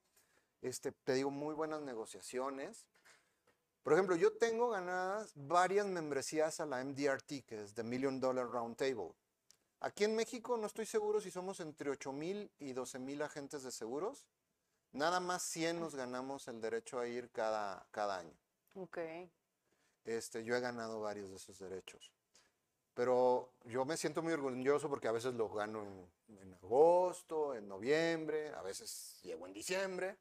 Este, 0.62 0.92
te 0.92 1.14
digo, 1.14 1.32
muy 1.32 1.56
buenas 1.56 1.82
negociaciones. 1.82 2.86
Por 3.84 3.92
ejemplo, 3.92 4.16
yo 4.16 4.32
tengo 4.38 4.70
ganadas 4.70 5.34
varias 5.36 5.86
membresías 5.86 6.62
a 6.62 6.66
la 6.66 6.82
MDRT, 6.82 7.46
que 7.46 7.64
es 7.64 7.74
The 7.74 7.84
Million 7.84 8.22
Dollar 8.22 8.48
Round 8.48 8.78
Table. 8.78 9.12
Aquí 9.82 10.06
en 10.06 10.16
México 10.16 10.56
no 10.56 10.68
estoy 10.68 10.86
seguro 10.86 11.20
si 11.20 11.30
somos 11.30 11.60
entre 11.60 11.90
8 11.90 12.14
mil 12.14 12.50
y 12.60 12.72
12 12.72 13.00
mil 13.00 13.22
agentes 13.22 13.62
de 13.64 13.72
seguros. 13.74 14.26
Nada 14.94 15.20
más 15.20 15.44
100 15.44 15.82
nos 15.82 15.96
ganamos 15.96 16.48
el 16.48 16.62
derecho 16.62 16.98
a 16.98 17.08
ir 17.08 17.30
cada, 17.32 17.86
cada 17.92 18.20
año. 18.20 18.38
Ok. 18.76 19.00
Este, 20.06 20.46
yo 20.46 20.56
he 20.56 20.62
ganado 20.62 21.02
varios 21.02 21.30
de 21.30 21.36
esos 21.36 21.60
derechos. 21.60 22.14
Pero 22.94 23.52
yo 23.66 23.84
me 23.84 23.98
siento 23.98 24.22
muy 24.22 24.32
orgulloso 24.32 24.88
porque 24.88 25.10
a 25.10 25.12
veces 25.12 25.34
lo 25.34 25.50
gano 25.50 25.84
en, 25.84 26.38
en 26.38 26.54
agosto, 26.54 27.54
en 27.54 27.68
noviembre, 27.68 28.54
a 28.54 28.62
veces 28.62 29.20
llego 29.24 29.46
en 29.46 29.52
diciembre. 29.52 30.18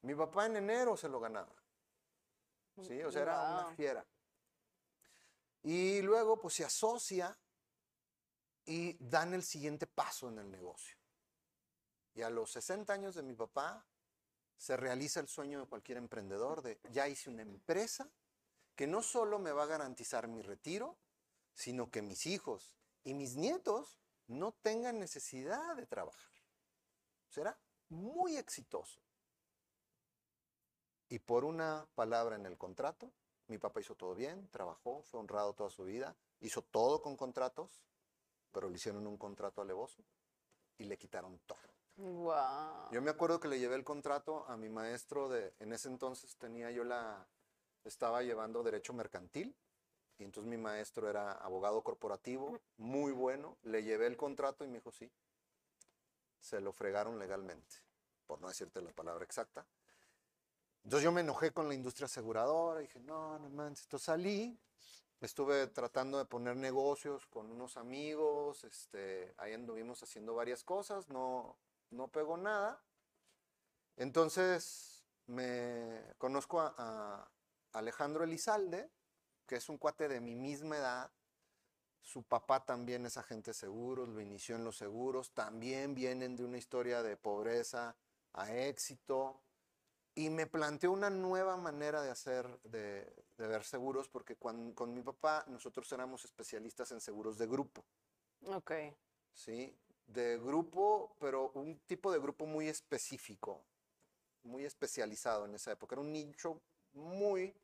Mi 0.00 0.14
papá 0.14 0.46
en 0.46 0.56
enero 0.56 0.96
se 0.96 1.10
lo 1.10 1.20
ganaba. 1.20 1.63
¿Sí? 2.82 3.02
O 3.02 3.10
sea, 3.10 3.22
era 3.22 3.50
una 3.50 3.74
fiera. 3.74 4.06
Y 5.62 6.02
luego, 6.02 6.38
pues 6.40 6.54
se 6.54 6.64
asocia 6.64 7.38
y 8.66 8.96
dan 8.98 9.34
el 9.34 9.42
siguiente 9.42 9.86
paso 9.86 10.28
en 10.28 10.38
el 10.38 10.50
negocio. 10.50 10.96
Y 12.14 12.22
a 12.22 12.30
los 12.30 12.52
60 12.52 12.92
años 12.92 13.14
de 13.14 13.22
mi 13.22 13.34
papá, 13.34 13.86
se 14.56 14.76
realiza 14.76 15.20
el 15.20 15.28
sueño 15.28 15.60
de 15.60 15.66
cualquier 15.66 15.98
emprendedor 15.98 16.62
de 16.62 16.80
ya 16.90 17.08
hice 17.08 17.28
una 17.28 17.42
empresa 17.42 18.10
que 18.74 18.86
no 18.86 19.02
solo 19.02 19.38
me 19.38 19.52
va 19.52 19.64
a 19.64 19.66
garantizar 19.66 20.28
mi 20.28 20.42
retiro, 20.42 20.96
sino 21.52 21.90
que 21.90 22.02
mis 22.02 22.26
hijos 22.26 22.76
y 23.04 23.14
mis 23.14 23.36
nietos 23.36 23.98
no 24.26 24.52
tengan 24.52 24.98
necesidad 24.98 25.76
de 25.76 25.86
trabajar. 25.86 26.32
Será 27.28 27.58
muy 27.88 28.36
exitoso. 28.36 29.03
Y 31.08 31.18
por 31.18 31.44
una 31.44 31.86
palabra 31.94 32.36
en 32.36 32.46
el 32.46 32.56
contrato, 32.56 33.12
mi 33.48 33.58
papá 33.58 33.80
hizo 33.80 33.94
todo 33.94 34.14
bien, 34.14 34.48
trabajó, 34.50 35.02
fue 35.02 35.20
honrado 35.20 35.52
toda 35.52 35.70
su 35.70 35.84
vida, 35.84 36.16
hizo 36.40 36.62
todo 36.62 37.02
con 37.02 37.16
contratos, 37.16 37.84
pero 38.52 38.68
le 38.68 38.76
hicieron 38.76 39.06
un 39.06 39.18
contrato 39.18 39.60
alevoso 39.60 40.02
y 40.78 40.84
le 40.84 40.96
quitaron 40.96 41.38
todo. 41.46 41.58
Wow. 41.96 42.90
Yo 42.90 43.02
me 43.02 43.10
acuerdo 43.10 43.38
que 43.38 43.48
le 43.48 43.58
llevé 43.58 43.76
el 43.76 43.84
contrato 43.84 44.44
a 44.48 44.56
mi 44.56 44.68
maestro 44.68 45.28
de, 45.28 45.54
en 45.60 45.72
ese 45.72 45.88
entonces 45.88 46.36
tenía 46.36 46.70
yo 46.70 46.84
la, 46.84 47.28
estaba 47.84 48.22
llevando 48.22 48.62
derecho 48.62 48.92
mercantil 48.92 49.54
y 50.18 50.24
entonces 50.24 50.48
mi 50.48 50.56
maestro 50.56 51.08
era 51.08 51.32
abogado 51.32 51.82
corporativo, 51.82 52.60
muy 52.76 53.12
bueno, 53.12 53.58
le 53.62 53.82
llevé 53.82 54.06
el 54.06 54.16
contrato 54.16 54.64
y 54.64 54.68
me 54.68 54.78
dijo 54.78 54.90
sí, 54.90 55.10
se 56.40 56.60
lo 56.60 56.72
fregaron 56.72 57.18
legalmente, 57.18 57.76
por 58.26 58.40
no 58.40 58.48
decirte 58.48 58.80
la 58.80 58.92
palabra 58.92 59.24
exacta. 59.24 59.66
Entonces 60.84 61.04
yo 61.04 61.12
me 61.12 61.22
enojé 61.22 61.50
con 61.50 61.66
la 61.68 61.74
industria 61.74 62.06
aseguradora, 62.06 62.80
dije, 62.80 63.00
no, 63.00 63.38
no 63.38 63.48
manches, 63.48 63.86
entonces 63.86 64.04
salí, 64.04 64.58
estuve 65.20 65.66
tratando 65.68 66.18
de 66.18 66.26
poner 66.26 66.56
negocios 66.56 67.26
con 67.26 67.50
unos 67.50 67.76
amigos, 67.78 68.64
este, 68.64 69.34
ahí 69.38 69.54
anduvimos 69.54 70.02
haciendo 70.02 70.34
varias 70.34 70.62
cosas, 70.62 71.08
no, 71.08 71.56
no 71.90 72.08
pegó 72.08 72.36
nada. 72.36 72.82
Entonces 73.96 75.04
me 75.26 76.02
conozco 76.18 76.60
a, 76.60 77.30
Alejandro 77.72 78.22
Elizalde, 78.22 78.88
que 79.46 79.56
es 79.56 79.68
un 79.68 79.78
cuate 79.78 80.06
de 80.06 80.20
mi 80.20 80.36
misma 80.36 80.76
edad. 80.76 81.10
Su 82.02 82.22
papá 82.22 82.64
también 82.64 83.04
es 83.04 83.16
agente 83.16 83.50
de 83.50 83.54
seguros, 83.54 84.08
lo 84.08 84.20
inició 84.20 84.54
en 84.54 84.62
los 84.62 84.76
seguros, 84.76 85.32
también 85.32 85.94
vienen 85.94 86.36
de 86.36 86.44
una 86.44 86.56
historia 86.56 87.02
de 87.02 87.16
pobreza 87.16 87.96
a 88.32 88.54
éxito. 88.54 89.42
Y 90.14 90.30
me 90.30 90.46
planteó 90.46 90.92
una 90.92 91.10
nueva 91.10 91.56
manera 91.56 92.02
de 92.02 92.10
hacer, 92.10 92.46
de, 92.62 93.12
ver 93.36 93.64
seguros, 93.64 94.08
porque 94.08 94.36
con 94.36 94.94
mi 94.94 95.02
papá 95.02 95.44
nosotros 95.48 95.90
éramos 95.92 96.24
especialistas 96.24 96.92
en 96.92 97.00
seguros 97.00 97.36
de 97.36 97.46
grupo. 97.48 97.84
Ok. 98.46 98.72
Sí, 99.32 99.76
de 100.06 100.38
grupo, 100.38 101.16
pero 101.18 101.50
un 101.54 101.78
tipo 101.86 102.12
de 102.12 102.18
grupo 102.18 102.46
muy 102.46 102.68
específico, 102.68 103.64
muy 104.42 104.64
especializado 104.64 105.46
en 105.46 105.54
esa 105.54 105.72
época. 105.72 105.94
Era 105.94 106.02
un 106.02 106.12
nicho 106.12 106.60
muy... 106.92 107.54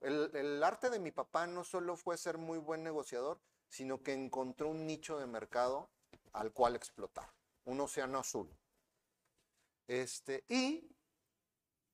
El, 0.00 0.62
arte 0.62 0.88
de 0.88 0.98
mi 0.98 1.12
papá 1.12 1.46
no 1.46 1.62
solo 1.62 1.96
fue 1.96 2.16
ser 2.16 2.38
muy 2.38 2.58
buen 2.58 2.82
negociador, 2.82 3.38
sino 3.68 4.02
que 4.02 4.14
encontró 4.14 4.70
un 4.70 4.86
nicho 4.86 5.18
de 5.18 5.26
mercado 5.26 5.90
al 6.32 6.52
cual 6.52 6.74
explotar, 6.74 7.30
un 7.64 7.80
océano 7.80 8.18
azul. 8.18 8.50
Este, 9.86 10.44
y 10.48 10.88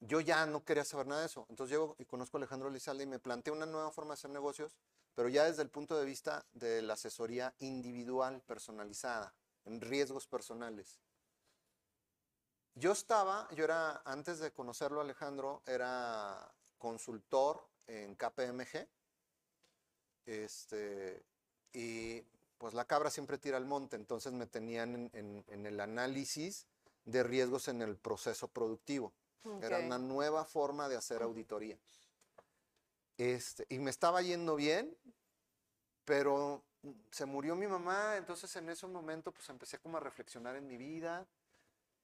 yo 0.01 0.21
ya 0.21 0.47
no 0.47 0.65
quería 0.65 0.85
saber 0.85 1.07
nada 1.07 1.21
de 1.23 1.27
eso. 1.27 1.47
Entonces 1.49 1.73
llego 1.73 1.97
y 1.99 2.05
conozco 2.05 2.37
a 2.37 2.41
Alejandro 2.41 2.71
Lizalde 2.71 3.05
y 3.05 3.07
me 3.07 3.19
planteé 3.19 3.53
una 3.53 3.67
nueva 3.67 3.91
forma 3.91 4.11
de 4.11 4.15
hacer 4.15 4.31
negocios, 4.31 4.77
pero 5.15 5.29
ya 5.29 5.45
desde 5.45 5.63
el 5.63 5.71
punto 5.71 5.97
de 5.97 6.05
vista 6.05 6.45
de 6.53 6.83
la 6.83 6.95
asesoría 6.95 7.55
individual, 7.59 8.43
personalizada 8.43 9.35
en 9.65 9.81
riesgos 9.81 10.27
personales. 10.27 11.01
Yo 12.75 12.93
estaba, 12.93 13.49
yo 13.55 13.65
era, 13.65 14.03
antes 14.05 14.39
de 14.39 14.53
conocerlo 14.53 15.01
Alejandro, 15.01 15.63
era 15.67 16.55
consultor 16.79 17.67
en 17.87 18.15
KPMG. 18.15 18.87
Este, 20.27 21.25
y 21.73 22.21
pues 22.59 22.75
la 22.75 22.85
cabra 22.85 23.11
siempre 23.11 23.39
tira 23.39 23.57
al 23.57 23.67
monte, 23.67 23.97
entonces 23.97 24.33
me 24.33 24.47
tenían 24.47 25.11
en, 25.13 25.67
el 25.67 25.81
análisis 25.81 26.67
de 27.05 27.23
riesgos 27.23 27.69
en 27.69 27.83
el 27.83 27.97
proceso 27.97 28.49
productivo. 28.49 29.13
Era 29.63 29.79
una 29.79 29.99
nueva 29.99 30.45
forma 30.45 30.89
de 30.89 30.97
hacer 30.97 31.23
auditoría. 31.23 31.79
Este, 33.17 33.67
y 33.69 33.79
me 33.79 33.91
estaba 33.91 34.21
yendo 34.23 34.57
bien, 34.57 34.97
pero 36.05 36.65
se 37.11 37.27
murió 37.27 37.57
mi 37.57 37.67
mamá, 37.67 38.17
entonces 38.17 38.55
en 38.57 38.69
ese 38.69 38.87
momento 38.87 39.33
pues 39.33 39.49
empecé 39.49 39.79
como 39.79 39.97
a 39.97 40.01
reflexionar 40.01 40.57
en 40.57 40.67
mi 40.67 40.77
vida. 40.77 41.27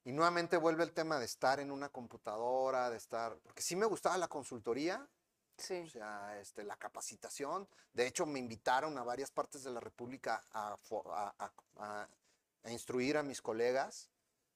Y 0.05 0.13
nuevamente 0.13 0.57
vuelve 0.57 0.83
el 0.83 0.93
tema 0.93 1.19
de 1.21 1.27
estar 1.27 1.61
en 1.61 1.71
una 1.71 1.89
computadora, 1.89 2.91
de 2.91 2.97
estar, 2.97 3.39
porque 3.39 3.63
sí 3.63 3.77
me 3.77 3.87
gustaba 3.87 4.19
la 4.19 4.27
consultoría, 4.27 5.09
sí. 5.57 5.83
o 5.87 5.89
sea, 5.89 6.41
este, 6.41 6.65
la 6.65 6.77
capacitación. 6.77 7.69
De 7.93 8.09
hecho, 8.09 8.27
me 8.27 8.41
invitaron 8.41 8.99
a 8.99 9.05
varias 9.05 9.31
partes 9.31 9.63
de 9.63 9.71
la 9.71 9.79
República 9.79 10.43
a, 10.53 10.77
a, 11.77 12.09
instruir 12.69 13.17
a 13.17 13.23
mis 13.23 13.41
colegas, 13.41 14.11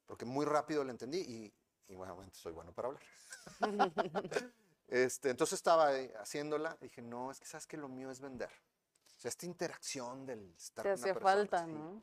porque 0.04 0.24
muy 0.24 0.44
rápido 0.46 0.82
lo 0.82 0.90
entendí 0.90 1.18
y, 1.18 1.54
y 1.88 1.94
bueno, 1.94 2.16
soy 2.32 2.52
bueno 2.52 2.72
para 2.72 2.88
hablar. 2.88 3.02
este, 4.88 5.30
entonces 5.30 5.54
estaba 5.58 5.90
haciéndola, 6.20 6.76
dije, 6.80 7.02
no, 7.02 7.30
es 7.30 7.40
que 7.40 7.46
sabes 7.46 7.66
que 7.66 7.76
lo 7.76 7.88
mío 7.88 8.10
es 8.10 8.20
vender 8.20 8.50
esta 9.26 9.46
interacción 9.46 10.26
del 10.26 10.54
estar 10.56 10.82
Te 10.82 10.92
hacía 10.92 11.14
falta, 11.14 11.66
¿no? 11.66 12.02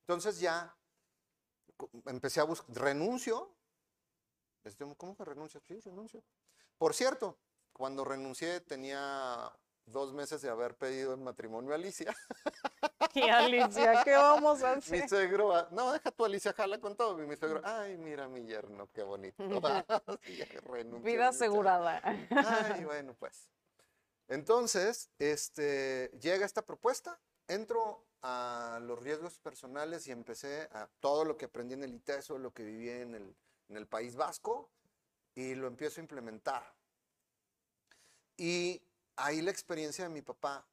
Entonces 0.00 0.40
ya 0.40 0.74
empecé 2.06 2.40
a 2.40 2.44
buscar, 2.44 2.74
renuncio. 2.76 3.54
Este, 4.64 4.84
¿Cómo 4.96 5.16
que 5.16 5.24
renuncio? 5.24 5.60
Sí, 5.66 5.78
renuncio. 5.80 6.22
Por 6.76 6.94
cierto, 6.94 7.38
cuando 7.72 8.04
renuncié 8.04 8.60
tenía 8.60 9.52
dos 9.90 10.12
meses 10.12 10.42
de 10.42 10.50
haber 10.50 10.76
pedido 10.76 11.14
el 11.14 11.20
matrimonio 11.20 11.72
a 11.72 11.74
Alicia. 11.76 12.14
¿Y 13.14 13.28
Alicia 13.28 14.02
qué 14.04 14.12
vamos 14.12 14.62
a 14.62 14.72
hacer? 14.72 15.02
Mi 15.02 15.08
suegro, 15.08 15.68
no, 15.70 15.92
deja 15.92 16.10
tu 16.10 16.24
Alicia, 16.24 16.52
jala 16.52 16.78
con 16.80 16.96
todo. 16.96 17.16
Mi 17.18 17.36
suegro, 17.36 17.60
ay, 17.64 17.96
mira 17.96 18.28
mi 18.28 18.44
yerno, 18.44 18.88
qué 18.92 19.02
bonito. 19.02 19.42
Vida 21.02 21.28
asegurada. 21.28 22.00
Ay, 22.04 22.84
bueno, 22.84 23.14
pues. 23.18 23.48
Entonces, 24.28 25.10
este, 25.18 26.10
llega 26.20 26.44
esta 26.44 26.62
propuesta, 26.62 27.18
entro 27.46 28.06
a 28.22 28.78
los 28.82 28.98
riesgos 29.02 29.38
personales 29.38 30.06
y 30.06 30.12
empecé 30.12 30.68
a 30.72 30.88
todo 31.00 31.24
lo 31.24 31.36
que 31.36 31.46
aprendí 31.46 31.74
en 31.74 31.84
el 31.84 31.94
ITESO, 31.94 32.38
lo 32.38 32.52
que 32.52 32.62
viví 32.62 32.90
en 32.90 33.14
el, 33.14 33.36
en 33.68 33.76
el 33.76 33.86
País 33.86 34.16
Vasco, 34.16 34.70
y 35.34 35.54
lo 35.54 35.66
empiezo 35.66 36.00
a 36.00 36.02
implementar. 36.02 36.74
Y 38.36 38.82
ahí 39.18 39.42
la 39.42 39.50
experiencia 39.50 40.04
de 40.04 40.10
mi 40.10 40.22
papá, 40.22 40.66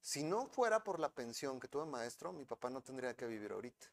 si 0.00 0.22
no 0.22 0.46
fuera 0.46 0.82
por 0.82 0.98
la 0.98 1.10
pensión 1.10 1.60
que 1.60 1.68
tuve 1.68 1.86
maestro, 1.86 2.32
mi 2.32 2.44
papá 2.44 2.70
no 2.70 2.80
tendría 2.82 3.14
que 3.14 3.26
vivir 3.26 3.52
ahorita. 3.52 3.86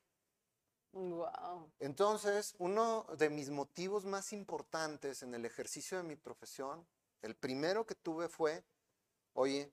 Wow. 0.91 1.71
Entonces, 1.80 2.55
uno 2.57 3.05
de 3.17 3.30
mis 3.30 3.49
motivos 3.49 4.05
más 4.05 4.34
importantes 4.34 5.21
en 5.21 5.36
el 5.36 5.45
ejercicio 5.45 5.97
de 5.97 6.03
mi 6.03 6.15
profesión, 6.15 6.88
el 7.21 7.36
primero 7.36 7.86
que 7.86 7.95
tuve 7.95 8.27
fue 8.27 8.63
Oye, 9.34 9.71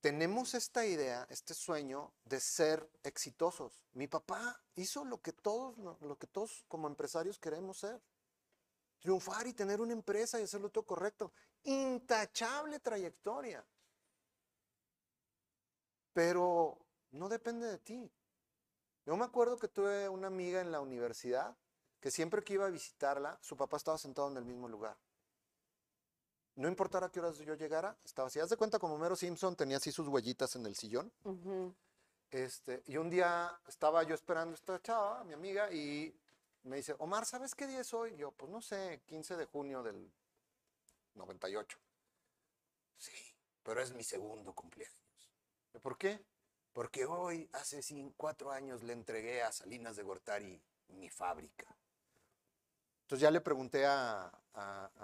tenemos 0.00 0.54
esta 0.54 0.84
idea, 0.84 1.26
este 1.30 1.54
sueño 1.54 2.12
de 2.24 2.40
ser 2.40 2.90
exitosos. 3.04 3.86
Mi 3.92 4.06
papá 4.06 4.60
hizo 4.74 5.04
lo 5.04 5.22
que 5.22 5.32
todos, 5.32 5.78
lo 6.00 6.18
que 6.18 6.26
todos 6.26 6.64
como 6.68 6.88
empresarios 6.88 7.38
queremos 7.38 7.78
ser. 7.78 8.02
Triunfar 8.98 9.46
y 9.46 9.52
tener 9.52 9.80
una 9.80 9.92
empresa 9.92 10.40
y 10.40 10.44
hacerlo 10.44 10.70
todo 10.70 10.84
correcto. 10.84 11.32
Intachable 11.64 12.80
trayectoria. 12.80 13.64
Pero 16.12 16.78
no 17.12 17.28
depende 17.28 17.66
de 17.66 17.78
ti. 17.78 18.10
Yo 19.06 19.16
me 19.16 19.24
acuerdo 19.24 19.58
que 19.58 19.68
tuve 19.68 20.08
una 20.08 20.28
amiga 20.28 20.60
en 20.60 20.72
la 20.72 20.80
universidad 20.80 21.56
que 22.00 22.10
siempre 22.10 22.42
que 22.42 22.54
iba 22.54 22.66
a 22.66 22.70
visitarla, 22.70 23.38
su 23.40 23.56
papá 23.56 23.78
estaba 23.78 23.96
sentado 23.96 24.30
en 24.30 24.36
el 24.36 24.44
mismo 24.44 24.68
lugar. 24.68 24.96
No 26.56 26.68
importara 26.68 27.10
qué 27.10 27.18
horas 27.18 27.38
yo 27.38 27.54
llegara, 27.54 27.96
estaba 28.04 28.28
así. 28.28 28.38
Haz 28.38 28.50
de 28.50 28.56
cuenta 28.56 28.78
como 28.78 28.98
Mero 28.98 29.16
Simpson 29.16 29.56
tenía 29.56 29.78
así 29.78 29.90
sus 29.90 30.06
huellitas 30.08 30.54
en 30.56 30.66
el 30.66 30.76
sillón. 30.76 31.10
este, 32.30 32.82
y 32.86 32.96
un 32.96 33.08
día 33.08 33.58
estaba 33.66 34.02
yo 34.02 34.14
esperando 34.14 34.52
a 34.52 34.54
esta 34.54 34.82
chava, 34.82 35.24
mi 35.24 35.32
amiga, 35.32 35.72
y 35.72 36.14
me 36.64 36.76
dice, 36.76 36.94
Omar, 36.98 37.24
¿sabes 37.26 37.54
qué 37.54 37.66
día 37.66 37.80
es 37.80 37.94
hoy? 37.94 38.16
yo, 38.16 38.32
pues 38.32 38.50
no 38.50 38.60
sé, 38.60 39.02
15 39.06 39.36
de 39.36 39.46
junio 39.46 39.82
del 39.82 40.12
98. 41.14 41.78
Sí, 42.96 43.12
pero 43.62 43.80
es 43.80 43.92
mi 43.92 44.04
segundo 44.04 44.54
cumpleaños. 44.54 45.34
¿Por 45.82 45.98
qué? 45.98 46.24
Porque 46.72 47.06
hoy, 47.06 47.48
hace 47.52 47.82
cinco, 47.82 48.14
cuatro 48.16 48.50
años, 48.50 48.82
le 48.82 48.92
entregué 48.92 49.42
a 49.42 49.52
Salinas 49.52 49.96
de 49.96 50.02
Gortari 50.02 50.62
mi 50.88 51.08
fábrica. 51.08 51.76
Entonces 53.02 53.22
ya 53.22 53.30
le 53.30 53.40
pregunté 53.40 53.84
a, 53.86 54.32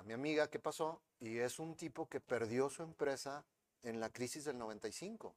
mi 0.04 0.14
amiga 0.14 0.48
qué 0.48 0.58
pasó 0.58 1.02
y 1.18 1.38
es 1.38 1.58
un 1.58 1.76
tipo 1.76 2.08
que 2.08 2.20
perdió 2.20 2.70
su 2.70 2.82
empresa 2.82 3.44
en 3.82 4.00
la 4.00 4.10
crisis 4.10 4.44
del 4.44 4.56
95. 4.58 5.34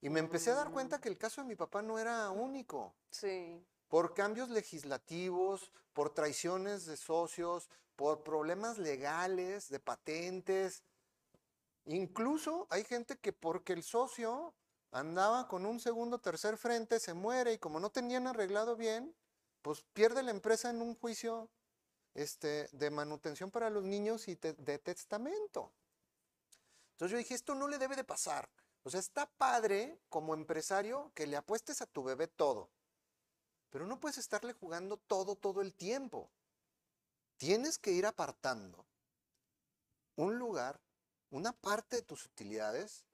Y 0.00 0.08
me 0.08 0.20
empecé 0.20 0.50
a 0.50 0.54
dar 0.54 0.70
cuenta 0.70 1.00
que 1.00 1.08
el 1.08 1.18
caso 1.18 1.40
de 1.40 1.48
mi 1.48 1.56
papá 1.56 1.82
no 1.82 1.98
era 1.98 2.30
único. 2.30 2.94
Sí. 3.10 3.64
Por 3.88 4.14
cambios 4.14 4.48
legislativos, 4.48 5.72
por 5.92 6.14
traiciones 6.14 6.86
de 6.86 6.96
socios, 6.96 7.68
por 7.96 8.22
problemas 8.22 8.78
legales, 8.78 9.68
de 9.68 9.80
patentes. 9.80 10.82
Incluso 11.84 12.66
hay 12.70 12.84
gente 12.84 13.18
que 13.18 13.32
porque 13.32 13.72
el 13.72 13.82
socio 13.82 14.54
andaba 14.90 15.48
con 15.48 15.66
un 15.66 15.80
segundo 15.80 16.18
tercer 16.18 16.56
frente, 16.56 17.00
se 17.00 17.14
muere 17.14 17.54
y 17.54 17.58
como 17.58 17.80
no 17.80 17.90
tenían 17.90 18.26
arreglado 18.26 18.76
bien, 18.76 19.14
pues 19.62 19.82
pierde 19.92 20.22
la 20.22 20.30
empresa 20.30 20.70
en 20.70 20.82
un 20.82 20.94
juicio 20.94 21.50
este, 22.14 22.68
de 22.72 22.90
manutención 22.90 23.50
para 23.50 23.70
los 23.70 23.84
niños 23.84 24.28
y 24.28 24.36
de 24.36 24.78
testamento. 24.78 25.72
Entonces 26.92 27.12
yo 27.12 27.18
dije, 27.18 27.34
esto 27.34 27.54
no 27.54 27.68
le 27.68 27.78
debe 27.78 27.96
de 27.96 28.04
pasar. 28.04 28.48
O 28.84 28.90
sea, 28.90 29.00
está 29.00 29.26
padre 29.26 29.98
como 30.08 30.34
empresario 30.34 31.12
que 31.14 31.26
le 31.26 31.36
apuestes 31.36 31.80
a 31.82 31.86
tu 31.86 32.02
bebé 32.02 32.26
todo, 32.26 32.70
pero 33.70 33.86
no 33.86 34.00
puedes 34.00 34.18
estarle 34.18 34.52
jugando 34.52 34.96
todo, 34.96 35.36
todo 35.36 35.62
el 35.62 35.72
tiempo. 35.72 36.30
Tienes 37.42 37.76
que 37.76 37.90
ir 37.90 38.06
apartando 38.06 38.86
un 40.14 40.38
lugar, 40.38 40.80
una 41.32 41.52
parte 41.52 41.96
de 41.96 42.02
tus 42.02 42.24
utilidades, 42.24 43.04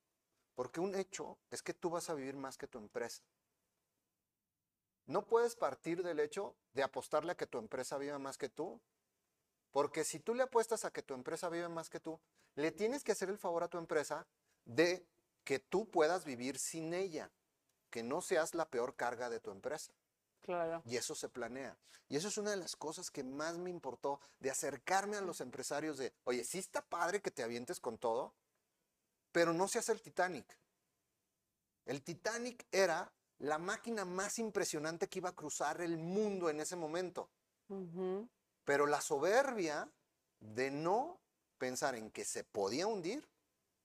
porque 0.55 0.81
un 0.81 0.95
hecho 0.95 1.39
es 1.51 1.62
que 1.62 1.72
tú 1.72 1.89
vas 1.89 2.11
a 2.11 2.14
vivir 2.14 2.37
más 2.37 2.59
que 2.59 2.66
tu 2.66 2.76
empresa. 2.76 3.22
No 5.07 5.24
puedes 5.24 5.57
partir 5.57 6.03
del 6.03 6.20
hecho 6.20 6.55
de 6.74 6.83
apostarle 6.83 7.33
a 7.33 7.37
que 7.39 7.47
tu 7.47 7.57
empresa 7.57 7.97
viva 7.97 8.18
más 8.18 8.37
que 8.37 8.51
tú, 8.51 8.83
porque 9.70 10.05
si 10.05 10.20
tú 10.20 10.35
le 10.35 10.43
apuestas 10.43 10.85
a 10.85 10.91
que 10.91 11.03
tu 11.03 11.14
empresa 11.14 11.49
vive 11.49 11.70
más 11.70 11.89
que 11.89 11.99
tú, 11.99 12.20
le 12.55 12.70
tienes 12.70 13.05
que 13.05 13.12
hacer 13.12 13.31
el 13.31 13.39
favor 13.39 13.62
a 13.62 13.68
tu 13.68 13.79
empresa 13.79 14.26
de 14.66 15.07
que 15.43 15.59
tú 15.59 15.89
puedas 15.89 16.26
vivir 16.26 16.59
sin 16.59 16.93
ella, 16.93 17.33
que 17.89 18.03
no 18.03 18.20
seas 18.20 18.55
la 18.55 18.68
peor 18.68 18.95
carga 18.95 19.31
de 19.31 19.41
tu 19.41 19.51
empresa. 19.51 19.95
Claro. 20.49 20.83
Y 20.87 20.97
eso 20.97 21.15
se 21.15 21.29
planea. 21.29 21.77
Y 22.09 22.17
eso 22.17 22.29
es 22.29 22.39
una 22.39 22.53
de 22.53 22.57
las 22.57 22.75
cosas 22.75 23.11
que 23.11 23.23
más 23.23 23.59
me 23.59 23.69
importó 23.69 24.19
de 24.41 24.51
acercarme 24.51 25.19
a 25.19 25.21
los 25.21 25.43
empresarios 25.43 25.99
de, 25.99 26.15
oye, 26.25 26.43
sí 26.43 26.57
está 26.57 26.81
padre 26.81 27.21
que 27.21 27.31
te 27.31 27.43
avientes 27.43 27.81
con 27.81 27.99
todo, 27.99 28.33
pero 29.31 29.53
no 29.53 29.69
seas 29.69 29.91
el 29.91 30.01
Titanic. 30.01 30.59
El 31.85 32.03
Titanic 32.03 32.67
era 32.73 33.13
la 33.41 33.59
máquina 33.59 34.07
más 34.07 34.39
impresionante 34.39 35.07
que 35.07 35.19
iba 35.19 35.29
a 35.29 35.35
cruzar 35.35 35.83
el 35.83 35.99
mundo 35.99 36.49
en 36.49 36.61
ese 36.61 36.77
momento. 36.77 37.29
Pero 38.65 38.87
la 38.87 39.03
soberbia 39.03 39.87
de 40.41 40.71
no 40.71 41.21
pensar 41.59 41.95
en 41.95 42.11
que 42.11 42.25
se 42.25 42.43
podía 42.43 42.87
hundir 42.87 43.29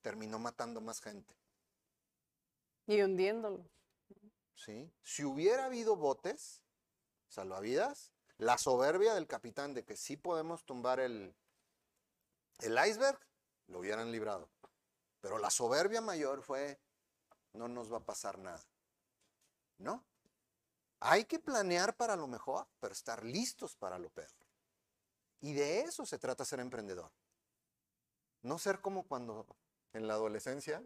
terminó 0.00 0.38
matando 0.38 0.80
más 0.80 1.02
gente. 1.02 1.36
Y 2.86 3.02
hundiéndolo. 3.02 3.66
Sí. 4.54 4.92
Si 5.02 5.24
hubiera 5.24 5.66
habido 5.66 5.96
botes, 5.96 6.62
salvavidas, 7.28 8.12
la 8.38 8.58
soberbia 8.58 9.14
del 9.14 9.26
capitán 9.26 9.74
de 9.74 9.84
que 9.84 9.96
sí 9.96 10.16
podemos 10.16 10.64
tumbar 10.64 11.00
el, 11.00 11.34
el 12.60 12.78
iceberg, 12.86 13.18
lo 13.66 13.80
hubieran 13.80 14.12
librado. 14.12 14.50
Pero 15.20 15.38
la 15.38 15.50
soberbia 15.50 16.00
mayor 16.00 16.42
fue, 16.42 16.80
no 17.52 17.68
nos 17.68 17.92
va 17.92 17.98
a 17.98 18.04
pasar 18.04 18.38
nada. 18.38 18.64
¿No? 19.78 20.04
Hay 21.00 21.24
que 21.24 21.38
planear 21.38 21.96
para 21.96 22.16
lo 22.16 22.26
mejor, 22.26 22.68
pero 22.80 22.92
estar 22.92 23.24
listos 23.24 23.76
para 23.76 23.98
lo 23.98 24.10
peor. 24.10 24.30
Y 25.40 25.52
de 25.52 25.80
eso 25.80 26.06
se 26.06 26.18
trata 26.18 26.44
ser 26.44 26.60
emprendedor. 26.60 27.12
No 28.42 28.58
ser 28.58 28.80
como 28.80 29.06
cuando 29.06 29.46
en 29.92 30.06
la 30.06 30.14
adolescencia 30.14 30.82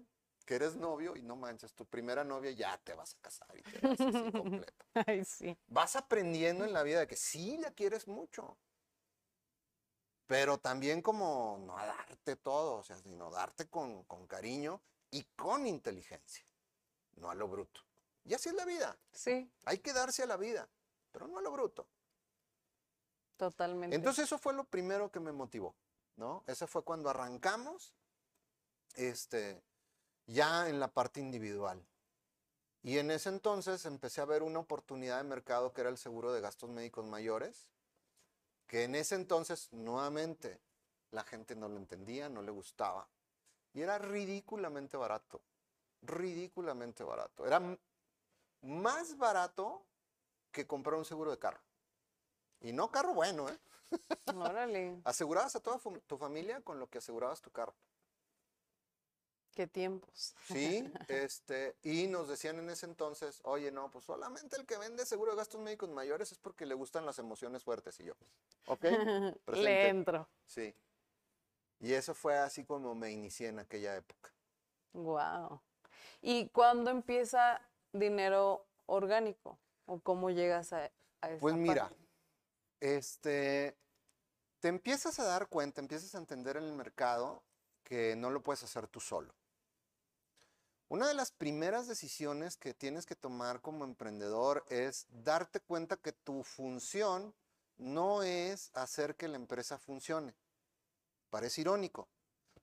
que 0.49 0.55
eres 0.55 0.76
novio 0.76 1.14
y 1.14 1.20
no 1.20 1.36
manches, 1.36 1.74
tu 1.74 1.84
primera 1.84 2.24
novia 2.24 2.51
ya 2.53 2.78
te 2.78 2.94
vas 2.94 3.14
a 3.14 3.18
casar 3.18 3.55
y 3.55 3.61
te 3.61 3.86
vas 3.86 4.01
así 4.01 4.32
completo. 4.32 4.86
Ay, 4.94 5.22
sí. 5.22 5.55
Vas 5.66 5.94
aprendiendo 5.94 6.64
en 6.64 6.72
la 6.72 6.82
vida 6.82 7.01
de 7.01 7.07
que 7.07 7.16
sí 7.16 7.59
la 7.59 7.70
quieres 7.72 8.09
mucho, 8.09 8.57
pero 10.26 10.57
también 10.57 11.03
como 11.03 11.59
no 11.66 11.76
darte 11.76 12.36
todo, 12.36 12.76
o 12.76 12.82
sea, 12.82 12.96
sino 12.96 13.30
darte 13.30 13.68
con, 13.68 14.05
con 14.05 14.26
cariño 14.26 14.80
y 15.11 15.22
con 15.36 15.66
inteligencia, 15.66 16.46
no 17.16 17.28
a 17.28 17.34
lo 17.34 17.46
bruto. 17.46 17.82
Y 18.24 18.32
así 18.32 18.49
es 18.49 18.55
la 18.55 18.64
vida. 18.64 18.99
Sí. 19.12 19.53
Hay 19.66 19.80
que 19.80 19.92
darse 19.92 20.22
a 20.22 20.26
la 20.26 20.38
vida, 20.38 20.66
pero 21.12 21.28
no 21.28 21.40
a 21.40 21.42
lo 21.42 21.53
bruto. 21.53 21.86
Totalmente. 23.36 23.94
Entonces 23.94 24.24
eso 24.24 24.38
fue 24.38 24.55
lo 24.55 24.64
primero 24.64 25.12
que 25.12 25.20
me 25.20 25.30
motivó, 25.30 25.76
¿no? 26.16 26.42
Ese 26.46 26.66
fue 26.66 26.84
cuando 26.84 27.11
arrancamos, 27.11 27.94
este, 28.94 29.62
ya 30.29 30.68
en 30.68 30.79
la 30.79 30.89
parte 30.89 31.18
individual. 31.20 31.85
Y 32.83 32.99
en 32.99 33.11
ese 33.11 33.31
entonces 33.31 33.85
empecé 33.87 34.20
a 34.20 34.26
ver 34.26 34.43
una 34.43 34.61
oportunidad 34.61 35.16
de 35.16 35.24
mercado 35.24 35.72
que 35.72 35.81
era 35.81 35.91
el 35.91 35.99
seguro 35.99 36.33
de 36.33 36.41
gastos 36.41 36.70
médicos 36.70 37.05
mayores, 37.05 37.70
que 38.66 38.85
en 38.85 38.95
ese 38.95 39.16
entonces 39.16 39.72
nuevamente 39.72 40.61
la 41.11 41.24
gente 41.24 41.57
no 41.57 41.68
lo 41.68 41.76
entendía, 41.76 42.29
no 42.29 42.43
le 42.43 42.53
gustaba. 42.53 43.09
Y 43.72 43.81
era 43.81 43.99
ridículamente 43.99 44.97
barato, 44.97 45.41
ridículamente 46.03 47.03
barato. 47.03 47.47
Era 47.47 47.61
más 48.62 49.16
barato 49.16 49.85
que 50.53 50.66
comprar 50.66 50.99
un 50.99 51.05
seguro 51.05 51.31
de 51.31 51.39
carro. 51.39 51.61
Y 52.61 52.72
no 52.72 52.91
carro 52.91 53.14
bueno, 53.14 53.49
¿eh? 53.49 53.59
Órale. 54.37 55.01
Asegurabas 55.05 55.57
a 55.57 55.61
toda 55.61 55.81
tu 56.07 56.18
familia 56.18 56.61
con 56.61 56.79
lo 56.79 56.89
que 56.89 56.99
asegurabas 56.99 57.41
tu 57.41 57.51
carro. 57.51 57.74
Qué 59.59 59.66
tiempos. 59.66 60.36
Sí, 60.46 60.88
este, 61.09 61.74
y 61.82 62.06
nos 62.06 62.28
decían 62.28 62.61
en 62.61 62.70
ese 62.70 62.86
entonces, 62.86 63.40
oye, 63.42 63.72
no, 63.72 63.90
pues 63.90 64.04
solamente 64.04 64.54
el 64.54 64.64
que 64.66 64.78
vende 64.78 65.04
seguro 65.04 65.32
de 65.32 65.38
gastos 65.38 65.61
médicos 65.61 65.88
mayores 65.88 66.30
es 66.30 66.38
porque 66.38 66.64
le 66.64 66.76
gustan 66.76 67.04
las 67.04 67.18
emociones 67.18 67.64
fuertes. 67.64 67.98
Y 67.98 68.04
yo, 68.04 68.12
ok, 68.66 68.84
le 69.54 69.88
entro. 69.88 70.28
Sí. 70.46 70.72
Y 71.80 71.92
eso 71.92 72.14
fue 72.14 72.38
así 72.38 72.64
como 72.64 72.94
me 72.94 73.11
inicié 73.11 73.48
en 73.48 73.59
aquella 73.59 73.96
época. 73.96 74.30
Wow. 74.92 75.61
¿Y 76.22 76.50
cuándo 76.50 76.92
empieza 76.92 77.61
dinero 77.92 78.64
orgánico? 78.86 79.59
¿O 79.86 79.98
cómo 79.98 80.30
llegas 80.30 80.72
a, 80.72 80.88
a 81.20 81.30
esa 81.30 81.40
Pues 81.40 81.56
mira, 81.56 81.90
este, 82.78 83.76
te 84.61 84.68
empiezas 84.68 85.18
a 85.18 85.24
dar 85.24 85.48
cuenta, 85.48 85.80
empiezas 85.80 86.14
a 86.14 86.18
entender 86.18 86.59
en 86.59 86.62
el 86.62 86.74
mercado 86.74 87.42
que 87.82 88.14
no 88.14 88.30
lo 88.30 88.40
puedes 88.40 88.62
hacer 88.62 88.86
tú 88.86 89.00
solo. 89.00 89.34
Una 90.91 91.07
de 91.07 91.14
las 91.14 91.30
primeras 91.30 91.86
decisiones 91.86 92.57
que 92.57 92.72
tienes 92.72 93.05
que 93.05 93.14
tomar 93.14 93.61
como 93.61 93.84
emprendedor 93.84 94.64
es 94.70 95.07
darte 95.11 95.61
cuenta 95.61 95.99
que 95.99 96.12
tu 96.12 96.43
función 96.43 97.34
no 97.76 98.22
es 98.22 98.70
hacer 98.72 99.14
que 99.14 99.28
la 99.28 99.36
empresa 99.36 99.78
funcione. 99.78 100.34
Parece 101.28 101.61
irónico. 101.61 102.09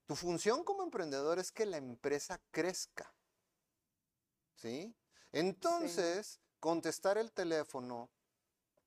Tu 0.07 0.15
función 0.15 0.63
como 0.63 0.81
emprendedor 0.81 1.37
es 1.37 1.51
que 1.51 1.67
la 1.67 1.77
empresa 1.77 2.41
crezca. 2.49 3.13
¿Sí? 4.55 4.95
Entonces, 5.31 6.39
contestar 6.59 7.19
el 7.19 7.31
teléfono, 7.31 8.09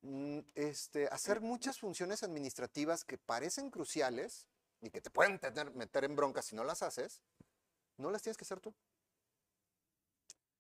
mm, 0.03 0.41
este, 0.57 1.07
hacer 1.09 1.41
muchas 1.41 1.79
funciones 1.79 2.25
administrativas 2.25 3.05
que 3.05 3.19
parecen 3.19 3.71
cruciales 3.71 4.49
y 4.81 4.91
que 4.91 5.01
te 5.01 5.11
pueden 5.11 5.39
tener, 5.39 5.73
meter 5.75 6.05
en 6.05 6.17
bronca 6.17 6.43
si 6.43 6.57
no 6.57 6.65
las 6.65 6.83
haces, 6.83 7.21
no 7.99 8.11
las 8.11 8.23
tienes 8.23 8.37
que 8.37 8.45
hacer 8.45 8.61
tú. 8.61 8.75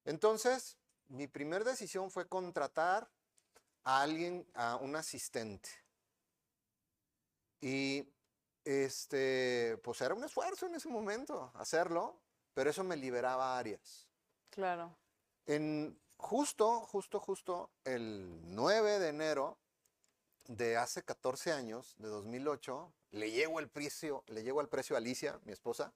Entonces, 0.08 0.78
mi 1.08 1.26
primera 1.26 1.64
decisión 1.64 2.10
fue 2.10 2.26
contratar 2.26 3.10
a 3.84 4.00
alguien, 4.00 4.46
a 4.54 4.76
un 4.76 4.96
asistente. 4.96 5.68
Y 7.60 8.08
este, 8.64 9.78
pues 9.84 10.00
era 10.00 10.14
un 10.14 10.24
esfuerzo 10.24 10.64
en 10.64 10.76
ese 10.76 10.88
momento 10.88 11.52
hacerlo, 11.54 12.18
pero 12.54 12.70
eso 12.70 12.84
me 12.84 12.96
liberaba 12.96 13.58
áreas. 13.58 14.08
Claro. 14.48 14.96
En 15.44 16.00
justo, 16.16 16.80
justo, 16.86 17.20
justo 17.20 17.70
el 17.84 18.40
9 18.54 19.00
de 19.00 19.08
enero 19.08 19.58
de 20.46 20.78
hace 20.78 21.02
14 21.02 21.52
años, 21.52 21.96
de 21.98 22.08
2008, 22.08 22.94
le 23.10 23.30
llego 23.30 23.60
el 23.60 23.68
precio, 23.68 24.24
le 24.28 24.42
llego 24.42 24.60
al 24.60 24.70
precio 24.70 24.96
a 24.96 25.00
Alicia, 25.00 25.38
mi 25.44 25.52
esposa, 25.52 25.92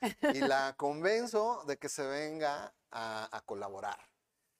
y 0.00 0.38
la 0.38 0.74
convenzo 0.78 1.64
de 1.66 1.76
que 1.76 1.90
se 1.90 2.06
venga 2.06 2.72
a, 2.90 3.42
colaborar. 3.46 3.98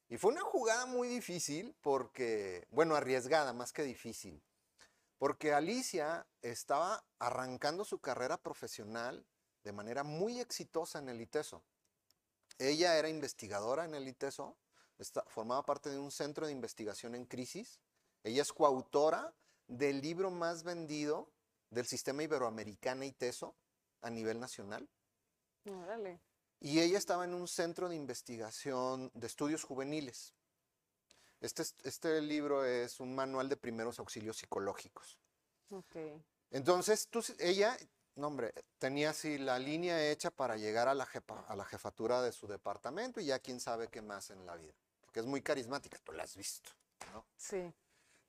Y 0.09 0.19
fue 0.19 0.33
una 0.33 0.43
jugada 0.43 0.87
muy 0.87 1.09
difícil 1.09 1.75
porque, 1.81 2.67
bueno, 2.71 2.95
arriesgada 2.95 3.53
más 3.53 3.73
que 3.73 3.83
difícil, 3.83 4.43
porque 5.19 5.53
Alicia 5.53 6.27
estaba 6.43 7.05
arrancando 7.19 7.85
su 7.85 8.01
carrera 8.01 8.37
profesional 8.37 9.27
de 9.65 9.73
manera 9.73 10.05
muy 10.05 10.39
exitosa 10.39 10.99
en 10.99 11.09
el 11.09 11.21
ITESO. 11.21 11.65
Ella 12.59 12.97
era 12.97 13.09
investigadora 13.09 13.85
en 13.85 13.95
el 13.95 14.07
ITESO, 14.07 14.57
formaba 15.27 15.65
parte 15.65 15.91
de 15.91 15.99
un 15.99 16.11
centro 16.11 16.47
de 16.47 16.53
investigación 16.53 17.15
en 17.15 17.27
crisis. 17.27 17.81
Ella 18.23 18.43
es 18.43 18.53
coautora 18.53 19.35
del 19.67 20.01
libro 20.01 20.31
más 20.31 20.63
vendido 20.63 21.31
del 21.71 21.87
sistema 21.87 22.23
iberoamericano 22.23 23.05
ITESO 23.05 23.57
a 24.03 24.11
nivel 24.11 24.39
nacional. 24.39 24.89
Y 26.61 26.81
ella 26.81 26.99
estaba 26.99 27.25
en 27.25 27.35
un 27.35 27.49
centro 27.49 27.89
de 27.89 27.97
investigación 27.97 29.11
de 29.15 29.27
estudios 29.27 29.65
juveniles. 29.65 30.35
Este, 31.41 31.63
este 31.85 32.21
libro 32.23 32.65
es 32.65 32.99
un 32.99 33.15
manual 33.15 33.49
de 33.49 33.57
primeros 33.57 33.99
auxilios 33.99 34.39
psicológicos. 34.39 35.19
Entonces, 36.51 37.09
tú, 37.09 37.23
ella, 37.39 37.77
no 38.15 38.29
hombre, 38.29 38.55
tenía 38.79 39.11
así 39.11 39.37
la 39.37 39.59
línea 39.59 40.11
hecha 40.11 40.31
para 40.31 40.57
llegar 40.57 40.89
a 40.89 40.95
la, 40.95 41.09
a 41.49 41.57
la 41.57 41.65
jefatura 41.65 42.23
de 42.23 42.33
su 42.33 42.47
departamento 42.47 43.21
y 43.21 43.27
ya 43.27 43.39
quién 43.39 43.61
sabe 43.61 43.89
qué 43.89 44.01
más 44.01 44.31
en 44.31 44.47
la 44.47 44.57
vida. 44.57 44.73
Porque 45.03 45.21
es 45.21 45.27
muy 45.27 45.43
carismática, 45.43 45.99
tú 46.03 46.13
la 46.13 46.23
has 46.23 46.37
visto, 46.37 46.71
¿no? 47.13 47.27
Sí. 47.37 47.73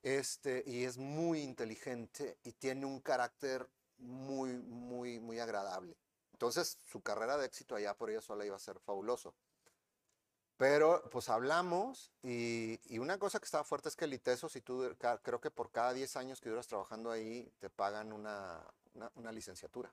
Este, 0.04 0.64
y 0.66 0.84
es 0.84 0.98
muy 0.98 1.42
inteligente 1.42 2.38
y 2.44 2.54
tiene 2.54 2.86
un 2.86 3.00
carácter 3.00 3.68
muy, 3.98 4.54
muy, 4.54 5.20
muy 5.20 5.40
agradable. 5.40 5.98
Entonces, 6.38 6.78
su 6.86 7.02
carrera 7.02 7.36
de 7.36 7.48
éxito 7.48 7.74
allá 7.74 7.96
por 7.96 8.12
ella 8.12 8.22
sola 8.22 8.46
iba 8.46 8.56
a 8.56 8.60
ser 8.60 8.80
fabuloso. 8.80 9.34
Pero, 10.56 11.02
pues 11.10 11.30
hablamos 11.30 12.12
y, 12.22 12.80
una 13.00 13.18
cosa 13.18 13.40
que 13.40 13.46
estaba 13.46 13.64
fuerte 13.64 13.90
es 13.90 13.96
que 13.96 14.06
el 14.06 14.14
ITESO, 14.14 14.48
si 14.48 14.62
tú, 14.62 14.96
creo 15.24 15.42
que 15.42 15.50
por 15.50 15.72
cada 15.72 15.94
10 15.94 16.16
años 16.16 16.40
que 16.40 16.50
duras 16.50 16.68
trabajando 16.68 17.10
ahí, 17.10 17.52
te 17.58 17.72
pagan 17.72 18.14
una, 18.14 18.64
una, 19.16 19.32
licenciatura. 19.32 19.92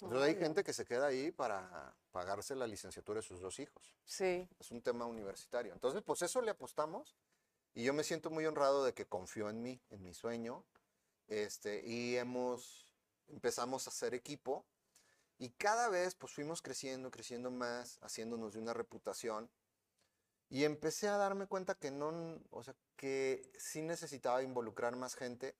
Entonces 0.00 0.22
hay 0.22 0.36
gente 0.36 0.64
que 0.64 0.72
se 0.72 0.86
queda 0.86 1.08
ahí 1.08 1.32
para 1.32 1.94
pagarse 2.12 2.54
la 2.54 2.66
licenciatura 2.66 3.20
de 3.20 3.26
sus 3.26 3.40
dos 3.40 3.58
hijos. 3.60 3.94
Sí. 4.06 4.48
Es 4.58 4.70
un 4.70 4.80
tema 4.80 5.04
universitario. 5.04 5.74
Entonces, 5.74 6.02
pues 6.02 6.22
eso 6.22 6.40
le 6.40 6.52
apostamos 6.52 7.14
y 7.74 7.84
yo 7.84 7.92
me 7.92 8.04
siento 8.04 8.30
muy 8.30 8.46
honrado 8.46 8.86
de 8.86 8.94
que 8.94 9.04
confió 9.04 9.50
en 9.50 9.60
mí, 9.62 9.82
en 9.90 10.02
mi 10.02 10.14
sueño. 10.14 10.64
Este, 11.28 11.86
y 11.86 12.16
hemos, 12.16 12.94
empezamos 13.28 13.86
a 13.86 13.90
hacer 13.90 14.14
equipo 14.14 14.64
y 15.40 15.48
cada 15.52 15.88
vez 15.88 16.14
pues 16.14 16.34
fuimos 16.34 16.60
creciendo, 16.60 17.10
creciendo 17.10 17.50
más, 17.50 17.98
haciéndonos 18.02 18.52
de 18.52 18.58
una 18.58 18.74
reputación. 18.74 19.50
Y 20.50 20.64
empecé 20.64 21.08
a 21.08 21.16
darme 21.16 21.46
cuenta 21.46 21.76
que 21.76 21.90
no, 21.90 22.38
o 22.50 22.62
sea, 22.62 22.74
que 22.96 23.50
sí 23.58 23.80
necesitaba 23.80 24.42
involucrar 24.42 24.96
más 24.96 25.14
gente 25.14 25.56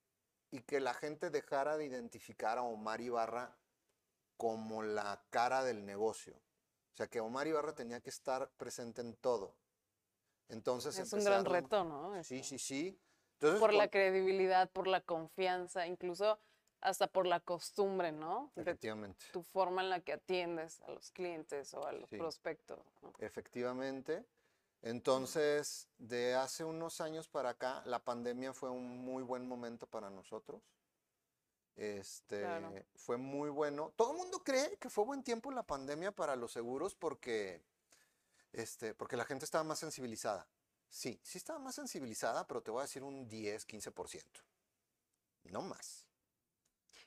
y 0.50 0.60
que 0.60 0.80
la 0.80 0.92
gente 0.92 1.30
dejara 1.30 1.78
de 1.78 1.86
identificar 1.86 2.58
a 2.58 2.62
Omar 2.62 3.00
Ibarra 3.00 3.56
como 4.36 4.82
la 4.82 5.24
cara 5.30 5.64
del 5.64 5.86
negocio. 5.86 6.34
O 6.92 6.96
sea, 6.96 7.06
que 7.06 7.20
Omar 7.20 7.46
Ibarra 7.46 7.74
tenía 7.74 8.00
que 8.00 8.10
estar 8.10 8.50
presente 8.58 9.00
en 9.00 9.14
todo. 9.14 9.56
Entonces 10.48 10.98
es 10.98 11.10
un 11.14 11.24
gran 11.24 11.46
reto, 11.46 11.84
¿no? 11.84 12.22
Sí, 12.22 12.42
sí, 12.42 12.58
sí. 12.58 13.00
por 13.38 13.72
la 13.72 13.88
credibilidad, 13.88 14.68
por 14.70 14.88
la 14.88 15.00
confianza, 15.00 15.86
incluso 15.86 16.38
hasta 16.80 17.06
por 17.06 17.26
la 17.26 17.40
costumbre, 17.40 18.12
¿no? 18.12 18.50
Efectivamente. 18.56 19.26
tu 19.32 19.42
forma 19.42 19.82
en 19.82 19.90
la 19.90 20.00
que 20.00 20.12
atiendes 20.12 20.80
a 20.82 20.90
los 20.90 21.10
clientes 21.10 21.74
o 21.74 21.86
a 21.86 21.92
los 21.92 22.08
prospectos. 22.08 22.80
Efectivamente. 23.18 24.24
Entonces, 24.82 25.88
de 25.98 26.34
hace 26.34 26.64
unos 26.64 27.00
años 27.00 27.28
para 27.28 27.50
acá, 27.50 27.82
la 27.84 28.02
pandemia 28.02 28.54
fue 28.54 28.70
un 28.70 29.04
muy 29.04 29.22
buen 29.22 29.46
momento 29.46 29.86
para 29.86 30.08
nosotros. 30.08 30.62
Este, 31.76 32.46
fue 32.94 33.16
muy 33.16 33.50
bueno. 33.50 33.92
Todo 33.96 34.12
el 34.12 34.18
mundo 34.18 34.42
cree 34.42 34.76
que 34.78 34.90
fue 34.90 35.04
buen 35.04 35.22
tiempo 35.22 35.50
la 35.50 35.62
pandemia 35.62 36.12
para 36.12 36.36
los 36.36 36.52
seguros 36.52 36.94
porque, 36.94 37.62
este, 38.52 38.94
porque 38.94 39.16
la 39.16 39.24
gente 39.24 39.44
estaba 39.44 39.64
más 39.64 39.78
sensibilizada. 39.78 40.48
Sí, 40.88 41.20
sí 41.22 41.38
estaba 41.38 41.58
más 41.58 41.74
sensibilizada, 41.74 42.46
pero 42.46 42.62
te 42.62 42.70
voy 42.70 42.80
a 42.80 42.82
decir 42.82 43.02
un 43.02 43.28
10, 43.28 43.66
15%. 43.66 44.24
No 45.44 45.62
más. 45.62 46.09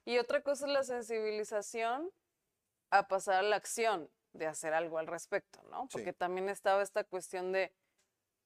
Y 0.06 0.18
otra 0.18 0.41
cosa 0.41 0.66
es 0.66 0.72
la 0.72 0.84
sensibilización 0.84 2.12
a 2.89 3.08
pasar 3.08 3.36
a 3.36 3.41
la 3.41 3.56
acción 3.56 4.10
de 4.34 4.47
hacer 4.47 4.74
algo 4.74 4.97
al 4.97 5.08
respecto, 5.08 5.62
¿no? 5.70 5.88
Porque 5.91 6.14
también 6.14 6.49
estaba 6.49 6.82
esta 6.82 7.04
cuestión 7.04 7.51
de, 7.51 7.74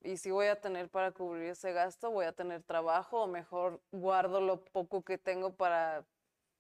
¿y 0.02 0.18
si 0.18 0.32
voy 0.32 0.48
a 0.48 0.60
tener 0.60 0.90
para 0.90 1.12
cubrir 1.12 1.50
ese 1.50 1.74
gasto? 1.74 2.12
¿Voy 2.12 2.26
a 2.26 2.34
tener 2.34 2.64
trabajo 2.64 3.24
o 3.24 3.28
mejor 3.28 3.82
guardo 3.92 4.42
lo 4.42 4.64
poco 4.66 5.04
que 5.04 5.18
tengo 5.18 5.56
para 5.56 6.06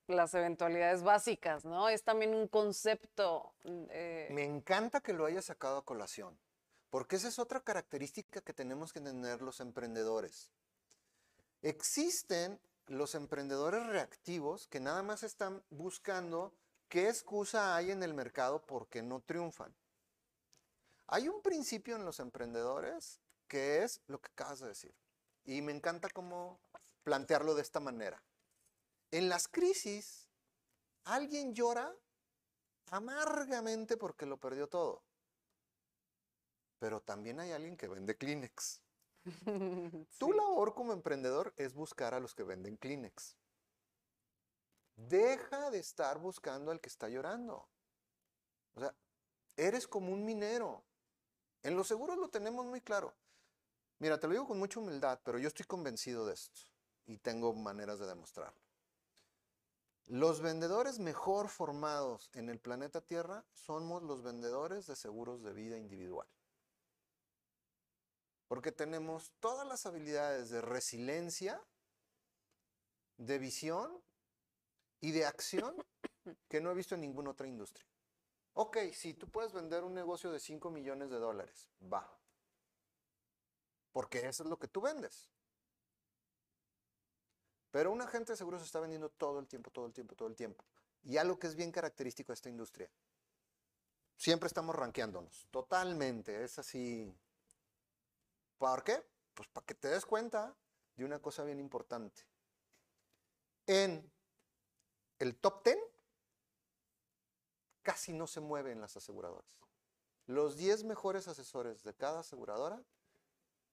las 0.07 0.33
eventualidades 0.33 1.03
básicas, 1.03 1.65
¿no? 1.65 1.89
Es 1.89 2.03
también 2.03 2.33
un 2.33 2.47
concepto. 2.47 3.53
Eh, 3.65 4.29
Me 4.31 4.45
encanta 4.45 5.01
que 5.01 5.13
lo 5.13 5.25
hayas 5.25 5.45
sacado 5.45 5.79
a 5.79 5.85
colación, 5.85 6.39
porque 6.89 7.17
esa 7.17 7.27
es 7.27 7.39
otra 7.39 7.59
característica 7.59 8.41
que 8.41 8.53
tenemos 8.53 8.93
que 8.93 9.01
tener 9.01 9.41
los 9.41 9.59
emprendedores. 9.59 10.51
Existen 11.61 12.59
los 12.88 13.15
emprendedores 13.15 13.85
reactivos 13.88 14.67
que 14.67 14.79
nada 14.79 15.03
más 15.03 15.23
están 15.23 15.63
buscando 15.69 16.53
qué 16.89 17.09
excusa 17.09 17.75
hay 17.75 17.91
en 17.91 18.03
el 18.03 18.13
mercado 18.13 18.65
porque 18.65 19.01
no 19.01 19.21
triunfan. 19.21 19.75
Hay 21.07 21.29
un 21.29 21.41
principio 21.41 21.95
en 21.95 22.05
los 22.05 22.19
emprendedores 22.19 23.21
que 23.47 23.83
es 23.83 24.01
lo 24.07 24.19
que 24.19 24.29
acabas 24.31 24.59
de 24.59 24.67
decir. 24.67 24.93
Y 25.45 25.61
me 25.61 25.71
encanta 25.71 26.09
cómo 26.09 26.59
plantearlo 27.03 27.55
de 27.55 27.61
esta 27.61 27.79
manera. 27.79 28.21
En 29.11 29.29
las 29.29 29.47
crisis, 29.47 30.29
alguien 31.05 31.53
llora 31.53 31.95
amargamente 32.91 33.95
porque 33.95 34.25
lo 34.25 34.38
perdió 34.38 34.67
todo. 34.67 35.03
Pero 36.79 37.01
también 37.01 37.39
hay 37.39 37.53
alguien 37.53 37.77
que 37.77 37.88
vende 37.88 38.17
Kleenex. 38.17 38.81
Tu 40.19 40.32
labor 40.32 40.73
como 40.73 40.93
emprendedor 40.93 41.53
es 41.57 41.73
buscar 41.73 42.13
a 42.13 42.19
los 42.19 42.34
que 42.34 42.43
venden 42.43 42.78
Kleenex. 42.78 43.36
Deja 44.95 45.69
de 45.69 45.80
estar 45.80 46.17
buscando 46.17 46.71
al 46.71 46.80
que 46.80 46.89
está 46.89 47.09
llorando. 47.09 47.67
O 48.73 48.80
sea, 48.80 48.95
eres 49.55 49.88
como 49.88 50.11
un 50.11 50.25
minero. 50.25 50.84
En 51.63 51.75
los 51.75 51.88
seguros 51.88 52.17
lo 52.17 52.30
tenemos 52.30 52.65
muy 52.65 52.82
claro. 52.82 53.13
Mira, 53.99 54.19
te 54.19 54.28
lo 54.28 54.34
digo 54.34 54.47
con 54.47 54.59
mucha 54.59 54.80
humildad, 54.80 55.19
pero 55.23 55.39
yo 55.39 55.47
estoy 55.47 55.65
convencido 55.65 56.25
de 56.25 56.34
esto 56.34 56.61
y 57.05 57.17
tengo 57.17 57.53
maneras 57.53 57.99
de 57.99 58.07
demostrarlo. 58.07 58.61
Los 60.05 60.41
vendedores 60.41 60.99
mejor 60.99 61.49
formados 61.49 62.30
en 62.34 62.49
el 62.49 62.59
planeta 62.59 63.01
Tierra 63.01 63.43
somos 63.53 64.03
los 64.03 64.23
vendedores 64.23 64.88
de 64.88 64.95
seguros 64.95 65.43
de 65.43 65.51
vida 65.51 65.78
individual. 65.78 66.28
Porque 68.47 68.71
tenemos 68.71 69.33
todas 69.39 69.67
las 69.67 69.85
habilidades 69.85 70.49
de 70.49 70.61
resiliencia, 70.61 71.61
de 73.17 73.39
visión 73.39 74.01
y 75.01 75.11
de 75.11 75.25
acción 75.25 75.75
que 76.47 76.61
no 76.61 76.71
he 76.71 76.75
visto 76.75 76.95
en 76.95 77.01
ninguna 77.01 77.31
otra 77.31 77.47
industria. 77.47 77.85
Ok, 78.53 78.77
si 78.93 79.13
tú 79.13 79.29
puedes 79.29 79.53
vender 79.53 79.83
un 79.83 79.93
negocio 79.93 80.31
de 80.31 80.39
5 80.39 80.71
millones 80.71 81.09
de 81.09 81.17
dólares, 81.17 81.69
va. 81.81 82.09
Porque 83.91 84.25
eso 84.27 84.43
es 84.43 84.49
lo 84.49 84.57
que 84.57 84.67
tú 84.67 84.81
vendes. 84.81 85.29
Pero 87.71 87.91
un 87.91 88.01
agente 88.01 88.33
de 88.33 88.37
seguros 88.37 88.63
está 88.63 88.79
vendiendo 88.79 89.09
todo 89.09 89.39
el 89.39 89.47
tiempo, 89.47 89.69
todo 89.69 89.85
el 89.85 89.93
tiempo, 89.93 90.15
todo 90.15 90.27
el 90.27 90.35
tiempo. 90.35 90.63
Y 91.03 91.17
algo 91.17 91.37
que 91.37 91.47
es 91.47 91.55
bien 91.55 91.71
característico 91.71 92.31
de 92.31 92.35
esta 92.35 92.49
industria. 92.49 92.89
Siempre 94.15 94.47
estamos 94.47 94.75
rankeándonos. 94.75 95.47
Totalmente. 95.51 96.43
Es 96.43 96.57
así 96.57 97.13
¿Por 98.57 98.83
qué? 98.83 99.03
Pues 99.33 99.47
para 99.49 99.65
que 99.65 99.75
te 99.75 99.87
des 99.87 100.05
cuenta 100.05 100.55
de 100.95 101.05
una 101.05 101.19
cosa 101.19 101.43
bien 101.43 101.59
importante. 101.59 102.23
En 103.67 104.11
el 105.19 105.37
top 105.37 105.63
10 105.63 105.77
casi 107.83 108.13
no 108.13 108.27
se 108.27 108.41
mueven 108.41 108.81
las 108.81 108.97
aseguradoras. 108.97 109.49
Los 110.25 110.57
10 110.57 110.83
mejores 110.83 111.27
asesores 111.27 111.83
de 111.83 111.93
cada 111.93 112.19
aseguradora, 112.19 112.83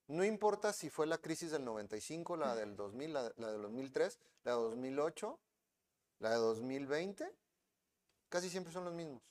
no 0.07 0.23
importa 0.23 0.71
si 0.71 0.89
fue 0.89 1.07
la 1.07 1.17
crisis 1.17 1.51
del 1.51 1.65
95, 1.65 2.37
la 2.37 2.55
del 2.55 2.75
2000, 2.75 3.13
la, 3.13 3.33
la 3.35 3.51
del 3.51 3.61
2003, 3.63 4.19
la 4.43 4.51
de 4.51 4.57
2008, 4.57 5.39
la 6.19 6.29
de 6.29 6.35
2020, 6.37 7.35
casi 8.29 8.49
siempre 8.49 8.71
son 8.71 8.85
los 8.85 8.93
mismos. 8.93 9.23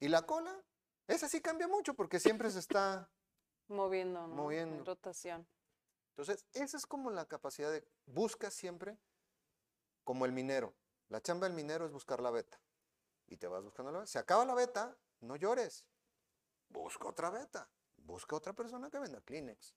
Y 0.00 0.08
la 0.08 0.22
cola, 0.22 0.60
esa 1.06 1.28
sí 1.28 1.40
cambia 1.40 1.68
mucho 1.68 1.94
porque 1.94 2.18
siempre 2.18 2.50
se 2.50 2.58
está 2.58 3.08
Moviendo, 3.72 4.26
¿no? 4.28 4.34
Moviendo. 4.34 4.84
rotación. 4.84 5.46
Entonces, 6.10 6.46
esa 6.52 6.76
es 6.76 6.86
como 6.86 7.10
la 7.10 7.26
capacidad 7.26 7.72
de, 7.72 7.86
busca 8.06 8.50
siempre 8.50 8.98
como 10.04 10.26
el 10.26 10.32
minero. 10.32 10.74
La 11.08 11.20
chamba 11.20 11.46
del 11.46 11.56
minero 11.56 11.86
es 11.86 11.92
buscar 11.92 12.20
la 12.20 12.30
beta. 12.30 12.60
Y 13.26 13.36
te 13.36 13.46
vas 13.46 13.62
buscando 13.64 13.92
la 13.92 14.00
beta. 14.00 14.10
Se 14.10 14.18
acaba 14.18 14.44
la 14.44 14.54
beta, 14.54 14.96
no 15.20 15.36
llores. 15.36 15.86
Busca 16.68 17.08
otra 17.08 17.30
beta. 17.30 17.68
Busca 17.96 18.36
otra 18.36 18.52
persona 18.52 18.90
que 18.90 18.98
venda 18.98 19.20
Kleenex. 19.20 19.74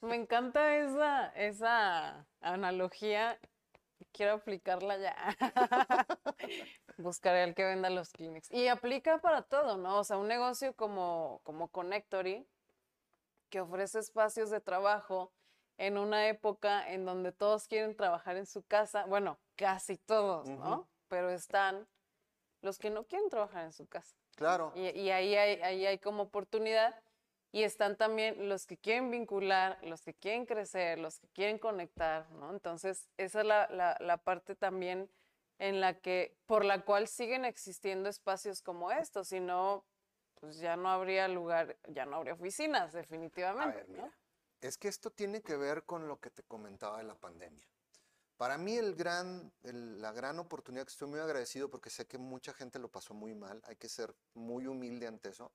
Me 0.00 0.14
encanta 0.14 0.76
esa, 0.76 1.28
esa 1.28 2.26
analogía. 2.40 3.40
Quiero 4.12 4.34
aplicarla 4.34 4.98
ya. 4.98 5.16
Buscaré 6.98 7.42
al 7.42 7.54
que 7.54 7.64
venda 7.64 7.90
los 7.90 8.10
Kleenex. 8.10 8.50
Y 8.52 8.68
aplica 8.68 9.18
para 9.18 9.42
todo, 9.42 9.78
¿no? 9.78 9.98
O 9.98 10.04
sea, 10.04 10.18
un 10.18 10.28
negocio 10.28 10.74
como, 10.74 11.40
como 11.44 11.68
Connectory 11.68 12.46
que 13.48 13.60
ofrece 13.60 13.98
espacios 13.98 14.50
de 14.50 14.60
trabajo 14.60 15.32
en 15.78 15.98
una 15.98 16.28
época 16.28 16.90
en 16.90 17.04
donde 17.04 17.32
todos 17.32 17.68
quieren 17.68 17.96
trabajar 17.96 18.36
en 18.36 18.46
su 18.46 18.62
casa, 18.62 19.04
bueno, 19.06 19.38
casi 19.56 19.96
todos, 19.98 20.48
¿no? 20.48 20.88
Pero 21.08 21.30
están 21.30 21.86
los 22.62 22.78
que 22.78 22.90
no 22.90 23.04
quieren 23.04 23.28
trabajar 23.28 23.64
en 23.64 23.72
su 23.72 23.86
casa. 23.86 24.16
Claro. 24.36 24.72
Y, 24.74 25.10
ahí, 25.10 25.34
hay, 25.34 25.60
ahí 25.62 25.86
hay 25.86 25.98
como 25.98 26.24
oportunidad. 26.24 26.94
Y 27.52 27.62
están 27.62 27.96
también 27.96 28.48
los 28.48 28.66
que 28.66 28.76
quieren 28.76 29.10
vincular, 29.10 29.78
los 29.82 30.02
que 30.02 30.12
quieren 30.12 30.44
crecer, 30.44 30.98
los 30.98 31.18
que 31.18 31.28
quieren 31.28 31.58
conectar, 31.58 32.30
¿no? 32.32 32.50
Entonces, 32.50 33.08
esa 33.16 33.40
es 33.40 33.46
la, 33.46 33.96
la 33.98 34.16
parte 34.18 34.54
también 34.54 35.10
en 35.58 35.80
la 35.80 35.94
que, 35.94 36.36
por 36.46 36.64
la 36.64 36.84
cual 36.84 37.08
siguen 37.08 37.44
existiendo 37.44 38.08
espacios 38.08 38.62
como 38.62 38.90
estos, 38.90 39.28
si 39.28 39.40
no, 39.40 39.84
pues 40.40 40.58
ya 40.58 40.76
no 40.76 40.88
habría 40.88 41.28
lugar, 41.28 41.76
ya 41.88 42.06
no 42.06 42.16
habría 42.16 42.34
oficinas, 42.34 42.92
definitivamente. 42.92 43.86
es 44.60 44.78
que 44.78 44.88
esto 44.88 45.10
tiene 45.10 45.42
que 45.42 45.56
ver 45.56 45.84
con 45.84 46.08
lo 46.08 46.18
que 46.20 46.30
te 46.30 46.42
comentaba 46.42 46.98
de 46.98 47.04
la 47.04 47.14
pandemia. 47.14 47.66
Para 48.36 48.58
mí 48.58 48.76
el 48.76 48.94
gran, 48.94 49.50
la 49.62 50.12
gran 50.12 50.38
oportunidad 50.38 50.84
que 50.84 50.92
estoy 50.92 51.08
muy 51.08 51.20
agradecido 51.20 51.70
porque 51.70 51.88
sé 51.88 52.06
que 52.06 52.18
mucha 52.18 52.52
gente 52.52 52.78
lo 52.78 52.90
pasó 52.90 53.14
muy 53.14 53.34
mal, 53.34 53.62
hay 53.64 53.76
que 53.76 53.88
ser 53.88 54.14
muy 54.34 54.66
humilde 54.66 55.06
ante 55.06 55.30
eso, 55.30 55.52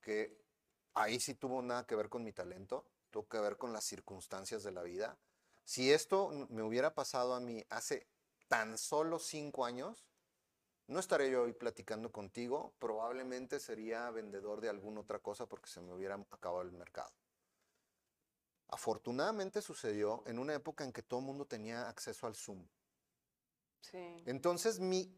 que 0.00 0.42
ahí 0.94 1.20
sí 1.20 1.34
tuvo 1.34 1.60
nada 1.60 1.86
que 1.86 1.94
ver 1.94 2.08
con 2.08 2.24
mi 2.24 2.32
talento, 2.32 2.86
tuvo 3.10 3.28
que 3.28 3.38
ver 3.38 3.58
con 3.58 3.72
las 3.72 3.84
circunstancias 3.84 4.62
de 4.62 4.72
la 4.72 4.82
vida. 4.82 5.18
Si 5.64 5.92
esto 5.92 6.30
me 6.48 6.62
hubiera 6.62 6.94
pasado 6.94 7.34
a 7.34 7.40
mí 7.40 7.62
hace 7.68 8.08
tan 8.48 8.78
solo 8.78 9.18
cinco 9.18 9.66
años, 9.66 10.06
no 10.86 10.98
estaría 10.98 11.28
yo 11.28 11.42
hoy 11.42 11.52
platicando 11.52 12.10
contigo, 12.10 12.74
probablemente 12.78 13.60
sería 13.60 14.10
vendedor 14.10 14.60
de 14.60 14.68
alguna 14.68 15.00
otra 15.00 15.18
cosa 15.18 15.46
porque 15.46 15.70
se 15.70 15.80
me 15.80 15.92
hubiera 15.92 16.14
acabado 16.30 16.62
el 16.62 16.72
mercado. 16.72 17.12
Afortunadamente 18.68 19.60
sucedió 19.60 20.22
en 20.26 20.38
una 20.38 20.54
época 20.54 20.84
en 20.84 20.92
que 20.92 21.02
todo 21.02 21.20
el 21.20 21.26
mundo 21.26 21.46
tenía 21.46 21.88
acceso 21.88 22.26
al 22.26 22.34
Zoom. 22.34 22.66
Entonces 24.26 24.80
mi 24.80 25.14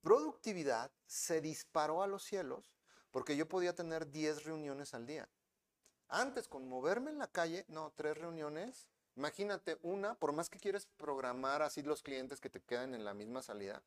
productividad 0.00 0.90
se 1.06 1.40
disparó 1.40 2.02
a 2.02 2.06
los 2.06 2.24
cielos 2.24 2.72
porque 3.10 3.36
yo 3.36 3.48
podía 3.48 3.74
tener 3.74 4.10
10 4.10 4.44
reuniones 4.44 4.94
al 4.94 5.06
día. 5.06 5.28
Antes, 6.08 6.48
con 6.48 6.68
moverme 6.68 7.10
en 7.10 7.18
la 7.18 7.26
calle, 7.26 7.64
no, 7.68 7.92
tres 7.96 8.16
reuniones. 8.16 8.88
Imagínate 9.16 9.78
una, 9.82 10.14
por 10.14 10.32
más 10.32 10.48
que 10.48 10.60
quieres 10.60 10.86
programar 10.96 11.62
así 11.62 11.82
los 11.82 12.02
clientes 12.02 12.40
que 12.40 12.50
te 12.50 12.60
quedan 12.60 12.94
en 12.94 13.04
la 13.04 13.14
misma 13.14 13.42
salida. 13.42 13.82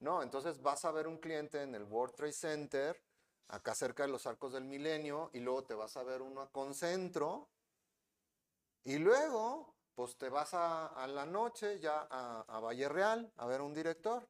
No, 0.00 0.22
entonces 0.22 0.62
vas 0.62 0.84
a 0.84 0.92
ver 0.92 1.08
un 1.08 1.18
cliente 1.18 1.62
en 1.62 1.74
el 1.74 1.84
World 1.84 2.14
Trade 2.14 2.32
Center, 2.32 3.02
acá 3.48 3.74
cerca 3.74 4.04
de 4.04 4.10
los 4.10 4.26
arcos 4.26 4.52
del 4.52 4.64
milenio, 4.64 5.30
y 5.32 5.40
luego 5.40 5.64
te 5.64 5.74
vas 5.74 5.96
a 5.96 6.02
ver 6.02 6.22
uno 6.22 6.40
a 6.40 6.50
Concentro, 6.50 7.48
y 8.84 8.98
luego, 8.98 9.74
pues 9.94 10.16
te 10.16 10.30
vas 10.30 10.54
a, 10.54 11.06
la 11.08 11.26
noche 11.26 11.78
ya 11.78 12.08
a, 12.10 12.60
Valle 12.60 12.88
Real 12.88 13.30
a 13.36 13.46
ver 13.46 13.60
a 13.60 13.64
un 13.64 13.74
director. 13.74 14.26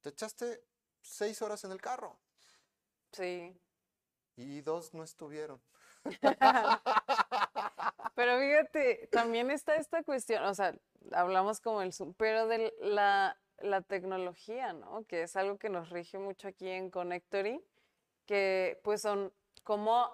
Te 0.00 0.10
echaste 0.10 0.64
seis 1.00 1.42
horas 1.42 1.64
en 1.64 1.72
el 1.72 1.80
carro. 1.80 2.16
Sí. 3.10 3.60
Y 4.36 4.60
dos 4.60 4.94
no 4.94 5.02
estuvieron. 5.02 5.60
pero 8.14 8.38
fíjate, 8.38 9.08
también 9.10 9.50
está 9.50 9.74
esta 9.74 10.04
cuestión, 10.04 10.44
o 10.44 10.54
sea, 10.54 10.72
hablamos 11.12 11.60
como 11.60 11.82
el 11.82 11.92
Zoom, 11.92 12.14
pero 12.14 12.46
de 12.46 12.72
la, 12.80 13.36
la 13.60 13.82
tecnología, 13.82 14.72
¿no? 14.72 15.04
Que 15.06 15.22
es 15.22 15.36
algo 15.36 15.58
que 15.58 15.68
nos 15.68 15.90
rige 15.90 16.18
mucho 16.18 16.48
aquí 16.48 16.68
en 16.68 16.90
Connectory, 16.90 17.62
que 18.26 18.80
pues 18.84 19.02
son, 19.02 19.32
¿cómo 19.64 20.10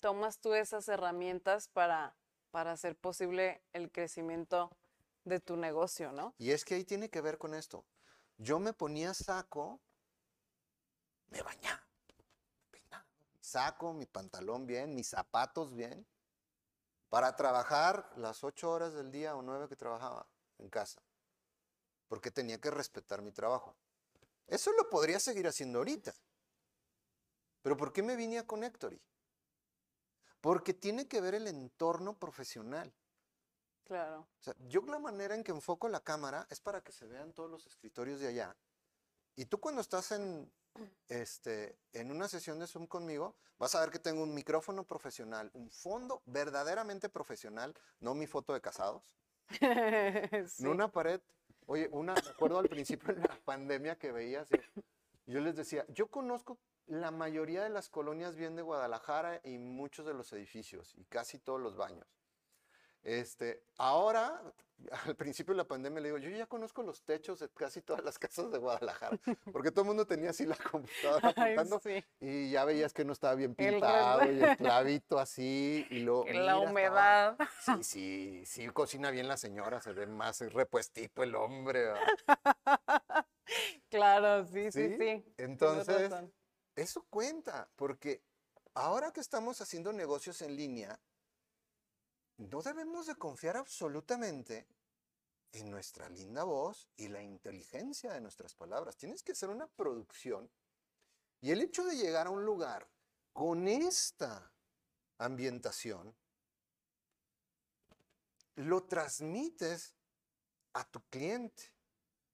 tomas 0.00 0.40
tú 0.40 0.54
esas 0.54 0.88
herramientas 0.88 1.68
para 1.68 2.14
para 2.50 2.72
hacer 2.72 2.96
posible 2.96 3.62
el 3.72 3.90
crecimiento 3.90 4.70
de 5.24 5.40
tu 5.40 5.56
negocio, 5.56 6.12
¿no? 6.12 6.34
Y 6.38 6.50
es 6.50 6.64
que 6.64 6.74
ahí 6.74 6.84
tiene 6.84 7.10
que 7.10 7.20
ver 7.20 7.38
con 7.38 7.54
esto. 7.54 7.84
Yo 8.38 8.58
me 8.58 8.72
ponía 8.72 9.14
saco, 9.14 9.80
me 11.28 11.42
bañaba, 11.42 11.86
saco, 13.40 13.92
mi 13.92 14.06
pantalón 14.06 14.66
bien, 14.66 14.94
mis 14.94 15.08
zapatos 15.08 15.74
bien, 15.74 16.06
para 17.08 17.34
trabajar 17.36 18.10
las 18.16 18.44
ocho 18.44 18.70
horas 18.70 18.94
del 18.94 19.10
día 19.10 19.34
o 19.34 19.42
nueve 19.42 19.68
que 19.68 19.76
trabajaba 19.76 20.26
en 20.58 20.68
casa, 20.68 21.02
porque 22.08 22.30
tenía 22.30 22.60
que 22.60 22.70
respetar 22.70 23.22
mi 23.22 23.32
trabajo. 23.32 23.76
Eso 24.46 24.72
lo 24.72 24.88
podría 24.88 25.20
seguir 25.20 25.46
haciendo 25.46 25.78
ahorita. 25.78 26.14
Pero 27.62 27.76
¿por 27.76 27.92
qué 27.92 28.02
me 28.02 28.16
vine 28.16 28.38
a 28.38 28.46
Connectory? 28.46 29.00
porque 30.40 30.72
tiene 30.72 31.08
que 31.08 31.20
ver 31.20 31.34
el 31.34 31.46
entorno 31.46 32.18
profesional. 32.18 32.92
Claro. 33.84 34.20
O 34.20 34.42
sea, 34.42 34.54
yo 34.68 34.82
la 34.82 34.98
manera 34.98 35.34
en 35.34 35.42
que 35.42 35.52
enfoco 35.52 35.88
la 35.88 36.00
cámara 36.00 36.46
es 36.50 36.60
para 36.60 36.82
que 36.82 36.92
se 36.92 37.06
vean 37.06 37.32
todos 37.32 37.50
los 37.50 37.66
escritorios 37.66 38.20
de 38.20 38.28
allá. 38.28 38.56
Y 39.34 39.46
tú 39.46 39.60
cuando 39.60 39.80
estás 39.80 40.12
en, 40.12 40.52
este, 41.08 41.78
en 41.92 42.10
una 42.10 42.28
sesión 42.28 42.58
de 42.58 42.66
Zoom 42.66 42.86
conmigo, 42.86 43.36
vas 43.58 43.74
a 43.74 43.80
ver 43.80 43.90
que 43.90 43.98
tengo 43.98 44.22
un 44.22 44.34
micrófono 44.34 44.84
profesional, 44.84 45.50
un 45.54 45.70
fondo 45.70 46.22
verdaderamente 46.26 47.08
profesional, 47.08 47.74
no 48.00 48.14
mi 48.14 48.26
foto 48.26 48.52
de 48.52 48.60
casados. 48.60 49.02
En 50.58 50.66
una 50.66 50.92
pared. 50.92 51.20
Oye, 51.70 51.86
una, 51.92 52.14
me 52.14 52.30
acuerdo 52.30 52.58
al 52.58 52.68
principio 52.68 53.14
de 53.14 53.20
la 53.20 53.38
pandemia 53.44 53.98
que 53.98 54.10
veías, 54.10 54.48
yo 55.26 55.40
les 55.40 55.54
decía, 55.54 55.84
yo 55.88 56.06
conozco 56.06 56.58
la 56.86 57.10
mayoría 57.10 57.62
de 57.62 57.68
las 57.68 57.90
colonias 57.90 58.36
bien 58.36 58.56
de 58.56 58.62
Guadalajara 58.62 59.42
y 59.44 59.58
muchos 59.58 60.06
de 60.06 60.14
los 60.14 60.32
edificios 60.32 60.94
y 60.96 61.04
casi 61.04 61.38
todos 61.38 61.60
los 61.60 61.76
baños. 61.76 62.17
Este, 63.02 63.62
ahora, 63.78 64.42
al 65.06 65.16
principio 65.16 65.54
de 65.54 65.58
la 65.58 65.64
pandemia 65.64 66.00
le 66.00 66.08
digo, 66.08 66.18
yo 66.18 66.30
ya 66.30 66.46
conozco 66.46 66.82
los 66.82 67.02
techos 67.02 67.40
de 67.40 67.48
casi 67.48 67.82
todas 67.82 68.04
las 68.04 68.18
casas 68.18 68.50
de 68.50 68.58
Guadalajara, 68.58 69.18
porque 69.52 69.70
todo 69.70 69.82
el 69.82 69.88
mundo 69.88 70.06
tenía 70.06 70.30
así 70.30 70.46
la 70.46 70.56
computadora 70.56 71.28
apuntando 71.30 71.80
y 72.20 72.50
ya 72.50 72.64
veías 72.64 72.92
que 72.92 73.04
no 73.04 73.12
estaba 73.12 73.34
bien 73.34 73.54
pintado 73.54 74.30
y 74.30 74.42
el 74.42 74.56
clavito 74.56 75.18
así 75.18 75.86
y 75.90 76.00
luego 76.00 76.26
la 76.26 76.58
humedad. 76.58 77.36
sí, 77.64 77.82
sí, 77.82 78.42
sí 78.44 78.68
cocina 78.68 79.10
bien 79.10 79.28
la 79.28 79.36
señora, 79.36 79.80
se 79.80 79.92
ve 79.92 80.06
más 80.06 80.40
repuestito 80.52 81.22
el 81.22 81.34
hombre. 81.34 81.92
Claro, 83.88 84.44
sí, 84.44 84.70
sí, 84.70 84.96
sí. 84.98 85.24
Entonces, 85.38 86.12
eso 86.76 87.06
cuenta, 87.08 87.68
porque 87.76 88.22
ahora 88.74 89.12
que 89.12 89.20
estamos 89.20 89.60
haciendo 89.60 89.92
negocios 89.92 90.42
en 90.42 90.54
línea, 90.54 91.00
no 92.38 92.62
debemos 92.62 93.06
de 93.06 93.16
confiar 93.16 93.56
absolutamente 93.56 94.66
en 95.52 95.70
nuestra 95.70 96.08
linda 96.08 96.44
voz 96.44 96.88
y 96.96 97.08
la 97.08 97.22
inteligencia 97.22 98.12
de 98.12 98.20
nuestras 98.20 98.54
palabras. 98.54 98.96
Tienes 98.96 99.22
que 99.22 99.32
hacer 99.32 99.48
una 99.50 99.66
producción. 99.66 100.48
Y 101.40 101.50
el 101.50 101.60
hecho 101.60 101.84
de 101.84 101.96
llegar 101.96 102.26
a 102.26 102.30
un 102.30 102.44
lugar 102.44 102.88
con 103.32 103.68
esta 103.68 104.52
ambientación, 105.18 106.14
lo 108.56 108.84
transmites 108.84 109.94
a 110.74 110.84
tu 110.84 111.00
cliente. 111.08 111.72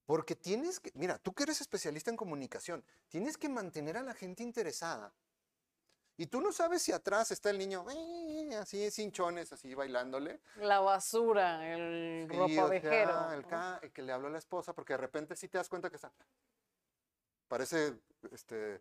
Porque 0.06 0.36
tienes 0.36 0.80
que, 0.80 0.92
mira, 0.94 1.18
tú 1.18 1.32
que 1.32 1.44
eres 1.44 1.62
especialista 1.62 2.10
en 2.10 2.16
comunicación, 2.16 2.84
tienes 3.08 3.38
que 3.38 3.48
mantener 3.48 3.96
a 3.96 4.02
la 4.02 4.12
gente 4.12 4.42
interesada. 4.42 5.14
Y 6.16 6.26
tú 6.26 6.40
no 6.40 6.52
sabes 6.52 6.82
si 6.82 6.92
atrás 6.92 7.32
está 7.32 7.50
el 7.50 7.58
niño, 7.58 7.84
eh, 7.90 8.54
así, 8.56 8.90
cinchones, 8.90 9.52
así 9.52 9.74
bailándole. 9.74 10.40
La 10.56 10.78
basura, 10.78 11.74
el 11.74 12.28
sí, 12.30 12.36
ropavejero. 12.36 13.32
el, 13.32 13.92
que 13.92 14.02
le 14.02 14.12
habló 14.12 14.28
a 14.28 14.30
la 14.30 14.38
esposa, 14.38 14.72
porque 14.74 14.92
de 14.92 14.98
repente 14.98 15.34
sí 15.34 15.48
te 15.48 15.58
das 15.58 15.68
cuenta 15.68 15.90
que 15.90 15.96
está. 15.96 16.12
Parece 17.48 17.98
este 18.30 18.80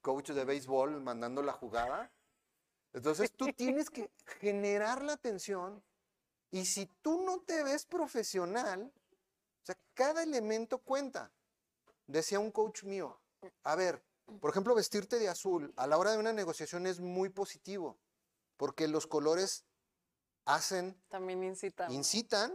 coach 0.00 0.30
de 0.30 0.44
béisbol 0.44 1.00
mandando 1.00 1.40
la 1.40 1.52
jugada. 1.52 2.10
Entonces 2.92 3.32
tú 3.32 3.46
tienes 3.56 3.88
que 3.88 4.10
generar 4.40 5.02
la 5.02 5.12
atención. 5.12 5.84
Y 6.50 6.66
si 6.66 6.86
tú 7.00 7.22
no 7.22 7.40
te 7.40 7.62
ves 7.62 7.86
profesional, 7.86 8.92
o 9.62 9.64
sea, 9.64 9.76
cada 9.94 10.24
elemento 10.24 10.78
cuenta. 10.78 11.30
Decía 12.08 12.40
un 12.40 12.50
coach 12.50 12.82
mío, 12.82 13.20
a 13.62 13.76
ver, 13.76 14.02
por 14.40 14.50
ejemplo, 14.50 14.74
vestirte 14.74 15.18
de 15.18 15.28
azul 15.28 15.72
a 15.76 15.86
la 15.86 15.98
hora 15.98 16.12
de 16.12 16.18
una 16.18 16.32
negociación 16.32 16.86
es 16.86 17.00
muy 17.00 17.28
positivo, 17.28 17.98
porque 18.56 18.88
los 18.88 19.06
colores 19.06 19.64
hacen... 20.44 21.00
También 21.08 21.42
incitan. 21.44 21.90
Incitan, 21.90 22.52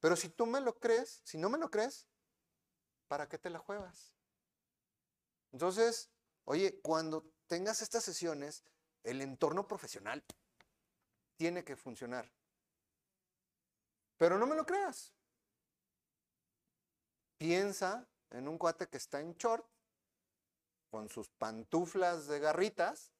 pero 0.00 0.16
si 0.16 0.28
tú 0.28 0.46
me 0.46 0.60
lo 0.60 0.78
crees, 0.78 1.20
si 1.24 1.38
no 1.38 1.48
me 1.48 1.58
lo 1.58 1.70
crees, 1.70 2.06
¿para 3.08 3.28
qué 3.28 3.38
te 3.38 3.50
la 3.50 3.58
juegas? 3.58 4.14
Entonces, 5.52 6.10
oye, 6.44 6.80
cuando 6.80 7.24
tengas 7.46 7.82
estas 7.82 8.04
sesiones, 8.04 8.64
el 9.02 9.22
entorno 9.22 9.66
profesional 9.66 10.24
tiene 11.36 11.64
que 11.64 11.76
funcionar. 11.76 12.30
Pero 14.16 14.38
no 14.38 14.46
me 14.46 14.56
lo 14.56 14.66
creas. 14.66 15.14
Piensa 17.38 18.08
en 18.30 18.48
un 18.48 18.58
cuate 18.58 18.88
que 18.88 18.96
está 18.96 19.20
en 19.20 19.34
short, 19.34 19.64
con 20.90 21.08
sus 21.08 21.28
pantuflas 21.30 22.26
de 22.28 22.38
garritas, 22.38 23.12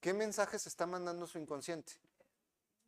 ¿qué 0.00 0.12
mensajes 0.12 0.66
está 0.66 0.86
mandando 0.86 1.26
su 1.26 1.38
inconsciente? 1.38 1.94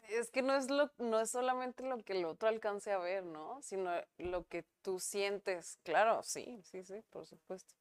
Es 0.09 0.31
que 0.31 0.43
no 0.43 0.55
es, 0.55 0.69
lo, 0.69 0.91
no 0.99 1.21
es 1.21 1.31
solamente 1.31 1.83
lo 1.83 1.99
que 1.99 2.13
el 2.13 2.25
otro 2.27 2.49
alcance 2.49 2.93
a 2.93 2.99
ver, 2.99 3.25
¿no? 3.25 3.63
Sino 3.63 3.91
lo 4.19 4.45
que 4.47 4.65
tú 4.83 5.01
sientes. 5.01 5.79
Claro, 5.83 6.23
sí, 6.23 6.61
sí, 6.65 6.85
sí, 6.85 7.03
por 7.11 7.25
supuesto. 7.27 7.75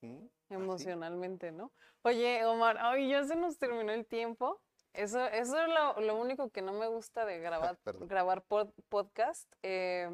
¿Mm? 0.00 0.26
Emocionalmente, 0.50 1.52
¿no? 1.52 1.72
Oye, 2.02 2.44
Omar, 2.44 2.78
hoy 2.84 3.08
ya 3.08 3.24
se 3.24 3.36
nos 3.36 3.56
terminó 3.56 3.92
el 3.92 4.04
tiempo. 4.04 4.60
Eso, 4.92 5.24
eso 5.26 5.58
es 5.60 5.68
lo, 6.04 6.16
único 6.16 6.50
que 6.50 6.60
no 6.60 6.72
me 6.72 6.88
gusta 6.88 7.24
de 7.24 7.38
grabar, 7.38 7.78
grabar 8.08 8.42
podcast. 8.88 9.48
Eh, 9.62 10.10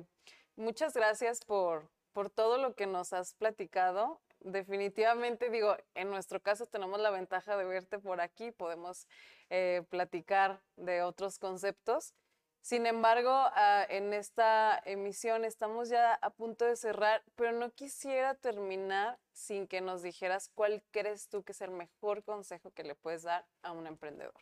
Muchas 0.61 0.93
gracias 0.93 1.41
por, 1.43 1.89
por 2.13 2.29
todo 2.29 2.59
lo 2.59 2.75
que 2.75 2.87
nos 2.87 3.15
has 3.15 3.33
platicado. 3.33 4.21
Definitivamente, 4.41 5.51
digo, 5.51 5.77
en 5.95 6.11
nuestro 6.11 6.41
caso 6.41 6.67
tenemos 6.67 6.99
la 6.99 7.11
ventaja 7.11 7.57
de 7.57 7.65
verte 7.65 7.99
por 7.99 8.21
aquí, 8.21 8.51
podemos 8.53 9.07
eh, 9.51 9.83
platicar 9.91 10.63
de 10.77 11.03
otros 11.03 11.39
conceptos. 11.39 12.15
Sin 12.63 12.87
embargo, 12.87 13.31
ah, 13.31 13.87
en 13.89 14.13
esta 14.13 14.81
emisión 14.85 15.45
estamos 15.45 15.89
ya 15.89 16.15
a 16.15 16.31
punto 16.31 16.65
de 16.65 16.77
cerrar, 16.77 17.23
pero 17.35 17.53
no 17.53 17.71
quisiera 17.71 18.35
terminar 18.35 19.19
sin 19.33 19.67
que 19.67 19.81
nos 19.81 20.03
dijeras 20.03 20.51
cuál 20.55 20.83
crees 20.91 21.29
tú 21.29 21.43
que 21.43 21.53
es 21.53 21.61
el 21.63 21.71
mejor 21.71 22.23
consejo 22.23 22.71
que 22.71 22.85
le 22.85 22.95
puedes 22.95 23.23
dar 23.23 23.47
a 23.63 23.73
un 23.73 23.87
emprendedor. 23.87 24.35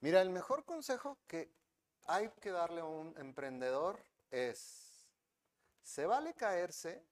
Mira, 0.00 0.22
el 0.22 0.30
mejor 0.30 0.64
consejo 0.64 1.18
que 1.26 1.50
hay 2.06 2.30
que 2.40 2.50
darle 2.50 2.80
a 2.80 2.84
un 2.84 3.14
emprendedor 3.18 4.00
es, 4.30 5.08
se 5.82 6.06
vale 6.06 6.34
caerse, 6.34 7.04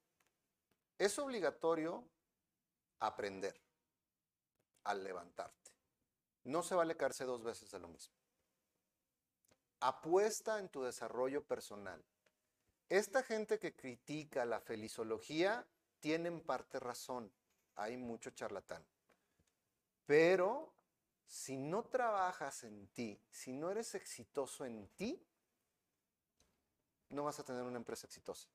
es 0.99 1.19
obligatorio 1.19 2.05
aprender 2.99 3.59
al 4.85 5.05
levantarte. 5.05 5.71
No 6.45 6.63
se 6.63 6.75
vale 6.75 6.97
caerse 6.97 7.25
dos 7.25 7.43
veces 7.43 7.71
de 7.71 7.79
lo 7.79 7.89
mismo. 7.89 8.15
Apuesta 9.81 10.59
en 10.59 10.69
tu 10.69 10.83
desarrollo 10.83 11.45
personal. 11.45 12.03
Esta 12.89 13.23
gente 13.23 13.59
que 13.59 13.77
critica 13.77 14.45
la 14.45 14.61
felizología 14.61 15.67
tiene 16.01 16.29
en 16.29 16.41
parte 16.41 16.81
razón. 16.81 17.31
Hay 17.77 17.97
mucho 17.97 18.31
charlatán. 18.31 18.85
Pero 20.07 20.73
si 21.27 21.59
no 21.59 21.85
trabajas 21.85 22.65
en 22.65 22.89
ti, 22.89 23.21
si 23.31 23.53
no 23.53 23.71
eres 23.71 23.95
exitoso 23.95 24.65
en 24.65 24.89
ti, 24.97 25.23
no 27.11 27.25
vas 27.25 27.39
a 27.39 27.45
tener 27.45 27.63
una 27.63 27.77
empresa 27.77 28.07
exitosa. 28.07 28.49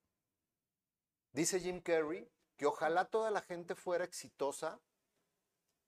Dice 1.34 1.60
Jim 1.60 1.82
Carrey 1.82 2.30
que 2.58 2.68
ojalá 2.68 3.06
toda 3.06 3.32
la 3.32 3.42
gente 3.42 3.76
fuera 3.76 4.06
exitosa 4.06 4.80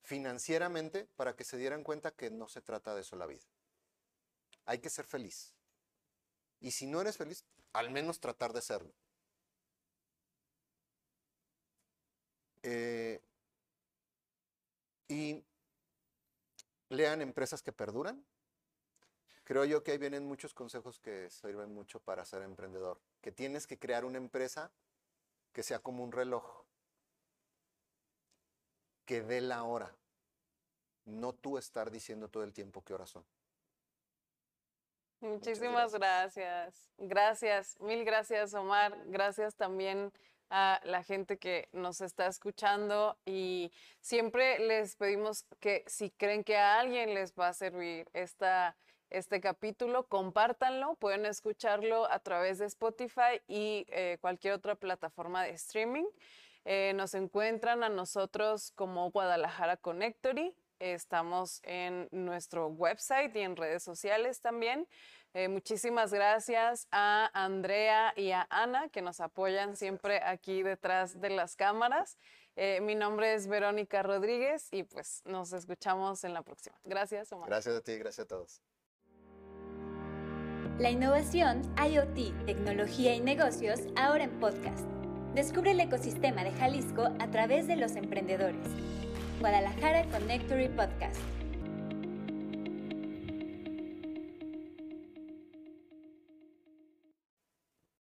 financieramente 0.01 1.07
para 1.15 1.35
que 1.35 1.43
se 1.43 1.57
dieran 1.57 1.83
cuenta 1.83 2.11
que 2.11 2.29
no 2.31 2.47
se 2.47 2.61
trata 2.61 2.95
de 2.95 3.01
eso 3.01 3.15
la 3.15 3.27
vida. 3.27 3.45
Hay 4.65 4.79
que 4.79 4.89
ser 4.89 5.05
feliz. 5.05 5.53
Y 6.59 6.71
si 6.71 6.87
no 6.87 6.99
eres 7.01 7.17
feliz, 7.17 7.45
al 7.73 7.91
menos 7.91 8.19
tratar 8.19 8.53
de 8.53 8.61
serlo. 8.61 8.93
Eh, 12.63 13.21
y 15.07 15.43
lean 16.89 17.21
empresas 17.21 17.61
que 17.61 17.71
perduran. 17.71 18.25
Creo 19.43 19.65
yo 19.65 19.83
que 19.83 19.91
ahí 19.91 19.99
vienen 19.99 20.25
muchos 20.25 20.55
consejos 20.55 20.99
que 20.99 21.29
sirven 21.29 21.71
mucho 21.71 21.99
para 21.99 22.25
ser 22.25 22.41
emprendedor. 22.41 22.99
Que 23.21 23.31
tienes 23.31 23.67
que 23.67 23.77
crear 23.77 24.05
una 24.05 24.17
empresa 24.17 24.71
que 25.55 25.63
sea 25.63 25.79
como 25.79 26.03
un 26.03 26.11
reloj. 26.11 26.43
Que 29.05 29.21
dé 29.21 29.39
la 29.39 29.63
hora. 29.63 29.95
No 31.05 31.31
tú 31.33 31.57
estar 31.57 31.91
diciendo 31.91 32.27
todo 32.27 32.43
el 32.43 32.53
tiempo 32.53 32.83
qué 32.83 32.93
horas 32.93 33.09
son. 33.09 33.25
Muchísimas 35.21 35.93
gracias. 35.93 36.89
gracias. 36.97 37.79
Mil 37.79 38.03
gracias, 38.03 38.53
Omar. 38.53 39.01
Gracias 39.05 39.55
también 39.55 40.11
a 40.49 40.81
la 40.83 41.03
gente 41.03 41.37
que 41.37 41.69
nos 41.71 42.01
está 42.01 42.27
escuchando 42.27 43.17
y 43.25 43.71
siempre 44.01 44.59
les 44.59 44.97
pedimos 44.97 45.45
que 45.61 45.85
si 45.87 46.11
creen 46.11 46.43
que 46.43 46.57
a 46.57 46.79
alguien 46.81 47.13
les 47.13 47.33
va 47.33 47.47
a 47.47 47.53
servir 47.53 48.09
esta, 48.13 48.75
este 49.09 49.41
capítulo, 49.41 50.07
compártanlo, 50.07 50.95
pueden 50.95 51.25
escucharlo 51.25 52.09
a 52.11 52.19
través 52.19 52.59
de 52.59 52.65
Spotify 52.65 53.41
y 53.47 53.85
eh, 53.89 54.17
cualquier 54.21 54.53
otra 54.53 54.75
plataforma 54.75 55.43
de 55.43 55.51
streaming. 55.51 56.05
Eh, 56.65 56.93
nos 56.95 57.13
encuentran 57.13 57.83
a 57.83 57.89
nosotros 57.89 58.71
como 58.71 59.11
Guadalajara 59.11 59.77
Connectory. 59.77 60.55
Estamos 60.79 61.61
en 61.63 62.09
nuestro 62.11 62.67
website 62.67 63.35
y 63.35 63.41
en 63.41 63.55
redes 63.55 63.83
sociales 63.83 64.41
también. 64.41 64.87
Eh, 65.35 65.47
muchísimas 65.47 66.13
gracias 66.13 66.87
a 66.91 67.29
Andrea 67.33 68.13
y 68.15 68.31
a 68.31 68.47
Ana 68.49 68.87
que 68.89 69.01
nos 69.01 69.19
apoyan 69.19 69.75
siempre 69.75 70.21
aquí 70.23 70.63
detrás 70.63 71.19
de 71.19 71.29
las 71.29 71.55
cámaras. 71.55 72.17
Eh, 72.55 72.79
mi 72.81 72.95
nombre 72.95 73.33
es 73.33 73.47
Verónica 73.47 74.01
Rodríguez 74.01 74.69
y 74.71 74.83
pues 74.83 75.21
nos 75.25 75.51
escuchamos 75.51 76.23
en 76.23 76.33
la 76.33 76.41
próxima. 76.41 76.79
Gracias, 76.85 77.31
Omar. 77.33 77.49
Gracias 77.49 77.75
a 77.75 77.81
ti, 77.81 77.97
gracias 77.97 78.25
a 78.25 78.27
todos. 78.27 78.61
La 80.77 80.89
innovación, 80.89 81.61
IoT, 81.77 82.45
tecnología 82.45 83.15
y 83.15 83.21
negocios 83.21 83.79
ahora 83.95 84.25
en 84.25 84.31
podcast. 84.41 84.85
Descubre 85.33 85.71
el 85.71 85.79
ecosistema 85.79 86.43
de 86.43 86.51
Jalisco 86.51 87.03
a 87.17 87.27
través 87.31 87.65
de 87.67 87.77
los 87.77 87.95
emprendedores. 87.95 88.67
Guadalajara 89.39 90.03
Connectory 90.11 90.67
Podcast. 90.67 91.21